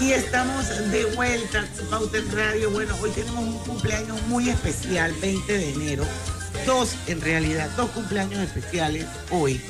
Y 0.00 0.12
estamos 0.12 0.68
de 0.90 1.06
vuelta 1.16 1.64
en 2.12 2.32
Radio. 2.32 2.70
Bueno, 2.70 2.94
hoy 3.00 3.10
tenemos 3.10 3.44
un 3.44 3.58
cumpleaños 3.60 4.20
muy 4.28 4.50
especial, 4.50 5.12
20 5.22 5.52
de 5.52 5.72
enero. 5.72 6.04
Dos, 6.66 6.94
en 7.06 7.20
realidad, 7.20 7.70
dos 7.76 7.90
cumpleaños 7.90 8.40
especiales 8.40 9.06
hoy. 9.30 9.60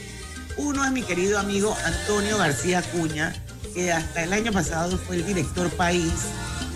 Uno 0.56 0.84
es 0.84 0.90
mi 0.90 1.02
querido 1.02 1.38
amigo 1.38 1.76
Antonio 1.84 2.38
García 2.38 2.82
Cuña, 2.82 3.34
que 3.72 3.92
hasta 3.92 4.24
el 4.24 4.32
año 4.32 4.52
pasado 4.52 4.98
fue 4.98 5.16
el 5.16 5.26
director 5.26 5.70
país 5.70 6.12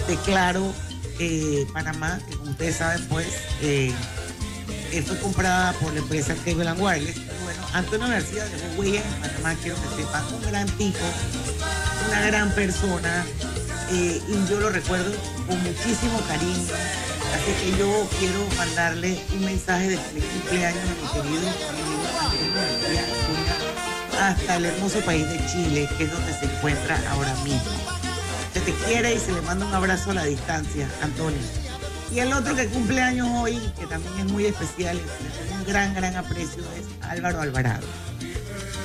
de 0.06 0.16
Claro 0.18 0.72
eh, 1.18 1.66
Panamá, 1.72 2.20
que 2.28 2.36
como 2.36 2.52
ustedes 2.52 2.76
saben, 2.76 3.04
pues, 3.08 3.26
eh, 3.62 3.92
fue 5.06 5.18
comprada 5.18 5.72
por 5.74 5.92
la 5.92 5.98
empresa 5.98 6.34
Cable 6.44 6.72
Wireless. 6.72 7.16
Bueno, 7.42 7.66
Antonio 7.72 8.08
García 8.08 8.44
dejó 8.44 8.80
huellas 8.80 9.04
en 9.04 9.20
Panamá, 9.22 9.56
quiero 9.62 9.76
que 9.76 10.02
sepan, 10.02 10.24
un 10.34 10.42
gran 10.42 10.66
tipo, 10.76 10.98
una 12.10 12.22
gran 12.22 12.50
persona, 12.56 13.24
eh, 13.92 14.20
y 14.26 14.50
yo 14.50 14.58
lo 14.58 14.70
recuerdo 14.70 15.12
con 15.46 15.62
muchísimo 15.62 16.20
cariño. 16.26 16.74
Así 17.34 17.52
que 17.62 17.78
yo 17.78 18.08
quiero 18.18 18.44
mandarle 18.56 19.20
un 19.32 19.44
mensaje 19.44 19.90
de 19.90 19.96
feliz 19.96 20.24
cumpleaños 20.24 20.82
a 20.82 20.86
mi 20.86 21.22
querido 21.22 21.48
amigo 21.68 22.02
hasta 24.20 24.56
el 24.56 24.64
hermoso 24.64 24.98
país 25.00 25.24
de 25.28 25.38
Chile, 25.46 25.88
que 25.96 26.04
es 26.04 26.12
donde 26.12 26.32
se 26.34 26.46
encuentra 26.46 27.00
ahora 27.10 27.32
mismo. 27.44 27.70
Se 28.52 28.60
te 28.60 28.72
quiere 28.72 29.14
y 29.14 29.18
se 29.18 29.30
le 29.30 29.40
manda 29.42 29.64
un 29.64 29.74
abrazo 29.74 30.10
a 30.10 30.14
la 30.14 30.24
distancia, 30.24 30.88
Antonio. 31.02 31.38
Y 32.12 32.18
el 32.18 32.32
otro 32.32 32.56
que 32.56 32.66
cumple 32.66 33.00
años 33.00 33.28
hoy, 33.32 33.56
que 33.78 33.86
también 33.86 34.18
es 34.18 34.24
muy 34.24 34.46
especial, 34.46 34.98
tengo 34.98 35.60
un 35.60 35.64
gran, 35.64 35.94
gran 35.94 36.16
aprecio, 36.16 36.64
es 36.76 37.08
Álvaro 37.08 37.40
Alvarado. 37.40 37.86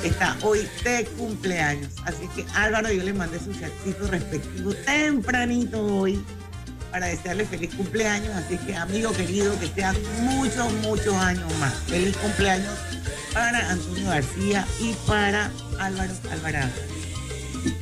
Está 0.06 0.38
hoy 0.44 0.68
de 0.84 1.06
cumpleaños. 1.18 1.92
Así 2.06 2.28
que 2.36 2.46
Álvaro, 2.54 2.92
yo 2.92 3.04
le 3.04 3.14
mandé 3.14 3.40
su 3.40 3.52
chatcito 3.54 4.08
respectivo 4.08 4.74
tempranito 4.86 5.84
hoy 5.84 6.24
para 6.92 7.08
desearle 7.08 7.46
feliz 7.46 7.74
cumpleaños. 7.76 8.30
Así 8.36 8.58
que, 8.60 8.76
amigo 8.76 9.12
querido, 9.14 9.58
que 9.60 9.68
sean 9.68 9.96
muchos, 10.22 10.72
muchos 10.84 11.14
años 11.16 11.52
más. 11.60 11.74
Feliz 11.88 12.16
cumpleaños 12.18 12.74
para 13.34 13.70
Antonio 13.72 14.08
García 14.10 14.66
y 14.80 14.94
para 15.08 15.52
Álvaro 15.80 16.14
Alvarado. 16.32 16.72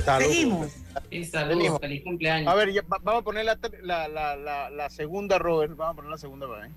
Saludos. 0.06 0.28
Seguimos. 0.32 0.68
Sí, 1.10 1.26
saludos, 1.26 1.80
feliz 1.82 2.04
cumpleaños. 2.04 2.48
A 2.52 2.56
ver, 2.56 2.72
ya, 2.72 2.82
va- 2.84 3.00
vamos 3.04 3.22
a 3.22 3.24
poner 3.26 3.46
la, 3.46 3.56
ter- 3.58 3.84
la, 3.84 4.08
la, 4.08 4.36
la, 4.36 4.70
la 4.70 4.90
segunda, 4.90 5.38
Robert. 5.40 5.76
Vamos 5.76 5.94
a 5.94 5.96
poner 5.98 6.12
la 6.12 6.18
segunda, 6.18 6.46
¿verdad? 6.48 6.70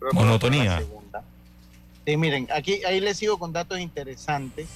Robert, 0.00 0.14
Monotonía. 0.14 0.64
la 0.64 0.78
segunda. 0.78 1.22
Sí, 2.08 2.16
miren, 2.16 2.48
aquí 2.54 2.82
ahí 2.86 3.00
les 3.00 3.18
sigo 3.18 3.38
con 3.38 3.52
datos 3.52 3.78
interesantes. 3.78 4.66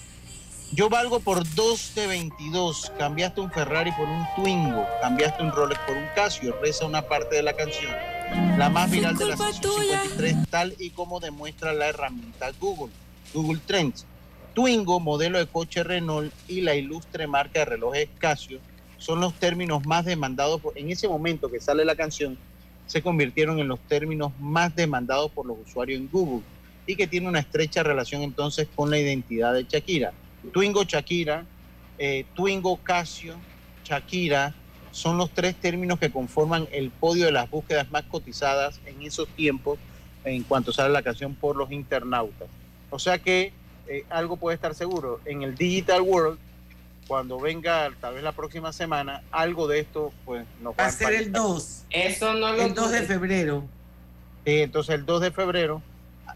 Yo 0.75 0.91
valgo 0.91 1.19
por 1.19 1.43
2 1.55 1.95
de 1.95 2.07
22. 2.07 2.93
Cambiaste 2.99 3.41
un 3.41 3.51
Ferrari 3.51 3.91
por 3.93 4.07
un 4.07 4.27
Twingo. 4.37 4.85
Cambiaste 5.01 5.43
un 5.43 5.51
Rolex 5.51 5.81
por 5.87 5.97
un 5.97 6.05
Casio. 6.15 6.55
Reza 6.61 6.85
una 6.85 7.01
parte 7.01 7.37
de 7.37 7.43
la 7.43 7.55
canción. 7.55 7.91
La 8.59 8.69
más 8.69 8.91
viral 8.91 9.17
de 9.17 9.25
la 9.29 9.37
sesión 9.39 9.73
53, 9.81 10.37
tal 10.51 10.75
y 10.79 10.91
como 10.91 11.21
demuestra 11.21 11.73
la 11.73 11.89
herramienta 11.89 12.51
Google. 12.61 12.93
Google 13.33 13.61
Trends. 13.65 14.05
Twingo, 14.53 15.01
modelo 15.01 15.39
de 15.39 15.47
coche 15.47 15.83
Renault 15.85 16.31
y 16.49 16.61
la 16.61 16.75
ilustre 16.75 17.27
marca 17.27 17.61
de 17.61 17.65
relojes 17.65 18.11
Casio 18.19 18.59
son 18.99 19.21
los 19.21 19.33
términos 19.33 19.87
más 19.87 20.05
demandados. 20.05 20.61
por- 20.61 20.77
en 20.77 20.91
ese 20.91 21.09
momento 21.09 21.51
que 21.51 21.61
sale 21.61 21.87
la 21.87 21.97
canción, 21.97 22.37
se 22.87 23.01
convirtieron 23.01 23.59
en 23.59 23.69
los 23.69 23.81
términos 23.81 24.33
más 24.39 24.77
demandados 24.77 25.31
por 25.31 25.47
los 25.47 25.57
usuarios 25.67 25.99
en 25.99 26.11
Google 26.13 26.43
y 26.87 26.97
que 26.97 27.07
tiene 27.07 27.29
una 27.29 27.39
estrecha 27.39 27.83
relación 27.83 28.23
entonces 28.23 28.69
con 28.75 28.91
la 28.91 28.99
identidad 28.99 29.55
de 29.55 29.65
Shakira. 29.65 30.13
Twingo 30.53 30.85
Shakira, 30.85 31.45
eh, 31.99 32.25
Twingo 32.35 32.77
Casio, 32.79 33.37
Shakira, 33.85 34.55
son 34.91 35.17
los 35.17 35.31
tres 35.31 35.55
términos 35.57 35.99
que 35.99 36.11
conforman 36.11 36.69
el 36.73 36.91
podio 36.91 37.27
de 37.27 37.33
las 37.33 37.49
búsquedas 37.49 37.91
más 37.91 38.03
cotizadas 38.05 38.81
en 38.87 39.03
esos 39.03 39.29
tiempos 39.29 39.79
en 40.25 40.43
cuanto 40.45 40.73
sale 40.73 40.93
la 40.93 41.03
canción 41.03 41.35
por 41.35 41.57
los 41.57 41.71
internautas. 41.73 42.49
O 42.91 42.99
sea 42.99 43.19
que 43.19 43.53
eh, 43.89 44.05
algo 44.11 44.37
puede 44.37 44.55
estar 44.55 44.75
seguro, 44.75 45.21
en 45.25 45.43
el 45.43 45.55
Digital 45.55 46.03
World, 46.03 46.39
cuando 47.09 47.41
venga 47.41 47.91
tal 48.01 48.15
vez 48.15 48.23
la 48.23 48.33
próxima 48.33 48.73
semana, 48.73 49.23
algo 49.31 49.67
de 49.67 49.81
esto 49.81 50.13
pues 50.25 50.47
nos 50.61 50.75
Va 50.79 50.87
a 50.87 50.91
ser 50.91 51.15
el 51.15 51.33
2. 51.33 51.85
Eso 51.91 52.35
no 52.35 52.53
lo 52.53 52.63
El 52.63 52.75
2 52.75 52.91
de 52.91 53.03
febrero. 53.03 53.65
Sí, 54.45 54.61
entonces 54.61 54.95
el 54.95 55.07
2 55.07 55.21
de 55.23 55.31
febrero 55.31 55.83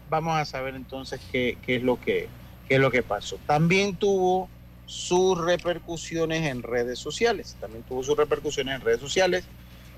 vamos 0.09 0.37
a 0.37 0.45
saber 0.45 0.75
entonces 0.75 1.19
qué, 1.31 1.57
es 1.65 1.83
lo 1.83 1.99
que 1.99 2.27
qué 2.67 2.75
es 2.75 2.81
lo 2.81 2.91
que 2.91 3.03
pasó. 3.03 3.37
También 3.45 3.95
tuvo 3.95 4.49
sus 4.85 5.37
repercusiones 5.39 6.43
en 6.45 6.63
redes 6.63 6.99
sociales. 6.99 7.55
También 7.59 7.83
tuvo 7.83 8.03
sus 8.03 8.17
repercusiones 8.17 8.75
en 8.75 8.81
redes 8.81 8.99
sociales. 8.99 9.45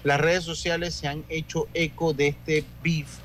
Las 0.04 0.20
redes 0.20 0.44
sociales 0.44 0.96
se 0.96 1.08
han 1.08 1.24
hecho 1.30 1.68
eco 1.74 2.14
de 2.14 2.28
este 2.28 2.64
beef 2.84 3.18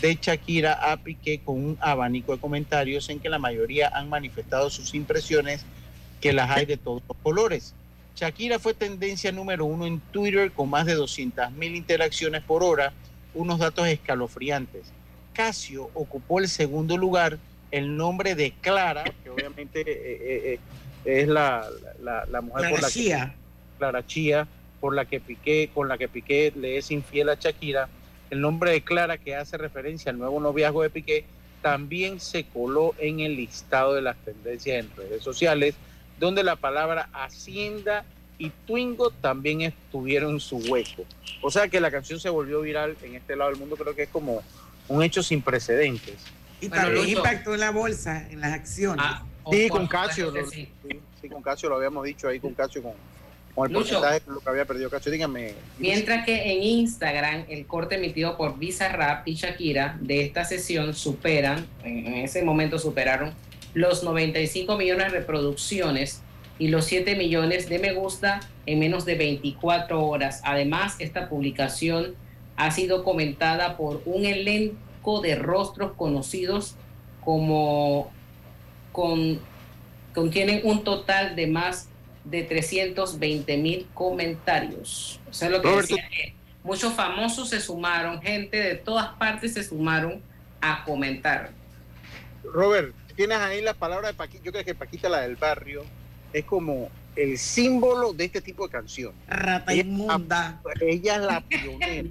de 0.00 0.18
Shakira 0.20 0.92
a 0.92 0.96
Piqué 0.96 1.40
con 1.40 1.56
un 1.56 1.78
abanico 1.80 2.32
de 2.32 2.40
comentarios 2.40 3.08
en 3.10 3.20
que 3.20 3.28
la 3.28 3.38
mayoría 3.38 3.88
han 3.92 4.08
manifestado 4.08 4.70
sus 4.70 4.94
impresiones 4.94 5.64
que 6.20 6.32
las 6.32 6.50
hay 6.50 6.66
de 6.66 6.76
todos 6.76 7.02
los 7.08 7.16
colores. 7.18 7.74
Shakira 8.16 8.58
fue 8.58 8.74
tendencia 8.74 9.32
número 9.32 9.64
uno 9.64 9.86
en 9.86 10.00
Twitter 10.00 10.52
con 10.52 10.70
más 10.70 10.86
de 10.86 10.94
200 10.94 11.52
mil 11.52 11.74
interacciones 11.74 12.42
por 12.42 12.62
hora, 12.62 12.92
unos 13.34 13.58
datos 13.58 13.86
escalofriantes. 13.86 14.92
Casio 15.44 15.88
ocupó 15.94 16.38
el 16.38 16.48
segundo 16.48 16.98
lugar, 16.98 17.38
el 17.70 17.96
nombre 17.96 18.34
de 18.34 18.52
Clara, 18.60 19.04
que 19.24 19.30
obviamente 19.30 19.80
eh, 19.80 19.86
eh, 19.88 20.58
eh, 21.06 21.20
es 21.22 21.28
la, 21.28 21.66
la- 22.02 22.26
la 22.26 22.40
mujer 22.42 22.68
por 22.68 22.82
la 22.82 22.88
que 22.88 22.92
Chía. 22.92 23.34
Clara 23.78 24.06
Chía, 24.06 24.46
por 24.80 24.94
la 24.94 25.06
que 25.06 25.18
Piqué, 25.18 25.70
con 25.72 25.88
la 25.88 25.96
que 25.96 26.08
Piqué 26.08 26.52
le 26.56 26.76
es 26.76 26.90
infiel 26.90 27.30
a 27.30 27.36
Shakira. 27.36 27.88
El 28.28 28.42
nombre 28.42 28.70
de 28.72 28.82
Clara, 28.82 29.16
que 29.16 29.34
hace 29.34 29.56
referencia 29.56 30.12
al 30.12 30.18
nuevo 30.18 30.38
noviazgo 30.40 30.82
de 30.82 30.90
Piqué, 30.90 31.24
también 31.62 32.20
se 32.20 32.44
coló 32.44 32.94
en 32.98 33.20
el 33.20 33.34
listado 33.36 33.94
de 33.94 34.02
las 34.02 34.18
tendencias 34.18 34.84
en 34.84 34.90
redes 34.94 35.22
sociales, 35.22 35.74
donde 36.18 36.44
la 36.44 36.56
palabra 36.56 37.08
Hacienda 37.14 38.04
y 38.36 38.50
Twingo 38.66 39.10
también 39.10 39.62
estuvieron 39.62 40.32
en 40.32 40.40
su 40.40 40.58
hueco. 40.58 41.06
O 41.40 41.50
sea 41.50 41.68
que 41.68 41.80
la 41.80 41.90
canción 41.90 42.20
se 42.20 42.28
volvió 42.28 42.60
viral 42.60 42.94
en 43.02 43.14
este 43.14 43.36
lado 43.36 43.50
del 43.50 43.58
mundo, 43.58 43.76
creo 43.76 43.94
que 43.96 44.02
es 44.02 44.10
como 44.10 44.42
un 44.90 45.02
hecho 45.02 45.22
sin 45.22 45.40
precedentes. 45.40 46.16
Y 46.60 46.68
Bueno, 46.68 46.84
también 46.84 47.04
Lucho. 47.06 47.18
impactó 47.18 47.54
en 47.54 47.60
la 47.60 47.70
bolsa, 47.70 48.26
en 48.28 48.40
las 48.40 48.52
acciones. 48.52 49.04
Ah, 49.08 49.24
Sí, 49.50 49.68
con 49.68 49.86
Casio, 49.86 50.30
lo- 50.30 50.46
sí. 50.50 50.68
sí, 51.20 51.28
con 51.28 51.42
Casio 51.42 51.68
lo 51.70 51.76
habíamos 51.76 52.04
dicho 52.04 52.28
ahí, 52.28 52.38
con 52.38 52.52
Casio, 52.54 52.82
con, 52.82 52.92
con 53.54 53.68
el 53.68 53.72
Lucho. 53.72 53.94
porcentaje 54.00 54.20
de 54.26 54.32
lo 54.34 54.40
que 54.40 54.48
había 54.50 54.64
perdido 54.64 54.90
Casio. 54.90 55.10
Dígame. 55.10 55.54
Mientras 55.78 56.26
que 56.26 56.52
en 56.52 56.62
Instagram 56.62 57.44
el 57.48 57.66
corte 57.66 57.94
emitido 57.96 58.36
por 58.36 58.58
Bizarrap 58.58 59.26
y 59.26 59.34
Shakira 59.34 59.96
de 60.00 60.22
esta 60.24 60.44
sesión 60.44 60.94
superan, 60.94 61.66
en 61.82 62.06
en 62.06 62.14
ese 62.16 62.42
momento 62.42 62.78
superaron 62.78 63.32
los 63.74 64.02
95 64.04 64.76
millones 64.76 65.10
de 65.12 65.18
reproducciones 65.20 66.20
y 66.58 66.68
los 66.68 66.84
7 66.84 67.14
millones 67.16 67.68
de 67.68 67.78
me 67.78 67.92
gusta 67.92 68.40
en 68.66 68.78
menos 68.78 69.04
de 69.06 69.14
24 69.14 70.04
horas. 70.04 70.42
Además, 70.44 70.96
esta 70.98 71.28
publicación 71.28 72.14
ha 72.60 72.70
sido 72.70 73.04
comentada 73.04 73.78
por 73.78 74.02
un 74.04 74.26
elenco 74.26 75.22
de 75.22 75.34
rostros 75.34 75.92
conocidos 75.96 76.76
como 77.24 78.12
con, 78.92 79.40
contienen 80.14 80.60
un 80.64 80.84
total 80.84 81.36
de 81.36 81.46
más 81.46 81.88
de 82.24 82.42
320 82.42 83.56
mil 83.56 83.88
comentarios. 83.94 85.20
O 85.30 85.32
sea, 85.32 85.48
lo 85.48 85.62
que 85.62 85.68
decía 85.70 86.06
que 86.10 86.34
muchos 86.62 86.92
famosos 86.92 87.48
se 87.48 87.60
sumaron, 87.60 88.20
gente 88.20 88.58
de 88.58 88.74
todas 88.74 89.08
partes 89.14 89.54
se 89.54 89.64
sumaron 89.64 90.20
a 90.60 90.84
comentar. 90.84 91.52
Robert, 92.44 92.94
tienes 93.16 93.38
ahí 93.38 93.62
la 93.62 93.72
palabra 93.72 94.08
de 94.08 94.14
Paquita. 94.14 94.44
Yo 94.44 94.52
creo 94.52 94.66
que 94.66 94.74
Paquita, 94.74 95.08
la 95.08 95.22
del 95.22 95.36
barrio, 95.36 95.82
es 96.34 96.44
como 96.44 96.90
el 97.16 97.38
símbolo 97.38 98.12
de 98.12 98.26
este 98.26 98.42
tipo 98.42 98.66
de 98.66 98.72
canción. 98.72 99.14
Rata 99.28 99.72
Ella- 99.72 99.80
inmunda. 99.82 100.60
Ella 100.78 101.16
es 101.16 101.22
la 101.22 101.40
pionera. 101.40 102.08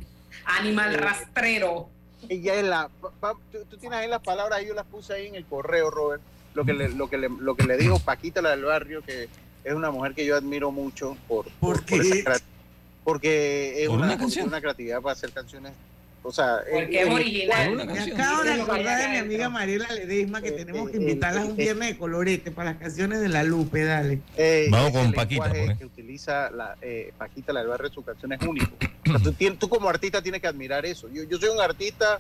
Animal 0.58 0.94
Eh, 0.96 0.98
rastrero. 0.98 1.90
Ella 2.28 2.56
es 2.56 2.64
la. 2.66 2.90
pa- 3.02 3.12
pa- 3.20 3.34
tú, 3.52 3.60
tú 3.70 3.78
tienes 3.78 4.00
ahí 4.00 4.10
las 4.10 4.22
palabras, 4.22 4.62
yo 4.68 4.74
las 4.74 4.86
puse 4.86 5.14
ahí 5.14 5.28
en 5.28 5.36
el 5.36 5.46
correo, 5.46 5.90
Robert. 5.90 6.22
Lo 6.54 6.66
que 6.66 6.74
le, 6.74 6.90
lo 6.90 7.10
que 7.10 7.18
le, 7.18 7.30
lo 7.30 7.56
que 7.56 7.64
le 7.64 7.78
dijo 7.78 8.00
Paquita, 8.00 8.42
la 8.42 8.50
del 8.52 8.64
barrio, 8.66 9.02
que 9.04 9.30
es 9.64 9.74
una 9.74 9.92
mujer 9.92 10.14
que 10.16 10.26
yo 10.26 10.36
admiro 10.36 10.72
mucho 10.72 11.16
por, 11.28 11.46
por, 11.60 11.86
por 11.86 12.02
esa 12.02 12.24
crea- 12.24 12.40
porque 13.04 13.84
es 13.84 13.88
¿Por 13.90 13.98
una, 14.00 14.18
una 14.46 14.60
creatividad 14.62 15.02
para 15.02 15.14
hacer 15.14 15.32
canciones. 15.32 15.72
O 16.22 16.32
sea, 16.34 16.60
Porque 16.72 17.02
es 17.02 17.08
el- 17.08 17.14
original. 17.14 17.80
Acabo 18.14 18.44
de 18.44 18.54
acordar 18.62 19.02
de 19.02 19.08
mi 19.10 19.18
amiga 19.18 19.50
Mariela 19.50 19.88
Ledesma 19.94 20.42
que 20.42 20.50
Eh, 20.50 20.52
tenemos 20.52 20.90
que 20.90 20.98
eh, 20.98 21.02
invitarla 21.02 21.42
a 21.42 21.46
un 21.46 21.52
eh, 21.52 21.64
viernes 21.64 21.90
de 21.90 21.98
colorete 21.98 22.52
para 22.52 22.72
las 22.72 22.80
canciones 22.82 23.22
de 23.22 23.30
la 23.30 23.44
Lupe, 23.44 23.84
dale. 23.86 24.20
Eh, 24.36 24.68
Vamos 24.70 24.92
con 24.92 25.14
Paquita, 25.14 25.46
lenguaje 25.48 25.66
pues. 25.68 25.78
que 25.78 25.86
utiliza 25.86 26.52
la 26.52 26.76
eh, 26.82 27.14
Paquita 27.18 27.54
la 27.54 27.62
del 27.62 27.70
barrio 27.70 27.90
su 27.90 28.04
canción 28.04 28.34
es 28.34 28.42
único. 28.42 28.72
O 29.08 29.10
sea, 29.12 29.20
tú, 29.20 29.32
tien- 29.34 29.58
tú 29.58 29.70
como 29.70 29.88
artista 29.90 30.22
tienes 30.22 30.42
que 30.42 30.48
admirar 30.48 30.86
eso. 30.86 31.08
Yo, 31.14 31.24
yo 31.24 31.38
soy 31.38 31.50
un 31.50 31.62
artista 31.62 32.20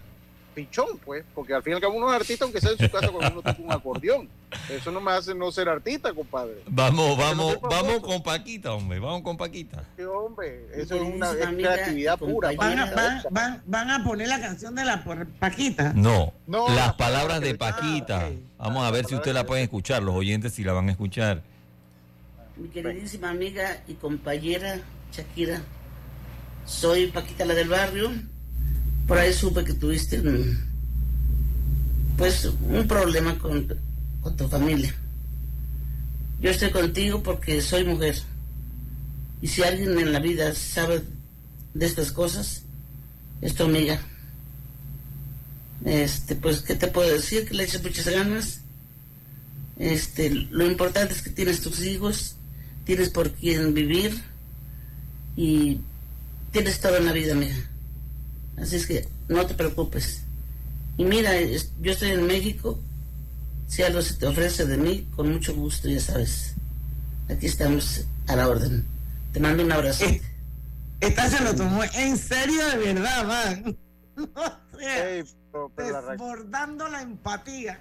pichón, 0.59 0.97
pues, 1.05 1.23
porque 1.33 1.53
al 1.53 1.63
fin 1.63 1.73
y 1.73 1.75
al 1.75 1.81
cabo 1.81 1.95
uno 1.95 2.09
es 2.09 2.19
artista 2.19 2.45
aunque 2.45 2.59
sea 2.59 2.71
en 2.71 2.77
su 2.77 2.89
casa 2.89 3.07
con 3.07 3.25
uno 3.25 3.41
toca 3.41 3.55
un 3.59 3.71
acordeón. 3.71 4.29
Eso 4.69 4.91
no 4.91 4.99
me 4.99 5.11
hace 5.11 5.35
no 5.35 5.51
ser 5.51 5.69
artista, 5.69 6.13
compadre. 6.13 6.63
Vamos, 6.67 7.15
Porque 7.15 7.23
no 7.23 7.27
vamos, 7.27 7.57
vamos 7.61 7.99
con 7.99 8.23
Paquita, 8.23 8.73
hombre. 8.73 8.99
Vamos 8.99 9.21
con 9.21 9.37
Paquita. 9.37 9.83
Sí, 9.95 10.03
hombre, 10.03 10.65
eso 10.73 10.95
es 10.95 11.01
una 11.01 11.31
es 11.31 11.45
amiga 11.45 11.73
creatividad 11.73 12.17
pura. 12.17 12.51
Van 12.57 12.79
a, 12.79 12.85
van, 12.93 13.23
van, 13.29 13.63
van 13.65 13.89
a 13.91 14.03
poner 14.03 14.27
la 14.27 14.41
canción 14.41 14.75
de 14.75 14.85
la 14.85 15.03
Paquita. 15.39 15.93
No, 15.95 16.33
No, 16.47 16.67
las 16.67 16.89
las 16.89 16.93
palabras 16.95 17.41
de 17.41 17.55
Paquita. 17.55 18.27
Ah. 18.57 18.65
Vamos 18.65 18.83
a 18.83 18.91
ver 18.91 19.05
si 19.05 19.15
usted 19.15 19.33
la 19.33 19.45
pueden 19.45 19.63
escuchar, 19.63 20.01
los 20.01 20.15
oyentes 20.15 20.53
si 20.53 20.63
la 20.63 20.73
van 20.73 20.89
a 20.89 20.91
escuchar. 20.91 21.43
Mi 22.57 22.67
queridísima 22.69 23.29
amiga 23.29 23.83
y 23.87 23.93
compañera 23.93 24.81
Shakira, 25.11 25.61
soy 26.65 27.07
Paquita 27.07 27.45
la 27.45 27.53
del 27.53 27.69
barrio. 27.69 28.11
Por 29.09 29.17
ahí 29.17 29.33
supe 29.33 29.63
que 29.63 29.73
tuviste 29.73 30.19
un, 30.19 30.55
pues 32.15 32.45
un 32.45 32.87
problema 32.87 33.39
con, 33.39 33.67
tu 34.37 34.47
familia. 34.47 34.93
Yo 36.39 36.51
estoy 36.51 36.69
contigo 36.69 37.23
porque 37.23 37.59
soy 37.59 37.85
mujer. 37.85 38.21
Y 39.41 39.47
si 39.47 39.63
alguien 39.63 39.97
en 39.97 40.13
la 40.13 40.19
vida 40.19 40.53
sabe 40.53 41.01
de 41.73 41.85
estas 41.87 42.11
cosas, 42.11 42.61
es 43.41 43.55
tu 43.55 43.63
amiga. 43.63 43.99
Este, 45.85 46.35
pues, 46.35 46.59
¿qué 46.59 46.75
te 46.75 46.85
puedo 46.85 47.09
decir? 47.11 47.47
Que 47.47 47.55
le 47.55 47.63
eches 47.63 47.81
muchas 47.81 48.07
ganas. 48.07 48.59
Este, 49.79 50.29
lo 50.29 50.67
importante 50.67 51.15
es 51.15 51.23
que 51.23 51.31
tienes 51.31 51.61
tus 51.61 51.83
hijos, 51.83 52.35
tienes 52.85 53.09
por 53.09 53.31
quién 53.31 53.73
vivir 53.73 54.21
y 55.35 55.81
tienes 56.51 56.79
todo 56.79 56.97
en 56.97 57.05
la 57.07 57.11
vida, 57.11 57.33
amiga. 57.33 57.57
Así 58.61 58.75
es 58.75 58.85
que 58.87 59.07
no 59.27 59.45
te 59.45 59.53
preocupes. 59.53 60.21
Y 60.97 61.05
mira, 61.05 61.35
es- 61.37 61.71
yo 61.81 61.91
estoy 61.91 62.11
en 62.11 62.27
México. 62.27 62.79
Si 63.67 63.83
algo 63.83 64.01
se 64.01 64.15
te 64.15 64.25
ofrece 64.27 64.65
de 64.65 64.77
mí, 64.77 65.07
con 65.15 65.31
mucho 65.31 65.53
gusto, 65.53 65.87
ya 65.87 65.99
sabes. 65.99 66.53
Aquí 67.29 67.45
estamos 67.45 68.05
a 68.27 68.35
la 68.35 68.47
orden. 68.47 68.85
Te 69.31 69.39
mando 69.39 69.63
un 69.63 69.71
abrazo. 69.71 70.05
Eh, 70.05 70.21
Esta 71.01 71.29
se 71.29 71.41
lo 71.43 71.55
tomó 71.55 71.83
en 71.83 72.17
serio 72.17 72.65
de 72.69 72.77
verdad, 72.93 73.25
man. 73.25 73.77
O 74.17 74.79
sea, 74.79 75.23
pero- 75.51 75.71
pero 75.75 76.01
desbordando 76.11 76.87
la 76.89 77.01
empatía. 77.01 77.79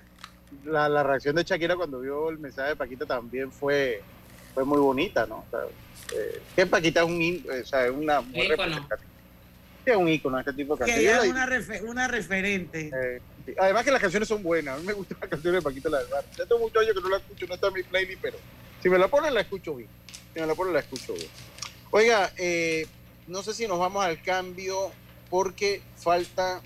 la- 0.65 0.89
la 0.89 1.03
reacción 1.03 1.37
de 1.37 1.45
Shakira 1.45 1.77
cuando 1.77 2.01
vio 2.01 2.31
el 2.31 2.39
mensaje 2.39 2.71
de 2.71 2.77
Paquita 2.77 3.05
también 3.07 3.51
fue, 3.53 4.03
fue 4.55 4.65
muy 4.65 4.79
bonita, 4.79 5.27
¿no? 5.27 5.37
O 5.39 5.45
sea, 5.51 5.61
eh, 6.19 6.41
que 6.57 6.65
Paquita 6.67 7.01
es 7.03 7.07
un, 7.07 7.45
o 7.63 7.67
sea, 7.67 7.91
una 7.93 8.21
mujer 8.23 8.57
Sí, 9.89 9.93
es 9.93 9.97
un 9.97 10.09
ícono 10.11 10.39
este 10.39 10.53
tipo 10.53 10.77
de 10.77 10.85
Que 10.85 10.91
canciones. 10.93 11.23
la- 11.25 11.31
una, 11.31 11.47
refe- 11.47 11.83
una 11.83 12.09
referente. 12.09 12.91
Eh, 12.95 13.21
sí. 13.47 13.55
Además 13.59 13.85
que 13.87 13.91
las 13.91 14.03
canciones 14.03 14.29
son 14.29 14.43
buenas. 14.43 14.75
A 14.77 14.79
mí 14.79 14.85
me 14.87 14.93
gustan 14.93 15.17
las 15.19 15.31
canciones 15.31 15.63
de 15.63 15.65
Paquita 15.65 15.89
la 15.89 15.99
del 16.01 16.09
Barrio. 16.09 16.31
Ya 16.37 16.45
tengo 16.45 16.59
muchos 16.61 16.83
años 16.83 16.95
que 16.95 17.01
no 17.01 17.09
la 17.09 17.17
escucho, 17.17 17.47
no 17.47 17.55
está 17.55 17.69
en 17.69 17.73
mi 17.73 17.83
playlist, 17.85 18.21
pero 18.21 18.37
si 18.83 18.91
me 18.91 18.99
la 18.99 19.09
ponen 19.09 19.33
la 19.33 19.41
escucho 19.41 19.75
bien. 19.77 19.89
Si 20.35 20.41
me 20.41 20.47
la 20.47 20.55
ponen 20.55 20.75
la 20.75 20.81
escucho 20.81 21.15
bien. 21.15 21.29
Oiga, 21.91 22.31
eh, 22.37 22.87
no 23.29 23.43
sé 23.43 23.55
si 23.55 23.67
nos 23.67 23.79
vamos 23.79 24.05
al 24.05 24.21
cambio 24.23 24.93
porque 25.31 25.81
falta 25.97 26.61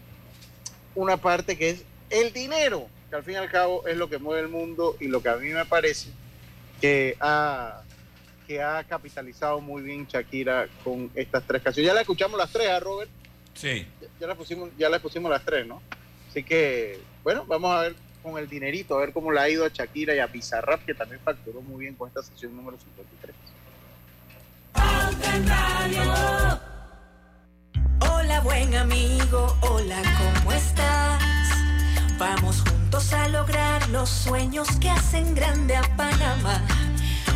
una 0.97 1.17
parte 1.17 1.57
que 1.57 1.71
es 1.71 1.85
el 2.11 2.33
dinero, 2.33 2.89
que 3.09 3.15
al 3.17 3.23
fin 3.23 3.35
y 3.35 3.37
al 3.37 3.51
cabo 3.53 3.87
es 3.87 3.97
lo 3.97 4.11
que 4.11 4.19
mueve 4.19 4.41
el 4.43 4.49
mundo 4.49 4.97
y 4.99 5.07
lo 5.07 5.23
que 5.23 5.29
a 5.29 5.37
mí 5.37 5.49
me 5.51 5.65
parece 5.65 6.09
que 6.81 7.17
ha, 7.21 7.83
que 8.53 8.63
ha 8.63 8.85
capitalizado 8.85 9.63
muy 9.63 9.81
bien 9.83 10.07
Shakira 10.07 10.69
con 10.85 11.11
estas 11.15 11.43
tres 11.47 11.63
canciones. 11.63 11.89
Ya 11.89 11.95
la 11.95 12.03
escuchamos 12.03 12.39
las 12.39 12.51
tres, 12.53 12.69
¿ah, 12.69 12.81
Robert? 12.81 13.11
Sí. 13.55 13.87
ya 14.21 14.27
las 14.27 14.37
pusimos, 14.37 14.71
ya 14.77 14.91
las 14.91 15.01
pusimos 15.01 15.31
las 15.31 15.43
tres, 15.43 15.67
¿no? 15.67 15.81
Así 16.29 16.43
que, 16.43 17.01
bueno, 17.23 17.47
vamos 17.47 17.75
a 17.75 17.81
ver 17.81 17.95
con 18.23 18.37
el 18.37 18.49
dinerito, 18.49 18.95
a 18.95 19.01
ver 19.01 19.13
cómo 19.15 19.33
le 19.33 19.41
ha 19.41 19.49
ido 19.49 19.65
a 19.65 19.69
Shakira 19.69 20.15
y 20.15 20.19
a 20.19 20.27
Bizarrap, 20.27 20.85
que 20.85 20.93
también 20.93 21.21
facturó 21.23 21.63
muy 21.63 21.81
bien 21.81 21.95
con 21.95 22.09
esta 22.09 22.23
sesión 22.23 22.55
número 22.55 22.77
53. 22.79 23.35
en 25.35 25.49
Radio. 25.49 26.61
Hola 28.01 28.41
buen 28.41 28.75
amigo, 28.75 29.57
hola, 29.63 30.03
¿cómo 30.19 30.53
estás? 30.53 31.23
Vamos 32.19 32.63
juntos 32.69 33.13
a 33.15 33.29
lograr 33.29 33.89
los 33.89 34.11
sueños 34.11 34.69
que 34.79 34.91
hacen 34.91 35.35
grande 35.35 35.75
a 35.75 35.83
Panamá. 35.97 36.92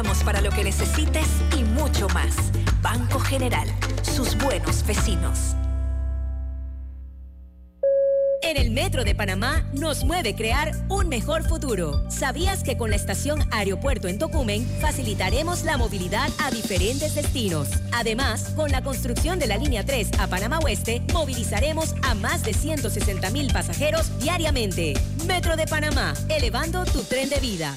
estamos 0.00 0.24
para 0.24 0.40
lo 0.40 0.50
que 0.50 0.64
necesites 0.64 1.26
y 1.58 1.62
mucho 1.62 2.08
más. 2.14 2.34
Banco 2.80 3.20
General, 3.20 3.68
sus 4.00 4.34
buenos 4.38 4.82
vecinos. 4.86 5.54
En 8.42 8.56
el 8.56 8.70
Metro 8.70 9.04
de 9.04 9.14
Panamá 9.14 9.62
nos 9.74 10.04
mueve 10.04 10.34
crear 10.34 10.72
un 10.88 11.10
mejor 11.10 11.46
futuro. 11.46 12.10
¿Sabías 12.10 12.62
que 12.62 12.78
con 12.78 12.88
la 12.88 12.96
estación 12.96 13.46
Aeropuerto 13.50 14.08
en 14.08 14.18
Tocumen 14.18 14.66
facilitaremos 14.80 15.64
la 15.64 15.76
movilidad 15.76 16.30
a 16.38 16.50
diferentes 16.50 17.14
destinos? 17.14 17.68
Además, 17.92 18.54
con 18.56 18.70
la 18.70 18.82
construcción 18.82 19.38
de 19.38 19.48
la 19.48 19.58
línea 19.58 19.84
3 19.84 20.12
a 20.18 20.28
Panamá 20.28 20.60
Oeste, 20.60 21.02
movilizaremos 21.12 21.94
a 22.04 22.14
más 22.14 22.42
de 22.42 22.54
160 22.54 23.28
mil 23.32 23.52
pasajeros 23.52 24.18
diariamente. 24.18 24.94
Metro 25.26 25.56
de 25.56 25.66
Panamá, 25.66 26.14
elevando 26.30 26.86
tu 26.86 27.02
tren 27.02 27.28
de 27.28 27.38
vida. 27.40 27.76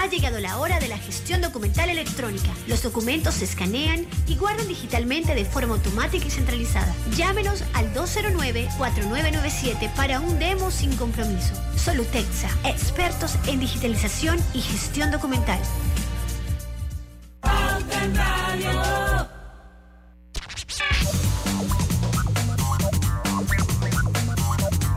Ha 0.00 0.06
llegado 0.06 0.38
la 0.38 0.58
hora 0.58 0.78
de 0.78 0.86
la 0.86 0.96
gestión 0.96 1.40
documental 1.40 1.90
electrónica. 1.90 2.50
Los 2.68 2.84
documentos 2.84 3.34
se 3.34 3.44
escanean 3.44 4.06
y 4.28 4.36
guardan 4.36 4.68
digitalmente 4.68 5.34
de 5.34 5.44
forma 5.44 5.74
automática 5.74 6.24
y 6.24 6.30
centralizada. 6.30 6.94
Llámenos 7.16 7.64
al 7.74 7.92
209-4997 7.94 9.92
para 9.96 10.20
un 10.20 10.38
demo 10.38 10.70
sin 10.70 10.94
compromiso. 10.94 11.52
Solutexa, 11.76 12.48
expertos 12.64 13.34
en 13.48 13.58
digitalización 13.58 14.38
y 14.54 14.60
gestión 14.60 15.10
documental. 15.10 15.58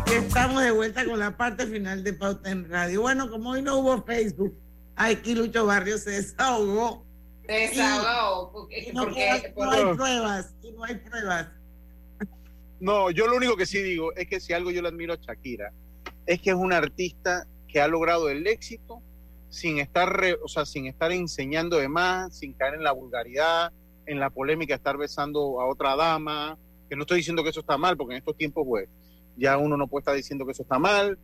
Estamos 0.06 0.62
de 0.62 0.70
vuelta 0.70 1.06
con 1.06 1.18
la 1.18 1.36
parte 1.36 1.66
final 1.66 2.04
de 2.04 2.14
Pauta 2.14 2.52
en 2.52 2.70
Radio. 2.70 3.02
Bueno, 3.02 3.32
como 3.32 3.50
hoy 3.50 3.64
no 3.64 3.80
hubo 3.80 4.04
Facebook, 4.04 4.56
aquí 5.10 5.36
Lucho 5.36 5.66
Barrios 5.66 6.02
se 6.02 6.12
desahogó. 6.12 7.06
Se 7.46 7.52
desahogó, 7.54 8.52
porque- 8.52 8.90
Y 8.90 8.94
no, 8.94 9.04
porque- 9.06 9.54
no 9.56 9.72
hay 9.72 9.96
pruebas, 9.96 10.56
y 10.62 10.72
no 10.72 10.84
hay 10.84 10.96
pruebas. 10.96 11.48
No, 12.80 13.12
yo 13.12 13.28
lo 13.28 13.36
único 13.36 13.56
que 13.56 13.66
sí 13.66 13.82
digo 13.82 14.14
es 14.16 14.28
que 14.28 14.40
si 14.40 14.54
algo 14.54 14.72
yo 14.72 14.82
le 14.82 14.88
admiro 14.88 15.14
a 15.14 15.18
Shakira, 15.18 15.72
es 16.26 16.42
que 16.42 16.50
es 16.50 16.56
una 16.56 16.78
artista 16.78 17.46
que 17.68 17.80
ha 17.80 17.88
logrado 17.88 18.30
el 18.30 18.46
éxito 18.48 19.02
sin 19.50 19.80
estar, 19.80 20.12
re- 20.18 20.38
o 20.44 20.48
sea, 20.48 20.66
sin 20.66 20.88
estar 20.88 21.12
enseñando 21.12 21.78
de 21.78 21.88
más, 21.90 22.36
sin 22.38 22.54
caer 22.54 22.76
en 22.76 22.84
la 22.84 22.92
vulgaridad, 22.92 23.72
en 24.06 24.20
la 24.20 24.30
polémica, 24.30 24.74
estar 24.76 24.98
besando 24.98 25.62
a 25.62 25.68
otra 25.68 25.96
dama, 25.96 26.58
que 26.90 26.96
no 26.96 27.04
estoy 27.04 27.18
diciendo 27.18 27.44
que 27.44 27.50
eso 27.50 27.60
está 27.60 27.78
mal, 27.78 27.96
porque 27.98 28.14
en 28.14 28.20
estos 28.20 28.36
tiempos, 28.36 28.66
pues, 28.68 28.90
ya 29.38 29.58
uno 29.58 29.78
no 29.78 29.88
puede 29.88 30.02
estar 30.02 30.16
diciendo 30.16 30.46
que 30.46 30.52
eso 30.54 30.64
está 30.64 30.80
mal, 30.80 31.18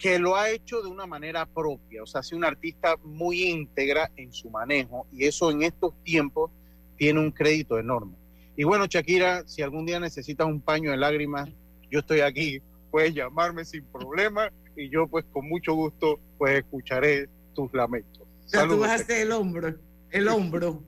que 0.00 0.18
lo 0.18 0.34
ha 0.34 0.48
hecho 0.50 0.80
de 0.80 0.88
una 0.88 1.06
manera 1.06 1.44
propia, 1.44 2.02
o 2.02 2.06
sea, 2.06 2.20
ha 2.20 2.22
sido 2.24 2.38
una 2.38 2.48
artista 2.48 2.96
muy 3.04 3.42
íntegra 3.44 4.10
en 4.16 4.32
su 4.32 4.48
manejo, 4.48 5.06
y 5.12 5.26
eso 5.26 5.50
en 5.50 5.62
estos 5.62 5.92
tiempos 6.02 6.50
tiene 6.96 7.20
un 7.20 7.30
crédito 7.30 7.78
enorme. 7.78 8.16
Y 8.56 8.64
bueno, 8.64 8.86
Shakira, 8.86 9.46
si 9.46 9.60
algún 9.62 9.84
día 9.84 10.00
necesitas 10.00 10.46
un 10.46 10.60
paño 10.62 10.90
de 10.90 10.96
lágrimas, 10.96 11.50
yo 11.90 12.00
estoy 12.00 12.20
aquí, 12.20 12.62
puedes 12.90 13.14
llamarme 13.14 13.64
sin 13.64 13.84
problema 13.84 14.50
y 14.74 14.88
yo 14.88 15.06
pues 15.06 15.24
con 15.32 15.46
mucho 15.48 15.74
gusto 15.74 16.18
pues 16.38 16.58
escucharé 16.58 17.28
tus 17.54 17.72
lamentos. 17.74 18.22
O 18.22 18.48
sea, 18.48 18.62
tú 18.64 18.70
Saludos. 18.70 18.88
hacer 18.88 19.20
el 19.22 19.32
hombro, 19.32 19.74
el 20.10 20.28
hombro, 20.28 20.82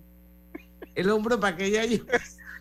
el 0.94 1.10
hombro 1.10 1.38
para 1.38 1.56
que 1.56 1.66
ella. 1.66 1.82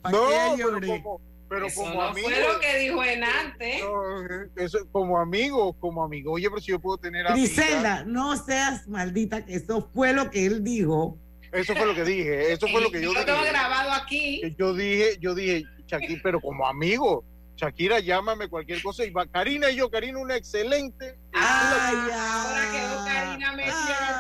Para 0.01 0.17
No, 0.17 0.27
que 0.29 0.35
ella 0.35 0.55
pero 0.57 0.69
llore. 0.71 0.87
como, 0.87 1.21
pero 1.51 1.65
Eso 1.67 1.81
como 1.81 1.95
no 1.95 2.01
amigo. 2.03 2.29
fue 2.29 2.39
lo 2.53 2.59
que 2.61 2.77
dijo 2.79 3.03
Enante. 3.03 3.79
No, 3.81 4.63
eso, 4.63 4.79
como 4.89 5.19
amigo, 5.19 5.73
como 5.81 6.01
amigo. 6.01 6.31
Oye, 6.31 6.49
pero 6.49 6.61
si 6.61 6.67
yo 6.71 6.79
puedo 6.79 6.97
tener 6.97 7.27
amigas- 7.27 7.53
Griselda, 7.55 8.03
no 8.05 8.37
seas 8.37 8.87
maldita, 8.87 9.43
que 9.45 9.55
eso 9.55 9.89
fue 9.93 10.13
lo 10.13 10.31
que 10.31 10.45
él 10.45 10.63
dijo. 10.63 11.17
Eso 11.51 11.75
fue 11.75 11.85
lo 11.85 11.93
que 11.93 12.05
dije, 12.05 12.53
eso 12.53 12.69
fue 12.69 12.79
lo 12.79 12.89
que 12.89 13.01
yo 13.01 13.11
Yo 13.11 13.19
dije. 13.19 13.25
tengo 13.25 13.43
grabado 13.43 13.91
aquí. 13.91 14.41
Yo 14.57 14.73
dije, 14.73 15.17
yo 15.19 15.35
dije, 15.35 15.65
Shakira, 15.87 16.21
pero 16.23 16.39
como 16.39 16.65
amigo, 16.65 17.25
Shakira, 17.57 17.99
llámame 17.99 18.47
cualquier 18.47 18.81
cosa. 18.81 19.03
Y 19.03 19.09
va, 19.09 19.25
Karina 19.27 19.69
y 19.69 19.75
yo, 19.75 19.89
Karina, 19.91 20.19
una 20.19 20.37
excelente. 20.37 21.17
Ahora 21.33 22.61
quedó 22.71 23.05
Karina 23.05 23.51
el 23.51 23.71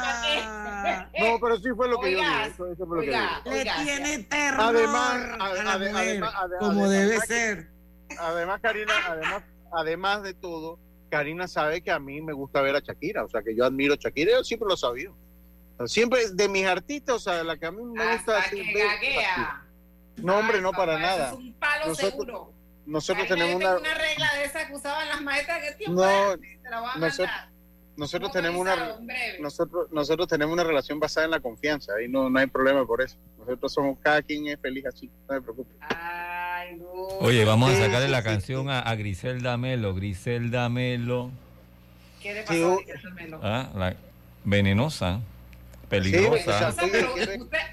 paquete. 0.03 0.60
No, 1.19 1.39
pero 1.39 1.57
sí 1.57 1.69
fue 1.75 1.87
lo 1.87 1.99
que 1.99 2.11
yo 2.11 2.17
Oiga, 2.19 2.37
dije. 2.39 2.47
Eso, 2.49 2.67
eso 2.71 2.85
fue 2.87 2.97
lo 2.97 3.01
que 3.03 3.09
oiga, 3.09 3.41
yo 3.45 3.51
dije. 3.51 3.63
Le 3.65 3.83
tiene 3.83 4.23
terror 4.23 4.59
Además, 4.61 5.13
a 5.13 5.35
ade- 5.49 5.63
la 5.63 5.77
mujer, 5.77 5.95
además- 5.95 6.33
ade- 6.35 6.57
como 6.59 6.71
además 6.71 6.89
debe 6.91 7.19
que- 7.19 7.27
ser. 7.27 7.69
Además, 8.19 8.59
Karina, 8.61 8.93
además, 9.07 9.43
además 9.71 10.23
de 10.23 10.33
todo, 10.33 10.79
Karina 11.09 11.47
sabe 11.47 11.81
que 11.81 11.91
a 11.91 11.99
mí 11.99 12.21
me 12.21 12.33
gusta 12.33 12.61
ver 12.61 12.75
a 12.75 12.79
Shakira, 12.79 13.23
o 13.25 13.29
sea, 13.29 13.41
que 13.41 13.55
yo 13.55 13.65
admiro 13.65 13.93
a 13.93 13.97
Shakira, 13.97 14.31
yo 14.33 14.43
siempre 14.43 14.67
lo 14.67 14.75
he 14.75 14.77
sabido. 14.77 15.13
O 15.73 15.77
sea, 15.77 15.87
siempre 15.87 16.29
de 16.31 16.49
mis 16.49 16.65
artistas, 16.65 17.15
o 17.15 17.19
sea, 17.19 17.43
la 17.43 17.57
que 17.57 17.65
a 17.65 17.71
mí 17.71 17.77
me 17.83 17.89
gusta 18.15 18.37
Hasta 18.37 18.37
así 18.39 18.55
que 18.63 18.73
ver- 18.73 18.87
gaguea. 18.87 19.65
No, 20.17 20.37
hombre, 20.37 20.61
no 20.61 20.71
para 20.71 20.93
Eso 20.93 21.01
nada. 21.01 21.27
es 21.29 21.33
un 21.33 21.53
palo 21.53 21.87
Nosotros, 21.87 22.11
seguro. 22.11 22.53
nosotros 22.85 23.27
Karina, 23.27 23.45
tenemos 23.45 23.63
yo 23.63 23.69
una, 23.69 23.79
una 23.79 23.93
regla 23.97 24.33
de 24.35 24.43
esa 24.43 24.67
que 24.67 24.75
usaban 24.75 25.07
las 25.09 25.21
maestras 25.21 25.61
que 25.63 25.71
tiempo 25.75 26.01
no, 26.01 26.37
te 26.37 26.69
la 26.69 26.79
voy 26.81 26.89
a 26.93 26.97
nosotros, 26.99 27.27
mandar. 27.29 27.49
Nosotros 27.97 28.31
tenemos 28.31 28.59
una, 28.61 28.95
nosotros, 29.39 29.87
nosotros 29.91 30.27
tenemos 30.27 30.53
una 30.53 30.63
relación 30.63 30.99
basada 30.99 31.25
en 31.25 31.31
la 31.31 31.39
confianza 31.39 31.93
y 32.01 32.07
no, 32.07 32.29
no 32.29 32.39
hay 32.39 32.47
problema 32.47 32.85
por 32.85 33.01
eso. 33.01 33.17
Nosotros 33.39 33.73
somos, 33.73 33.97
cada 34.01 34.21
quien 34.21 34.47
es 34.47 34.59
feliz 34.59 34.85
así, 34.85 35.09
no 35.27 35.35
se 35.35 35.41
preocupe. 35.41 35.71
Ay, 35.81 36.77
no. 36.77 36.85
Oye, 37.19 37.43
vamos 37.45 37.71
a 37.71 37.77
sacarle 37.77 38.07
la 38.07 38.23
canción 38.23 38.69
a, 38.69 38.79
a 38.79 38.95
Griselda 38.95 39.57
Melo. 39.57 39.93
Griselda 39.95 40.69
Melo. 40.69 41.31
¿Qué 42.21 42.33
le 42.33 42.43
pasó 42.43 42.73
a 42.73 42.77
Griselda 42.77 43.09
Melo? 43.15 43.39
Ah, 43.43 43.69
la 43.75 43.95
venenosa. 44.43 45.19
Peligrosa. 45.89 46.69
o 46.69 46.71
sea, 46.71 46.83
Pero 46.89 47.13
¿qué- 47.15 47.21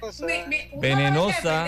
usted- 0.01 0.25
me- 0.25 0.47
me- 0.47 0.69
uno 0.73 0.81
Venenosa, 0.81 1.65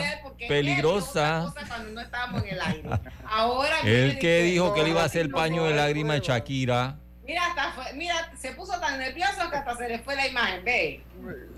peligrosa. 0.50 1.54
cuando 1.68 1.92
no 1.92 2.02
estábamos 2.02 2.44
en 2.44 2.50
el 2.50 2.62
aire. 2.62 2.90
Ahora 3.26 3.80
El 3.86 4.20
que 4.20 4.44
dijo 4.44 4.74
que 4.74 4.84
le 4.84 4.90
iba 4.90 5.02
a 5.02 5.06
hacer 5.06 5.30
no, 5.30 5.38
paño 5.38 5.64
de 5.64 5.76
lágrimas 5.76 6.18
a. 6.18 6.20
Shakira. 6.20 6.98
Mira, 7.32 7.48
hasta 7.48 7.72
fue- 7.72 7.94
mira, 7.94 8.30
se 8.38 8.52
puso 8.52 8.78
tan 8.82 9.00
nervioso 9.00 9.50
que 9.50 9.56
hasta 9.56 9.78
se 9.78 9.88
le 9.88 10.00
fue 10.00 10.18
la 10.18 10.28
imagen, 10.28 10.66
ve. 10.66 11.02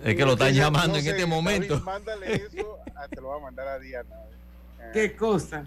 Es 0.03 0.15
que 0.15 0.23
lo 0.23 0.33
están 0.33 0.53
llamando 0.53 0.89
no 0.89 0.95
en 0.97 1.03
sé, 1.03 1.09
este 1.09 1.21
David, 1.21 1.33
momento. 1.33 1.79
mándale 1.79 2.31
eso, 2.35 2.77
ah, 2.95 3.07
te 3.09 3.15
lo 3.15 3.29
voy 3.29 3.39
a 3.39 3.41
mandar 3.41 3.67
a 3.67 3.79
Diana. 3.79 4.15
Eh, 4.79 4.91
¿Qué 4.93 5.15
cosa? 5.15 5.65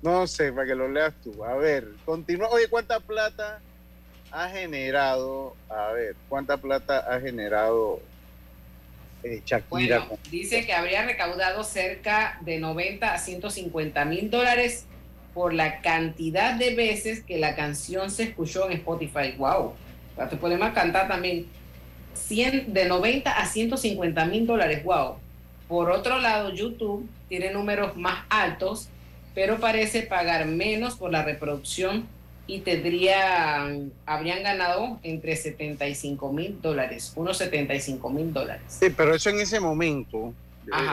No 0.00 0.28
sé, 0.28 0.52
para 0.52 0.64
que 0.68 0.76
lo 0.76 0.86
leas 0.88 1.12
tú. 1.24 1.44
A 1.44 1.54
ver, 1.56 1.88
continúa. 2.04 2.50
Oye, 2.50 2.68
¿cuánta 2.68 3.00
plata 3.00 3.58
ha 4.30 4.48
generado? 4.48 5.56
A 5.68 5.88
ver, 5.90 6.14
¿cuánta 6.28 6.56
plata 6.56 6.98
ha 7.12 7.18
generado 7.18 8.00
eh, 9.24 9.42
Shakira. 9.44 9.98
Bueno, 10.06 10.18
dice 10.30 10.64
que 10.66 10.72
habría 10.72 11.04
recaudado 11.04 11.64
cerca 11.64 12.38
de 12.42 12.58
90 12.60 13.12
a 13.12 13.18
150 13.18 14.04
mil 14.04 14.30
dólares 14.30 14.86
por 15.34 15.54
la 15.54 15.80
cantidad 15.80 16.54
de 16.54 16.74
veces 16.74 17.22
que 17.22 17.38
la 17.38 17.54
canción 17.56 18.10
se 18.10 18.24
escuchó 18.24 18.66
en 18.66 18.72
Spotify. 18.78 19.34
¡Wow! 19.38 19.72
Te 20.28 20.36
podemos 20.36 20.70
cantar 20.70 21.08
también 21.08 21.46
100, 22.14 22.72
de 22.72 22.84
90 22.86 23.30
a 23.30 23.46
150 23.46 24.24
mil 24.26 24.46
dólares. 24.46 24.84
¡Wow! 24.84 25.16
Por 25.68 25.90
otro 25.90 26.18
lado, 26.18 26.52
YouTube 26.52 27.08
tiene 27.28 27.50
números 27.50 27.96
más 27.96 28.24
altos, 28.28 28.88
pero 29.34 29.58
parece 29.58 30.02
pagar 30.02 30.44
menos 30.46 30.96
por 30.96 31.10
la 31.10 31.22
reproducción 31.24 32.06
y 32.46 32.60
tendrían, 32.60 33.92
habrían 34.04 34.42
ganado 34.42 34.98
entre 35.02 35.36
75 35.36 36.32
mil 36.32 36.60
dólares, 36.60 37.12
unos 37.16 37.38
75 37.38 38.10
mil 38.10 38.32
dólares. 38.32 38.64
Sí, 38.68 38.88
pero 38.94 39.14
eso 39.14 39.30
en 39.30 39.40
ese 39.40 39.60
momento. 39.60 40.34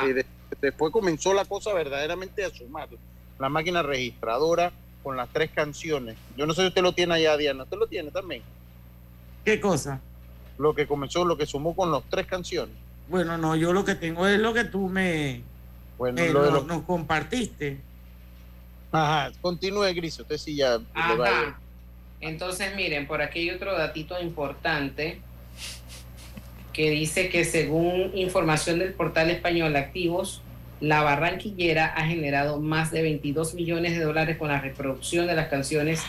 Eh, 0.08 0.14
de- 0.14 0.26
después 0.62 0.92
comenzó 0.94 1.34
la 1.34 1.44
cosa 1.46 1.74
verdaderamente 1.74 2.44
a 2.46 2.50
sumar. 2.50 2.88
La 3.40 3.50
máquina 3.50 3.82
registradora 3.82 4.72
con 5.04 5.16
las 5.18 5.30
tres 5.30 5.50
canciones. 5.52 6.18
Yo 6.38 6.46
no 6.46 6.54
sé 6.54 6.62
si 6.62 6.68
usted 6.68 6.82
lo 6.82 6.92
tiene 6.94 7.16
allá, 7.16 7.38
Diana. 7.38 7.64
¿Usted 7.64 7.78
lo 7.78 7.88
tiene 7.88 8.12
también? 8.12 8.42
¿Qué 9.46 9.60
cosa? 9.60 10.02
Lo 10.58 10.76
que 10.76 10.86
comenzó, 10.88 11.24
lo 11.24 11.38
que 11.38 11.46
sumó 11.46 11.74
con 11.76 11.92
las 11.92 12.04
tres 12.10 12.26
canciones. 12.28 12.76
Bueno, 13.08 13.38
no, 13.38 13.56
yo 13.56 13.72
lo 13.74 13.86
que 13.86 13.96
tengo 13.96 14.28
es 14.28 14.40
lo 14.40 14.54
que 14.54 14.66
tú 14.66 14.88
me, 14.90 15.42
Bueno, 15.98 16.22
me 16.22 16.30
lo 16.34 16.52
no- 16.52 16.62
nos 16.64 16.82
compartiste. 16.84 17.80
Ajá, 18.92 19.32
continúe, 19.42 19.94
Gris. 19.96 20.20
Usted 20.20 20.38
sí 20.38 20.56
ya. 20.56 20.78
le 20.78 21.16
va 21.18 21.28
a- 21.28 21.42
Ajá. 21.42 21.60
Entonces, 22.22 22.76
miren, 22.76 23.08
por 23.08 23.22
aquí 23.22 23.40
hay 23.40 23.52
otro 23.52 23.78
datito 23.78 24.20
importante 24.22 25.22
que 26.74 26.90
dice 26.92 27.30
que 27.30 27.46
según 27.46 28.12
información 28.16 28.80
del 28.80 28.94
portal 28.94 29.30
español 29.30 29.76
Activos, 29.78 30.42
la 30.82 31.02
barranquillera 31.04 31.88
ha 31.88 32.06
generado 32.06 32.60
más 32.60 32.92
de 32.92 33.02
22 33.02 33.54
millones 33.54 33.98
de 33.98 34.04
dólares 34.04 34.38
con 34.38 34.48
la 34.50 34.60
reproducción 34.62 35.28
de 35.28 35.36
las 35.36 35.48
canciones 35.48 36.02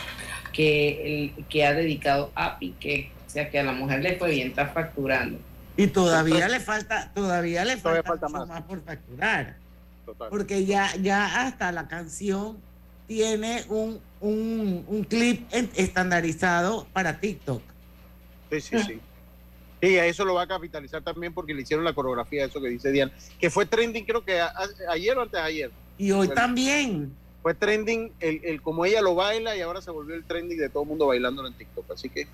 que, 0.53 1.33
el- 1.37 1.45
que 1.47 1.65
ha 1.65 1.73
dedicado 1.73 2.31
a 2.35 2.57
Piqué. 2.59 3.11
O 3.27 3.29
sea 3.29 3.49
que 3.49 3.59
a 3.59 3.63
la 3.63 3.71
mujer 3.73 4.01
le 4.01 4.15
fue 4.17 4.31
bien, 4.31 4.47
está 4.49 4.67
facturando. 4.67 5.39
Y 5.77 5.87
todavía 5.87 6.47
le 6.49 6.59
falta, 6.59 7.11
todavía 7.13 7.63
le 7.65 7.77
Todavía 7.77 8.03
falta, 8.03 8.27
falta 8.27 8.39
mucho 8.39 8.47
más. 8.51 8.59
más. 8.59 8.67
por 8.67 8.83
facturar. 8.83 9.55
Total. 10.05 10.29
Porque 10.29 10.65
ya, 10.65 10.89
ya 11.01 11.45
hasta 11.45 11.71
la 11.71 11.87
canción 11.87 12.57
tiene 13.07 13.63
un, 13.69 13.99
un, 14.19 14.83
un 14.87 15.03
clip 15.05 15.45
estandarizado 15.75 16.87
para 16.93 17.19
TikTok. 17.19 17.61
Sí, 18.51 18.61
sí, 18.61 18.79
sí. 18.83 18.99
Y 19.81 19.95
a 19.97 20.05
eso 20.05 20.23
lo 20.25 20.35
va 20.35 20.43
a 20.43 20.47
capitalizar 20.47 21.01
también 21.03 21.33
porque 21.33 21.53
le 21.55 21.63
hicieron 21.63 21.83
la 21.83 21.93
coreografía, 21.93 22.45
eso 22.45 22.61
que 22.61 22.69
dice 22.69 22.91
Diana, 22.91 23.11
que 23.39 23.49
fue 23.49 23.65
trending 23.65 24.05
creo 24.05 24.23
que 24.23 24.39
a- 24.39 24.47
a- 24.47 24.91
ayer 24.91 25.17
o 25.17 25.21
antes 25.23 25.39
de 25.39 25.47
ayer. 25.47 25.71
Y 25.97 26.11
hoy 26.11 26.27
también. 26.29 27.13
Fue 27.41 27.55
trending 27.55 28.11
el, 28.19 28.41
el 28.43 28.61
como 28.61 28.85
ella 28.85 29.01
lo 29.01 29.15
baila 29.15 29.55
y 29.57 29.61
ahora 29.61 29.81
se 29.81 29.89
volvió 29.89 30.13
el 30.15 30.23
trending 30.23 30.59
de 30.59 30.69
todo 30.69 30.83
el 30.83 30.89
mundo 30.89 31.07
bailándolo 31.07 31.47
en 31.47 31.55
TikTok. 31.55 31.89
Así 31.91 32.07
que 32.09 32.27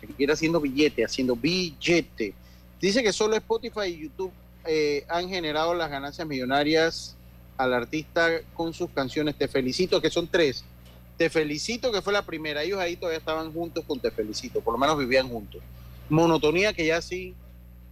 seguir 0.00 0.30
haciendo 0.30 0.60
billete, 0.60 1.04
haciendo 1.04 1.34
billete. 1.34 2.32
Dice 2.80 3.02
que 3.02 3.12
solo 3.12 3.34
Spotify 3.34 3.86
y 3.88 4.02
YouTube 4.04 4.30
eh, 4.64 5.04
han 5.08 5.28
generado 5.28 5.74
las 5.74 5.90
ganancias 5.90 6.24
millonarias 6.28 7.16
al 7.56 7.74
artista 7.74 8.28
con 8.54 8.72
sus 8.72 8.90
canciones 8.90 9.34
Te 9.34 9.48
Felicito, 9.48 10.00
que 10.00 10.10
son 10.10 10.28
tres. 10.28 10.64
Te 11.16 11.28
Felicito, 11.28 11.90
que 11.90 12.00
fue 12.00 12.12
la 12.12 12.24
primera. 12.24 12.62
Ellos 12.62 12.78
ahí 12.78 12.94
todavía 12.94 13.18
estaban 13.18 13.52
juntos 13.52 13.84
con 13.84 13.98
Te 13.98 14.12
Felicito, 14.12 14.60
por 14.60 14.72
lo 14.74 14.78
menos 14.78 14.96
vivían 14.96 15.28
juntos. 15.28 15.60
Monotonía, 16.08 16.72
que 16.72 16.86
ya 16.86 17.00
sí 17.02 17.34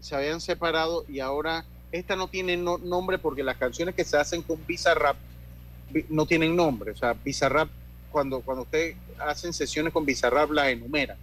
se 0.01 0.15
habían 0.15 0.41
separado 0.41 1.05
y 1.09 1.21
ahora 1.21 1.65
esta 1.93 2.17
no 2.17 2.29
tiene 2.29 2.57
no- 2.57 2.79
nombre 2.79 3.19
porque 3.19 3.43
las 3.43 3.57
canciones 3.57 3.95
que 3.95 4.05
se 4.05 4.17
hacen 4.17 4.43
con 4.43 4.65
Bizarrap 4.67 5.17
no 6.09 6.27
tienen 6.27 6.55
nombre. 6.57 6.91
O 6.93 6.97
sea, 6.97 7.13
Bizarrap, 7.15 7.69
cuando, 8.11 8.41
cuando 8.41 8.63
usted 8.65 8.95
hacen 9.19 9.53
sesiones 9.53 9.93
con 9.93 10.05
Bizarrap, 10.05 10.51
las 10.51 10.69
enumera, 10.69 11.17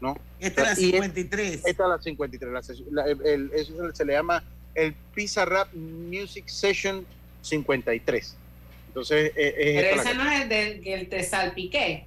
¿no? 0.00 0.16
Esta 0.40 0.72
es 0.72 0.78
la 0.78 0.84
Y 0.84 0.88
es- 0.88 0.92
53. 0.92 1.54
Esta 1.66 1.70
es 1.84 1.88
la 1.88 1.98
53. 2.02 2.52
la 2.52 2.62
sesión- 2.62 2.88
la- 2.92 3.06
el- 3.06 3.26
el- 3.26 3.50
eso 3.54 3.72
se- 3.94 4.04
le 4.04 4.12
llama 4.14 4.42
el 4.74 4.94
Bizarrap 5.14 5.72
Music 5.74 6.46
Session 6.48 7.06
53. 7.42 8.36
Entonces, 8.88 9.32
eh, 9.36 9.54
es 9.56 9.82
Pero 9.82 10.02
ese 10.02 10.14
no 10.14 10.30
es 10.30 10.42
el 10.42 10.48
del 10.48 10.80
que 10.80 10.94
el 10.94 11.08
te 11.08 11.22
salpiqué. 11.22 12.06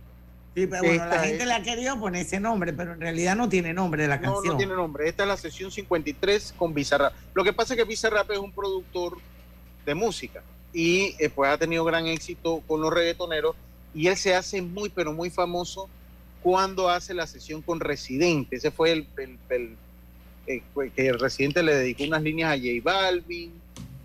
Sí, 0.54 0.68
pero 0.68 0.84
bueno, 0.84 1.06
la 1.06 1.12
Esta 1.16 1.24
gente 1.28 1.44
es- 1.44 1.48
le 1.48 1.54
ha 1.54 1.64
querido 1.64 2.00
poner 2.00 2.22
ese 2.26 2.40
nombre, 2.40 2.74
pero 2.74 2.94
en 2.94 3.00
realidad 3.00 3.36
no 3.38 3.48
tiene 3.48 3.74
nombre 3.74 4.06
la 4.08 4.18
No, 4.18 4.34
canción. 4.34 4.54
no 4.54 4.58
tiene 4.58 4.74
nombre. 4.74 5.08
Esta 5.08 5.24
es 5.24 5.30
la 5.30 5.38
sesión 5.38 5.72
53 5.72 6.54
con 6.58 6.74
Bizarrap. 6.74 7.14
Lo 7.34 7.44
que 7.46 7.54
pasa 7.54 7.74
es 7.74 7.78
que 7.80 7.86
Bizarrap 7.86 8.30
es 8.32 8.38
un 8.40 8.52
productor 8.52 9.18
de 9.86 9.96
música 9.96 10.44
y 10.74 11.16
eh, 11.20 11.30
pues 11.34 11.50
ha 11.52 11.58
tenido 11.58 11.84
gran 11.86 12.06
éxito 12.08 12.62
con 12.68 12.82
los 12.82 12.94
reggaetoneros 12.94 13.56
y 13.94 14.08
él 14.08 14.18
se 14.18 14.36
hace 14.36 14.62
muy, 14.62 14.90
pero 14.90 15.14
muy 15.14 15.30
famoso 15.30 15.90
cuando 16.42 16.90
hace 16.90 17.14
la 17.14 17.28
sesión 17.28 17.62
con 17.62 17.80
Residente. 17.80 18.58
Ese 18.58 18.72
fue 18.72 18.92
el, 18.92 19.08
el- 19.18 19.38
el- 19.50 19.78
eh, 20.48 20.64
que 20.96 21.08
el 21.08 21.20
Residente 21.20 21.64
le 21.64 21.76
dedicó 21.76 22.04
unas 22.04 22.24
líneas 22.24 22.52
a 22.54 22.58
J 22.58 22.68
Balvin 22.84 23.54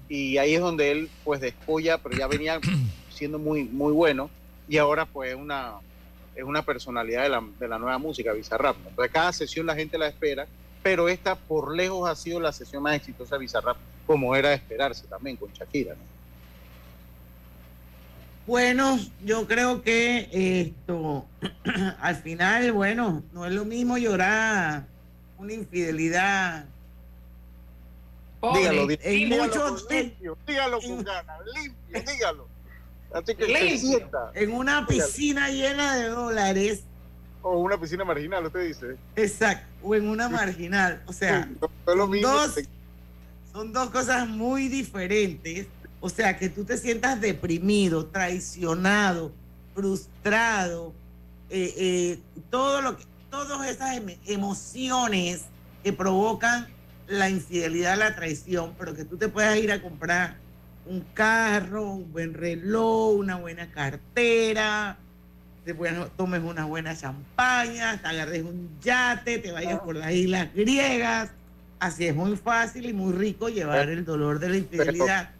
y 0.08 0.36
ahí 0.38 0.54
es 0.54 0.60
donde 0.60 0.92
él 0.92 1.10
pues 1.24 1.40
despolla, 1.40 1.98
pero 1.98 2.16
ya 2.16 2.28
venía 2.28 2.60
siendo 3.12 3.38
muy, 3.40 3.64
muy 3.64 3.92
bueno 3.92 4.30
y 4.68 4.76
ahora 4.78 5.06
pues 5.06 5.30
es 5.30 5.36
una 5.36 5.72
es 6.36 6.44
una 6.44 6.62
personalidad 6.62 7.22
de 7.22 7.28
la, 7.30 7.42
de 7.58 7.68
la 7.68 7.78
nueva 7.78 7.98
música, 7.98 8.32
Bizarrap. 8.32 8.76
Entonces 8.86 9.12
cada 9.12 9.32
sesión 9.32 9.66
la 9.66 9.74
gente 9.74 9.98
la 9.98 10.08
espera, 10.08 10.46
pero 10.82 11.08
esta 11.08 11.34
por 11.34 11.74
lejos 11.74 12.08
ha 12.08 12.14
sido 12.14 12.38
la 12.38 12.52
sesión 12.52 12.82
más 12.82 12.94
exitosa 12.94 13.36
de 13.36 13.40
Bizarrap, 13.40 13.76
como 14.06 14.36
era 14.36 14.50
de 14.50 14.56
esperarse 14.56 15.06
también 15.06 15.36
con 15.36 15.52
Shakira. 15.52 15.94
¿no? 15.94 16.16
Bueno, 18.46 19.00
yo 19.24 19.46
creo 19.48 19.82
que 19.82 20.28
esto, 20.30 21.26
al 22.00 22.16
final, 22.16 22.70
bueno, 22.72 23.24
no 23.32 23.44
es 23.44 23.52
lo 23.52 23.64
mismo 23.64 23.98
llorar 23.98 24.86
una 25.38 25.52
infidelidad. 25.52 26.66
Dígalo, 28.54 28.88
en 28.90 28.98
dígalo 28.98 29.44
muchos, 29.44 29.82
con 29.82 29.96
limpio, 29.96 30.38
dígalo 30.46 30.80
con 30.80 31.02
ganas, 31.02 31.40
limpio, 31.54 32.02
dígalo. 32.12 32.55
Así 33.14 33.34
que 33.34 33.46
se 33.46 33.52
Limpio. 33.52 33.78
sienta. 33.78 34.30
en 34.34 34.52
una 34.52 34.86
piscina 34.86 35.48
llena 35.48 35.96
de 35.96 36.08
dólares, 36.08 36.82
O 37.42 37.58
una 37.60 37.78
piscina 37.80 38.04
marginal, 38.04 38.44
usted 38.46 38.66
dice. 38.66 38.96
exacto, 39.14 39.66
o 39.82 39.94
en 39.94 40.08
una 40.08 40.28
marginal. 40.28 41.02
O 41.06 41.12
sea, 41.12 41.46
No, 41.60 41.70
no 41.86 41.92
es 41.92 41.98
lo 41.98 42.06
mismo. 42.08 42.28
dos, 42.28 42.54
son 43.52 43.72
dos 43.72 43.90
cosas 43.90 44.28
muy 44.28 44.68
diferentes. 44.68 45.66
O 46.00 46.08
sea, 46.10 46.36
que 46.38 46.48
tú 46.48 46.64
te 46.64 46.76
sientas 46.76 47.20
deprimido, 47.20 48.06
traicionado, 48.06 49.32
frustrado, 49.74 50.92
eh, 51.50 51.72
eh, 51.76 52.18
todo 52.50 52.82
lo 52.82 52.96
que, 52.96 53.04
todas 53.30 53.68
esas 53.68 53.96
em- 53.96 54.16
emociones 54.26 55.42
que 55.84 55.92
provocan 55.92 56.66
la 57.06 57.30
infidelidad, 57.30 57.96
la 57.96 58.14
traición, 58.16 58.74
pero 58.78 58.94
que 58.94 59.04
tú 59.04 59.16
te 59.16 59.28
puedas 59.28 59.56
ir 59.58 59.70
a 59.72 59.80
comprar 59.80 60.36
un 60.88 61.04
carro, 61.14 61.90
un 61.90 62.12
buen 62.12 62.34
reloj, 62.34 63.16
una 63.16 63.36
buena 63.36 63.70
cartera, 63.70 64.96
después 65.64 65.92
tomes 66.16 66.42
una 66.42 66.64
buena 66.64 66.96
champaña, 66.96 68.00
te 68.00 68.08
agarres 68.08 68.42
un 68.42 68.70
yate, 68.80 69.38
te 69.38 69.52
vayas 69.52 69.80
por 69.80 69.96
las 69.96 70.12
islas 70.12 70.52
griegas. 70.54 71.30
Así 71.78 72.06
es 72.06 72.14
muy 72.14 72.36
fácil 72.36 72.86
y 72.86 72.92
muy 72.92 73.12
rico 73.12 73.48
llevar 73.48 73.88
el 73.90 74.04
dolor 74.04 74.38
de 74.38 74.48
la 74.48 74.56
infidelidad. 74.56 75.30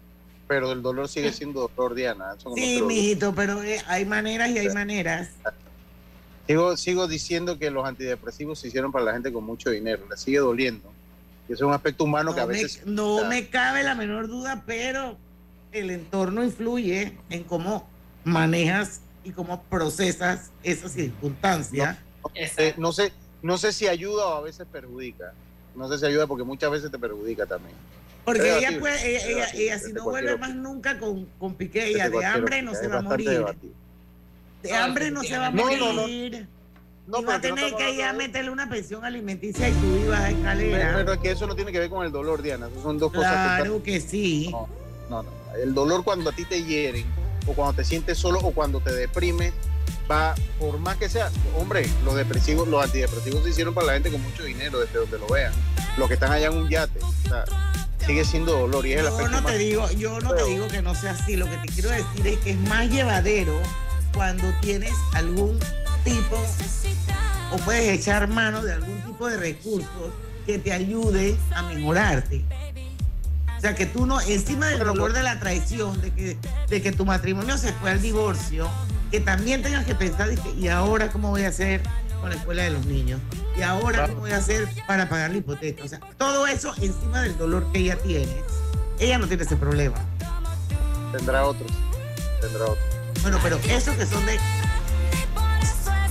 Pero 0.47 0.71
el 0.71 0.81
dolor 0.81 1.07
sigue 1.07 1.33
siendo 1.33 1.67
dolor, 1.75 1.95
Diana. 1.95 2.35
eso 2.37 2.53
Sí, 2.55 2.77
te 2.79 2.85
mijito, 2.85 3.33
pero 3.33 3.63
eh, 3.63 3.81
hay 3.87 4.05
maneras 4.05 4.49
y 4.49 4.59
hay 4.59 4.69
maneras. 4.69 5.29
Sigo, 6.45 6.77
sigo 6.77 7.07
diciendo 7.07 7.57
que 7.57 7.71
los 7.71 7.85
antidepresivos 7.85 8.59
se 8.59 8.67
hicieron 8.67 8.91
para 8.91 9.05
la 9.05 9.13
gente 9.13 9.33
con 9.33 9.43
mucho 9.43 9.69
dinero. 9.69 10.05
Le 10.09 10.15
sigue 10.15 10.37
doliendo. 10.37 10.89
Y 11.49 11.53
eso 11.53 11.65
es 11.65 11.67
un 11.67 11.73
aspecto 11.73 12.03
humano 12.03 12.33
que 12.33 12.41
a 12.41 12.45
me, 12.45 12.53
veces... 12.53 12.85
no 12.85 13.25
me 13.25 13.47
cabe 13.47 13.83
la 13.83 13.95
menor 13.95 14.27
duda, 14.27 14.63
pero 14.65 15.17
el 15.79 15.91
entorno 15.91 16.43
influye 16.43 17.17
en 17.29 17.43
cómo 17.43 17.87
manejas 18.23 19.01
y 19.23 19.31
cómo 19.31 19.61
procesas 19.63 20.51
esa 20.63 20.89
circunstancia. 20.89 21.97
Eh, 22.35 22.73
no 22.77 22.91
sé 22.91 23.11
no 23.41 23.57
sé 23.57 23.71
si 23.71 23.87
ayuda 23.87 24.25
o 24.25 24.33
a 24.37 24.41
veces 24.41 24.65
perjudica. 24.71 25.33
No 25.75 25.87
sé 25.87 25.99
si 25.99 26.05
ayuda 26.05 26.25
porque 26.27 26.43
muchas 26.43 26.71
veces 26.71 26.89
te 26.91 26.97
perjudica 26.97 27.45
también. 27.45 27.75
Porque 28.25 28.57
ella, 28.57 28.77
puede, 28.79 29.31
ella, 29.31 29.47
ella, 29.53 29.79
si 29.79 29.93
no 29.93 30.03
vuelve 30.03 30.37
más 30.37 30.53
nunca 30.53 30.99
con, 30.99 31.25
con 31.39 31.53
Piqué, 31.55 31.87
ella 31.87 32.09
de 32.09 32.25
hambre 32.25 32.61
no 32.61 32.73
se 32.73 32.87
va 32.87 32.97
a 32.97 33.01
morir. 33.01 33.29
debatible. 33.29 33.75
De 34.63 34.73
hambre 34.73 35.11
no 35.11 35.23
se 35.23 35.37
va 35.37 35.47
a 35.47 35.51
No, 35.51 35.63
morir. 35.63 35.79
no, 35.79 35.93
no. 35.93 36.07
y 36.09 37.23
va 37.25 37.35
a 37.35 37.41
pero 37.41 37.55
no 37.55 37.61
tener 37.61 37.75
que 37.75 37.95
ya 37.95 38.09
hablando 38.09 38.23
meterle 38.23 38.51
una 38.51 38.67
pensión 38.69 39.05
alimenticia 39.05 39.69
y 39.69 39.73
subir 39.73 40.07
baja 40.09 40.23
Pero, 40.25 40.37
escalera. 40.39 40.93
pero 40.97 41.13
es 41.13 41.19
que 41.19 41.31
eso 41.31 41.47
no 41.47 41.55
tiene 41.55 41.71
que 41.71 41.79
ver 41.79 41.89
con 41.89 42.05
el 42.05 42.11
dolor, 42.11 42.41
Diana. 42.41 42.67
Eso 42.67 42.81
son 42.81 42.97
dos 42.97 43.13
cosas 43.13 43.31
Claro 43.61 43.81
que 43.81 44.01
sí. 44.01 44.49
No, 44.51 44.67
no, 45.09 45.23
no. 45.23 45.29
El 45.61 45.73
dolor 45.73 46.03
cuando 46.03 46.29
a 46.29 46.33
ti 46.33 46.45
te 46.45 46.63
hieren, 46.63 47.05
o 47.45 47.53
cuando 47.53 47.73
te 47.73 47.85
sientes 47.85 48.17
solo, 48.17 48.39
o 48.39 48.51
cuando 48.51 48.79
te 48.79 48.93
deprimes, 48.93 49.53
va, 50.09 50.35
por 50.59 50.79
más 50.79 50.97
que 50.97 51.09
sea, 51.09 51.31
hombre, 51.57 51.89
los 52.03 52.15
depresivos, 52.15 52.67
los 52.67 52.83
antidepresivos 52.83 53.43
se 53.43 53.49
hicieron 53.49 53.73
para 53.73 53.87
la 53.87 53.93
gente 53.93 54.11
con 54.11 54.21
mucho 54.21 54.43
dinero, 54.43 54.79
desde 54.79 54.99
donde 54.99 55.19
lo 55.19 55.27
vean. 55.27 55.53
Los 55.97 56.07
que 56.07 56.15
están 56.15 56.31
allá 56.31 56.47
en 56.47 56.57
un 56.57 56.69
yate. 56.69 56.99
O 57.01 57.13
sea, 57.27 57.45
sigue 58.05 58.23
siendo 58.23 58.53
dolor 58.53 58.85
y 58.85 58.93
es 58.93 58.99
el 58.99 59.05
Yo 59.05 59.11
aspecto 59.11 59.41
no 59.41 59.47
te 59.47 59.57
digo, 59.57 59.91
yo 59.91 60.19
no 60.19 60.33
te 60.33 60.43
digo 60.45 60.67
que 60.67 60.81
no 60.81 60.95
sea 60.95 61.11
así. 61.11 61.35
Lo 61.35 61.45
que 61.49 61.57
te 61.57 61.67
quiero 61.67 61.89
decir 61.89 62.27
es 62.27 62.39
que 62.39 62.51
es 62.51 62.59
más 62.59 62.89
llevadero 62.89 63.59
cuando 64.13 64.43
tienes 64.61 64.93
algún 65.13 65.59
tipo 66.03 66.37
o 67.51 67.57
puedes 67.57 67.99
echar 67.99 68.27
mano 68.27 68.61
de 68.61 68.73
algún 68.73 69.01
tipo 69.01 69.27
de 69.27 69.37
recursos 69.37 70.13
que 70.45 70.57
te 70.59 70.71
ayude 70.71 71.37
a 71.53 71.63
mejorarte. 71.63 72.43
O 73.57 73.59
sea, 73.59 73.73
que 73.73 73.85
tú 73.87 74.05
no, 74.05 74.21
encima 74.21 74.67
del 74.67 74.79
dolor 74.79 75.13
de 75.13 75.23
la 75.23 75.39
traición, 75.39 75.99
de 75.99 76.11
que, 76.11 76.37
de 76.69 76.81
que 76.81 76.91
tu 76.91 77.05
matrimonio 77.05 77.57
se 77.57 77.73
fue 77.73 77.89
al 77.89 78.01
divorcio, 78.01 78.69
que 79.09 79.19
también 79.19 79.63
tengas 79.63 79.85
que 79.85 79.95
pensar, 79.95 80.29
¿y 80.55 80.67
ahora 80.67 81.09
cómo 81.09 81.29
voy 81.29 81.43
a 81.43 81.49
hacer 81.49 81.81
con 82.21 82.29
la 82.29 82.35
escuela 82.35 82.63
de 82.63 82.69
los 82.69 82.85
niños? 82.85 83.19
¿Y 83.57 83.63
ahora 83.63 84.07
cómo 84.07 84.21
voy 84.21 84.31
a 84.31 84.37
hacer 84.37 84.67
para 84.85 85.09
pagar 85.09 85.31
la 85.31 85.37
hipoteca? 85.37 85.83
O 85.83 85.87
sea, 85.87 85.99
todo 86.17 86.45
eso 86.45 86.73
encima 86.77 87.21
del 87.21 87.35
dolor 87.37 87.71
que 87.71 87.79
ella 87.79 87.97
tiene. 87.97 88.35
Ella 88.99 89.17
no 89.17 89.27
tiene 89.27 89.43
ese 89.43 89.55
problema. 89.55 89.97
Tendrá 91.11 91.45
otros. 91.45 91.71
Tendrá 92.39 92.65
otros. 92.65 92.85
Bueno, 93.23 93.39
pero 93.41 93.59
esos 93.67 93.95
que 93.95 94.05
son 94.05 94.23
de 94.27 94.39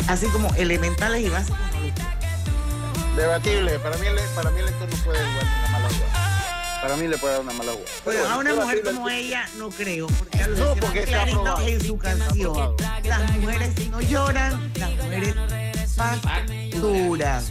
así 0.09 0.26
como 0.28 0.53
elementales 0.55 1.24
y 1.24 1.28
básicos. 1.28 1.59
no. 1.59 3.16
Debatible. 3.16 3.78
Para 3.78 3.97
mí, 3.97 4.07
el, 4.07 4.18
para 4.34 4.51
mí 4.51 4.61
el 4.61 4.72
puede 5.05 5.24
una 5.24 5.30
mala 5.32 5.51
jugada. 5.51 5.65
Para 6.87 6.99
mí 6.99 7.09
le 7.09 7.18
puede 7.18 7.34
dar 7.34 7.43
una 7.43 7.53
mala 7.53 7.72
jugada. 7.72 7.91
Pero 8.05 8.28
a 8.28 8.39
una 8.39 8.55
mujer 8.55 8.82
como 8.84 9.09
ella 9.09 9.49
no 9.59 9.70
creo, 9.70 10.07
porque 10.07 10.39
No, 10.57 10.76
porque 10.76 11.03
clarito 11.03 11.41
aprobado. 11.41 11.66
en 11.66 11.80
su 11.84 11.99
canción. 11.99 12.76
Las 13.03 13.37
mujeres 13.39 13.89
no 13.91 14.01
lloran, 14.03 14.72
las 14.78 14.91
mujeres 14.93 15.34
facturan. 15.97 17.43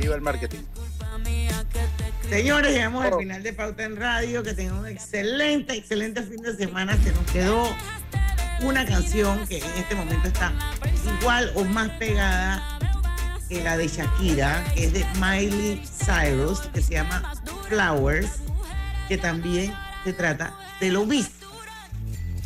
Viva 0.00 0.14
el 0.16 0.20
marketing. 0.20 0.58
Señores, 2.28 2.72
llegamos 2.74 3.04
al 3.04 3.14
final 3.18 3.42
de 3.44 3.52
Pauta 3.52 3.84
en 3.84 3.94
Radio. 3.94 4.42
Que 4.42 4.52
tengan 4.52 4.78
un 4.78 4.88
excelente, 4.88 5.76
excelente 5.76 6.24
fin 6.24 6.42
de 6.42 6.56
semana. 6.56 6.98
Se 7.04 7.12
nos 7.12 7.30
quedó 7.30 7.68
una 8.62 8.84
canción 8.84 9.46
que 9.46 9.58
en 9.58 9.64
este 9.76 9.94
momento 9.94 10.26
está 10.26 10.52
igual 11.20 11.52
o 11.54 11.62
más 11.62 11.88
pegada 12.00 12.79
que 13.50 13.64
la 13.64 13.76
de 13.76 13.88
Shakira, 13.88 14.64
que 14.74 14.84
es 14.84 14.92
de 14.92 15.04
Miley 15.20 15.82
Cyrus, 15.84 16.60
que 16.72 16.80
se 16.80 16.92
llama 16.94 17.34
Flowers, 17.68 18.30
que 19.08 19.18
también 19.18 19.74
se 20.04 20.12
trata 20.12 20.54
de 20.80 20.92
lo 20.92 21.04
mismo. 21.04 21.34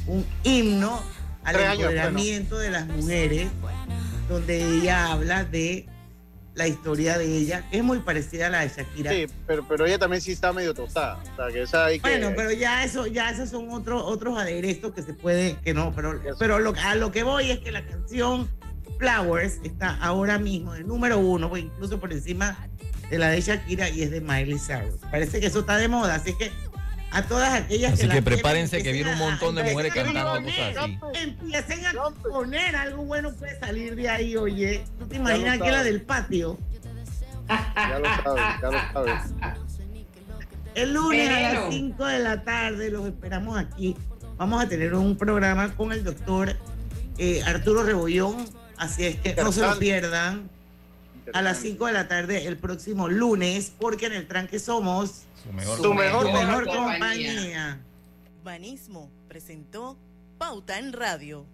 Un 0.06 0.24
himno 0.44 1.02
al 1.44 1.56
empoderamiento 1.60 2.58
de 2.58 2.70
las 2.70 2.86
mujeres, 2.86 3.48
donde 4.30 4.62
ella 4.78 5.12
habla 5.12 5.44
de 5.44 5.86
la 6.54 6.68
historia 6.68 7.18
de 7.18 7.26
ella, 7.36 7.68
que 7.70 7.78
es 7.78 7.84
muy 7.84 7.98
parecida 7.98 8.46
a 8.46 8.50
la 8.50 8.60
de 8.60 8.68
Shakira. 8.74 9.10
Sí, 9.10 9.26
pero, 9.46 9.68
pero 9.68 9.84
ella 9.84 9.98
también 9.98 10.22
sí 10.22 10.32
está 10.32 10.54
medio 10.54 10.72
tostada. 10.72 11.18
O 11.34 11.36
sea, 11.36 11.48
que 11.52 11.62
esa 11.62 11.84
hay 11.84 12.00
que... 12.00 12.08
Bueno, 12.08 12.32
pero 12.34 12.50
ya 12.52 12.82
eso, 12.82 13.06
ya 13.06 13.28
esos 13.28 13.50
son 13.50 13.68
otros 13.70 14.02
otros 14.06 14.38
aderezos 14.38 14.92
que 14.94 15.02
se 15.02 15.12
puede, 15.12 15.56
que 15.58 15.74
no, 15.74 15.92
pero, 15.94 16.18
pero 16.38 16.58
lo- 16.60 16.72
a 16.82 16.94
lo 16.94 17.12
que 17.12 17.24
voy 17.24 17.50
es 17.50 17.58
que 17.58 17.72
la 17.72 17.84
canción 17.84 18.48
Flowers 18.98 19.58
está 19.64 19.96
ahora 20.00 20.38
mismo 20.38 20.72
de 20.74 20.84
número 20.84 21.18
uno, 21.18 21.48
pues, 21.48 21.64
incluso 21.64 21.98
por 22.00 22.12
encima 22.12 22.56
de 23.10 23.18
la 23.18 23.28
de 23.28 23.40
Shakira 23.40 23.88
y 23.90 24.02
es 24.02 24.10
de 24.10 24.20
Miley 24.20 24.58
Cyrus. 24.58 24.96
Parece 25.10 25.40
que 25.40 25.46
eso 25.46 25.60
está 25.60 25.76
de 25.76 25.88
moda, 25.88 26.14
así 26.16 26.34
que 26.36 26.50
a 27.10 27.22
todas 27.22 27.52
aquellas 27.54 27.92
Así 27.92 28.08
que, 28.08 28.14
que 28.14 28.22
prepárense 28.22 28.82
que 28.82 28.90
empiecen 28.90 29.04
viene 29.04 29.10
un 29.16 29.22
a- 29.22 29.30
montón 29.30 29.54
de 29.54 29.70
mujeres 29.70 29.94
cantando 29.94 30.30
poner, 30.32 30.74
cosas 30.74 30.76
así. 30.84 30.98
Empiecen 31.22 31.86
a 31.86 31.92
poner 32.28 32.76
algo 32.76 33.04
bueno 33.04 33.32
puede 33.34 33.58
salir 33.60 33.94
de 33.94 34.08
ahí, 34.08 34.36
oye. 34.36 34.84
¿Tú 34.98 35.06
te 35.06 35.16
imaginas 35.16 35.58
que 35.60 35.70
la 35.70 35.82
del 35.84 36.02
patio? 36.02 36.58
Ya 37.48 37.98
lo 37.98 38.04
sabes, 38.22 38.42
ya 38.62 38.70
lo 38.70 38.78
sabes. 38.92 39.32
El 40.74 40.92
lunes 40.94 41.28
a 41.30 41.52
las 41.52 41.72
5 41.72 42.04
de 42.04 42.18
la 42.18 42.42
tarde 42.42 42.90
los 42.90 43.06
esperamos 43.06 43.56
aquí. 43.58 43.96
Vamos 44.36 44.64
a 44.64 44.68
tener 44.68 44.92
un 44.94 45.16
programa 45.16 45.72
con 45.76 45.92
el 45.92 46.02
doctor 46.02 46.56
eh, 47.18 47.42
Arturo 47.46 47.84
Rebollón, 47.84 48.44
así 48.76 49.04
es 49.06 49.16
que 49.16 49.34
no 49.34 49.52
se 49.52 49.60
lo 49.60 49.78
pierdan. 49.78 50.50
A 51.32 51.40
las 51.40 51.58
5 51.58 51.86
de 51.86 51.92
la 51.94 52.06
tarde 52.06 52.46
el 52.46 52.58
próximo 52.58 53.08
lunes, 53.08 53.72
porque 53.78 54.06
en 54.06 54.12
el 54.12 54.28
tranque 54.28 54.58
somos 54.58 55.22
Su 55.42 55.52
mejor 55.52 55.80
tu 55.80 55.94
mejor 55.94 56.26
mejor 56.26 56.66
compañía. 56.66 56.98
compañía. 56.98 57.80
Banismo 58.44 59.10
presentó 59.26 59.96
Pauta 60.36 60.78
en 60.78 60.92
Radio. 60.92 61.46